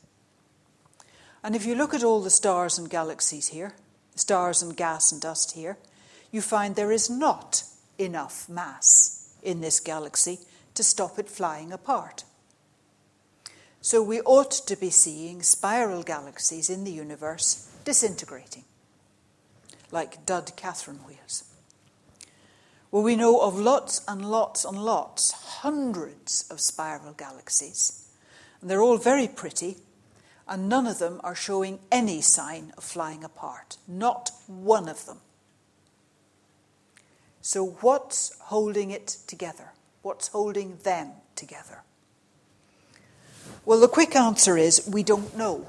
And 1.44 1.56
if 1.56 1.66
you 1.66 1.76
look 1.76 1.94
at 1.94 2.04
all 2.04 2.22
the 2.22 2.30
stars 2.30 2.78
and 2.78 2.90
galaxies 2.90 3.50
here, 3.50 3.74
stars 4.16 4.62
and 4.62 4.76
gas 4.76 5.12
and 5.12 5.22
dust 5.22 5.54
here, 5.54 5.78
you 6.32 6.42
find 6.42 6.76
there 6.76 6.92
is 6.92 7.10
not 7.10 7.64
enough 7.98 8.50
mass 8.50 9.34
in 9.42 9.62
this 9.62 9.80
galaxy 9.80 10.40
to 10.74 10.84
stop 10.84 11.18
it 11.18 11.30
flying 11.30 11.72
apart. 11.72 12.24
So 13.82 14.04
we 14.04 14.20
ought 14.22 14.52
to 14.52 14.76
be 14.76 14.90
seeing 14.90 15.42
spiral 15.42 16.04
galaxies 16.04 16.70
in 16.70 16.84
the 16.84 16.92
universe 16.92 17.72
disintegrating, 17.86 18.66
like 19.92 20.26
dud 20.26 20.52
Catherine 20.56 21.00
wheels. 21.06 21.44
Well, 22.92 23.04
we 23.04 23.16
know 23.16 23.40
of 23.40 23.58
lots 23.58 24.02
and 24.08 24.30
lots 24.30 24.66
and 24.66 24.84
lots, 24.84 25.32
hundreds 25.32 26.50
of 26.50 26.60
spiral 26.60 27.14
galaxies. 27.14 28.10
And 28.62 28.70
they're 28.70 28.82
all 28.82 28.98
very 28.98 29.28
pretty, 29.28 29.78
and 30.48 30.68
none 30.68 30.88
of 30.88 30.98
them 30.98 31.22
are 31.24 31.36
showing 31.36 31.80
any 31.92 32.22
sign 32.22 32.74
of 32.78 32.84
flying 32.84 33.24
apart. 33.24 33.78
Not 33.88 34.32
one 34.48 34.90
of 34.90 35.06
them. 35.06 35.20
So, 37.42 37.78
what's 37.82 38.38
holding 38.40 38.92
it 38.92 39.08
together? 39.28 39.72
What's 40.02 40.30
holding 40.30 40.78
them 40.78 41.12
together? 41.36 41.84
Well, 43.66 43.80
the 43.80 43.88
quick 43.88 44.16
answer 44.16 44.58
is 44.58 44.90
we 44.92 45.04
don't 45.04 45.38
know. 45.38 45.68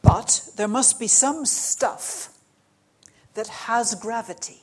But 0.00 0.48
there 0.56 0.68
must 0.68 0.98
be 1.00 1.08
some 1.08 1.44
stuff 1.44 2.37
that 3.38 3.46
has 3.46 3.94
gravity 3.94 4.62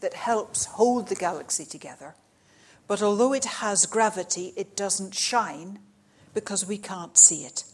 that 0.00 0.14
helps 0.14 0.64
hold 0.64 1.08
the 1.08 1.14
galaxy 1.14 1.66
together. 1.66 2.14
But 2.88 3.02
although 3.02 3.34
it 3.34 3.44
has 3.44 3.84
gravity, 3.84 4.54
it 4.56 4.74
doesn't 4.74 5.14
shine 5.14 5.80
because 6.32 6.66
we 6.66 6.78
can't 6.78 7.18
see 7.18 7.44
it. 7.44 7.64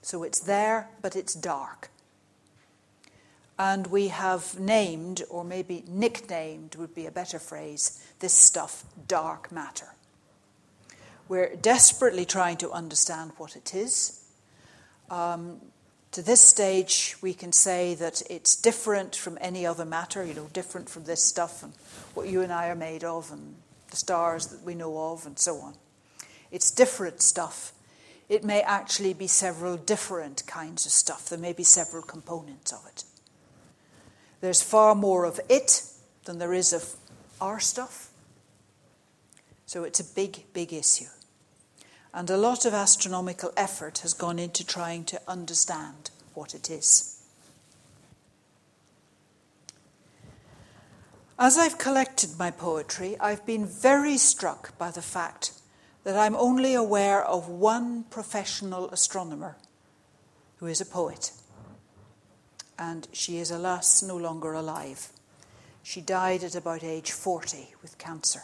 So 0.00 0.22
it's 0.22 0.40
there, 0.40 0.88
but 1.02 1.16
it's 1.16 1.34
dark. 1.34 1.90
And 3.58 3.88
we 3.88 4.08
have 4.08 4.58
named, 4.58 5.22
or 5.28 5.44
maybe 5.44 5.84
nicknamed 5.86 6.76
would 6.76 6.94
be 6.94 7.04
a 7.04 7.10
better 7.10 7.38
phrase, 7.38 8.02
this 8.20 8.32
stuff 8.32 8.84
dark 9.06 9.52
matter. 9.52 9.88
We're 11.28 11.56
desperately 11.56 12.24
trying 12.24 12.56
to 12.58 12.70
understand 12.70 13.32
what 13.36 13.54
it 13.54 13.74
is. 13.74 14.24
Um, 15.10 15.60
to 16.12 16.22
this 16.22 16.40
stage, 16.40 17.16
we 17.20 17.34
can 17.34 17.52
say 17.52 17.94
that 17.94 18.22
it's 18.30 18.56
different 18.56 19.14
from 19.14 19.38
any 19.40 19.66
other 19.66 19.84
matter, 19.84 20.24
you 20.24 20.34
know, 20.34 20.48
different 20.52 20.88
from 20.88 21.04
this 21.04 21.22
stuff 21.22 21.62
and 21.62 21.72
what 22.14 22.28
you 22.28 22.40
and 22.40 22.52
I 22.52 22.68
are 22.68 22.74
made 22.74 23.04
of 23.04 23.30
and 23.30 23.56
the 23.90 23.96
stars 23.96 24.46
that 24.46 24.62
we 24.62 24.74
know 24.74 25.12
of 25.12 25.26
and 25.26 25.38
so 25.38 25.56
on. 25.58 25.74
It's 26.50 26.70
different 26.70 27.20
stuff. 27.20 27.72
It 28.28 28.44
may 28.44 28.62
actually 28.62 29.14
be 29.14 29.26
several 29.26 29.76
different 29.76 30.46
kinds 30.46 30.86
of 30.86 30.92
stuff. 30.92 31.28
There 31.28 31.38
may 31.38 31.52
be 31.52 31.64
several 31.64 32.02
components 32.02 32.72
of 32.72 32.86
it. 32.86 33.04
There's 34.40 34.62
far 34.62 34.94
more 34.94 35.24
of 35.24 35.40
it 35.48 35.82
than 36.24 36.38
there 36.38 36.52
is 36.52 36.72
of 36.72 36.94
our 37.40 37.60
stuff. 37.60 38.10
So 39.66 39.84
it's 39.84 40.00
a 40.00 40.04
big, 40.04 40.44
big 40.52 40.72
issue. 40.72 41.06
And 42.18 42.30
a 42.30 42.36
lot 42.36 42.64
of 42.64 42.74
astronomical 42.74 43.52
effort 43.56 43.98
has 43.98 44.12
gone 44.12 44.40
into 44.40 44.66
trying 44.66 45.04
to 45.04 45.20
understand 45.28 46.10
what 46.34 46.52
it 46.52 46.68
is. 46.68 47.22
As 51.38 51.56
I've 51.56 51.78
collected 51.78 52.36
my 52.36 52.50
poetry, 52.50 53.16
I've 53.20 53.46
been 53.46 53.64
very 53.64 54.18
struck 54.18 54.76
by 54.76 54.90
the 54.90 55.00
fact 55.00 55.52
that 56.02 56.16
I'm 56.16 56.34
only 56.34 56.74
aware 56.74 57.24
of 57.24 57.48
one 57.48 58.02
professional 58.10 58.90
astronomer 58.90 59.56
who 60.56 60.66
is 60.66 60.80
a 60.80 60.86
poet. 60.86 61.30
And 62.76 63.06
she 63.12 63.38
is, 63.38 63.52
alas, 63.52 64.02
no 64.02 64.16
longer 64.16 64.54
alive. 64.54 65.10
She 65.84 66.00
died 66.00 66.42
at 66.42 66.56
about 66.56 66.82
age 66.82 67.12
40 67.12 67.76
with 67.80 67.96
cancer. 67.96 68.42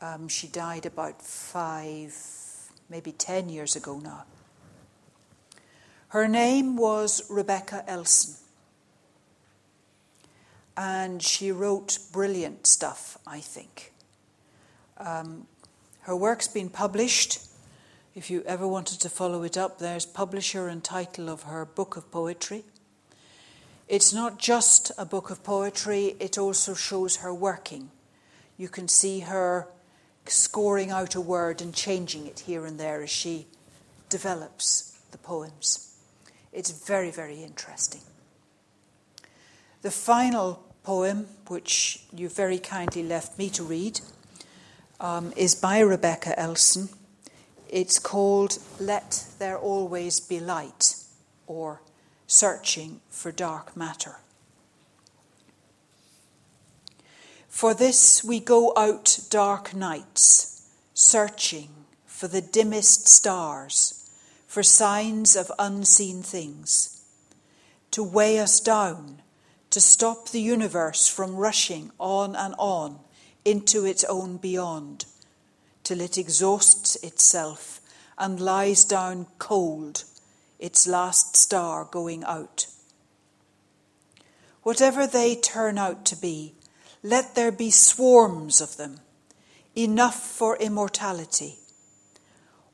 Um, 0.00 0.28
she 0.28 0.46
died 0.46 0.86
about 0.86 1.22
five, 1.22 2.14
maybe 2.88 3.12
ten 3.12 3.48
years 3.48 3.76
ago 3.76 3.98
now. 3.98 4.24
Her 6.08 6.28
name 6.28 6.76
was 6.76 7.28
Rebecca 7.30 7.84
Elson. 7.86 8.34
And 10.76 11.22
she 11.22 11.50
wrote 11.50 11.98
brilliant 12.12 12.66
stuff, 12.66 13.18
I 13.26 13.40
think. 13.40 13.92
Um, 14.96 15.46
her 16.02 16.14
work's 16.14 16.48
been 16.48 16.70
published. 16.70 17.40
If 18.14 18.30
you 18.30 18.42
ever 18.46 18.66
wanted 18.66 19.00
to 19.00 19.08
follow 19.08 19.42
it 19.42 19.58
up, 19.58 19.78
there's 19.78 20.06
publisher 20.06 20.68
and 20.68 20.82
title 20.82 21.28
of 21.28 21.42
her 21.42 21.64
book 21.64 21.96
of 21.96 22.10
poetry. 22.10 22.64
It's 23.88 24.12
not 24.12 24.38
just 24.38 24.92
a 24.96 25.04
book 25.04 25.30
of 25.30 25.42
poetry, 25.42 26.14
it 26.20 26.38
also 26.38 26.74
shows 26.74 27.16
her 27.16 27.34
working. 27.34 27.90
You 28.56 28.68
can 28.68 28.86
see 28.86 29.20
her 29.20 29.68
scoring 30.28 30.90
out 30.90 31.14
a 31.14 31.20
word 31.20 31.60
and 31.60 31.74
changing 31.74 32.26
it 32.26 32.40
here 32.40 32.64
and 32.64 32.78
there 32.78 33.02
as 33.02 33.10
she 33.10 33.46
develops 34.08 34.98
the 35.10 35.18
poems. 35.18 35.96
It's 36.52 36.70
very, 36.70 37.10
very 37.10 37.42
interesting. 37.42 38.00
The 39.82 39.90
final 39.90 40.64
poem, 40.82 41.26
which 41.48 42.02
you 42.12 42.28
very 42.28 42.58
kindly 42.58 43.02
left 43.02 43.38
me 43.38 43.50
to 43.50 43.62
read, 43.62 44.00
um, 45.00 45.32
is 45.36 45.54
by 45.54 45.80
Rebecca 45.80 46.38
Elson. 46.38 46.88
It's 47.68 47.98
called 47.98 48.58
Let 48.80 49.26
There 49.38 49.58
Always 49.58 50.20
Be 50.20 50.40
Light, 50.40 50.94
or 51.46 51.82
Searching 52.26 53.00
for 53.10 53.30
Dark 53.30 53.76
Matter. 53.76 54.16
For 57.58 57.74
this 57.74 58.22
we 58.22 58.38
go 58.38 58.72
out 58.76 59.18
dark 59.30 59.74
nights, 59.74 60.62
searching 60.94 61.70
for 62.06 62.28
the 62.28 62.40
dimmest 62.40 63.08
stars, 63.08 64.08
for 64.46 64.62
signs 64.62 65.34
of 65.34 65.50
unseen 65.58 66.22
things, 66.22 67.02
to 67.90 68.04
weigh 68.04 68.38
us 68.38 68.60
down, 68.60 69.22
to 69.70 69.80
stop 69.80 70.28
the 70.28 70.40
universe 70.40 71.08
from 71.08 71.34
rushing 71.34 71.90
on 71.98 72.36
and 72.36 72.54
on 72.58 73.00
into 73.44 73.84
its 73.84 74.04
own 74.04 74.36
beyond, 74.36 75.06
till 75.82 76.00
it 76.00 76.16
exhausts 76.16 76.94
itself 77.02 77.80
and 78.16 78.38
lies 78.38 78.84
down 78.84 79.26
cold, 79.40 80.04
its 80.60 80.86
last 80.86 81.34
star 81.34 81.88
going 81.90 82.22
out. 82.22 82.68
Whatever 84.62 85.08
they 85.08 85.34
turn 85.34 85.76
out 85.76 86.04
to 86.04 86.14
be, 86.14 86.54
let 87.02 87.34
there 87.34 87.52
be 87.52 87.70
swarms 87.70 88.60
of 88.60 88.76
them, 88.76 89.00
enough 89.76 90.20
for 90.20 90.56
immortality. 90.56 91.58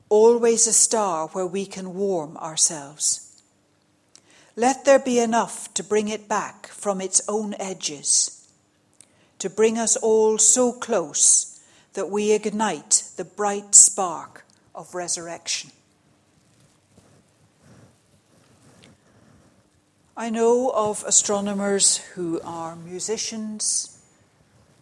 Always 0.09 0.67
a 0.67 0.73
star 0.73 1.27
where 1.27 1.45
we 1.45 1.65
can 1.65 1.93
warm 1.93 2.37
ourselves. 2.37 3.41
Let 4.55 4.85
there 4.85 4.99
be 4.99 5.19
enough 5.19 5.73
to 5.73 5.83
bring 5.83 6.07
it 6.07 6.27
back 6.27 6.67
from 6.67 7.01
its 7.01 7.21
own 7.27 7.55
edges, 7.59 8.47
to 9.39 9.49
bring 9.49 9.77
us 9.77 9.95
all 9.97 10.37
so 10.37 10.71
close 10.71 11.59
that 11.93 12.09
we 12.09 12.31
ignite 12.31 13.03
the 13.17 13.25
bright 13.25 13.75
spark 13.75 14.45
of 14.73 14.95
resurrection. 14.95 15.71
I 20.17 20.29
know 20.29 20.71
of 20.73 21.03
astronomers 21.05 21.97
who 21.97 22.39
are 22.41 22.75
musicians 22.77 23.94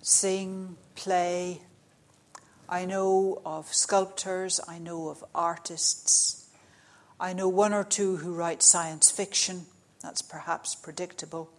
sing, 0.03 0.75
play. 0.95 1.61
I 2.69 2.85
know 2.85 3.41
of 3.45 3.73
sculptors, 3.73 4.59
I 4.67 4.77
know 4.77 5.09
of 5.09 5.23
artists. 5.33 6.49
I 7.19 7.33
know 7.33 7.47
one 7.47 7.73
or 7.73 7.83
two 7.83 8.17
who 8.17 8.33
write 8.33 8.61
science 8.61 9.09
fiction. 9.09 9.65
That's 10.01 10.21
perhaps 10.21 10.75
predictable. 10.75 11.49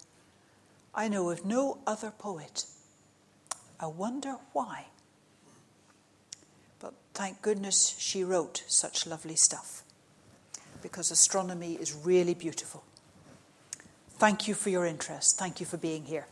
I 0.95 1.09
know 1.09 1.31
of 1.31 1.45
no 1.45 1.79
other 1.87 2.11
poet. 2.11 2.67
I 3.81 3.87
wonder 3.87 4.37
why. 4.53 4.87
But 6.81 6.95
thank 7.15 7.41
goodness 7.41 7.97
she 7.99 8.23
wrote 8.23 8.63
such 8.67 9.07
lovely 9.07 9.37
stuff, 9.37 9.83
because 10.83 11.11
astronomy 11.11 11.75
is 11.75 11.95
really 11.95 12.35
beautiful. 12.35 12.85
Thank 14.11 14.47
you 14.47 14.55
for 14.55 14.69
your 14.69 14.85
interest. 14.85 15.39
Thank 15.39 15.61
you 15.61 15.67
for 15.67 15.79
being 15.79 16.05
here. 16.05 16.27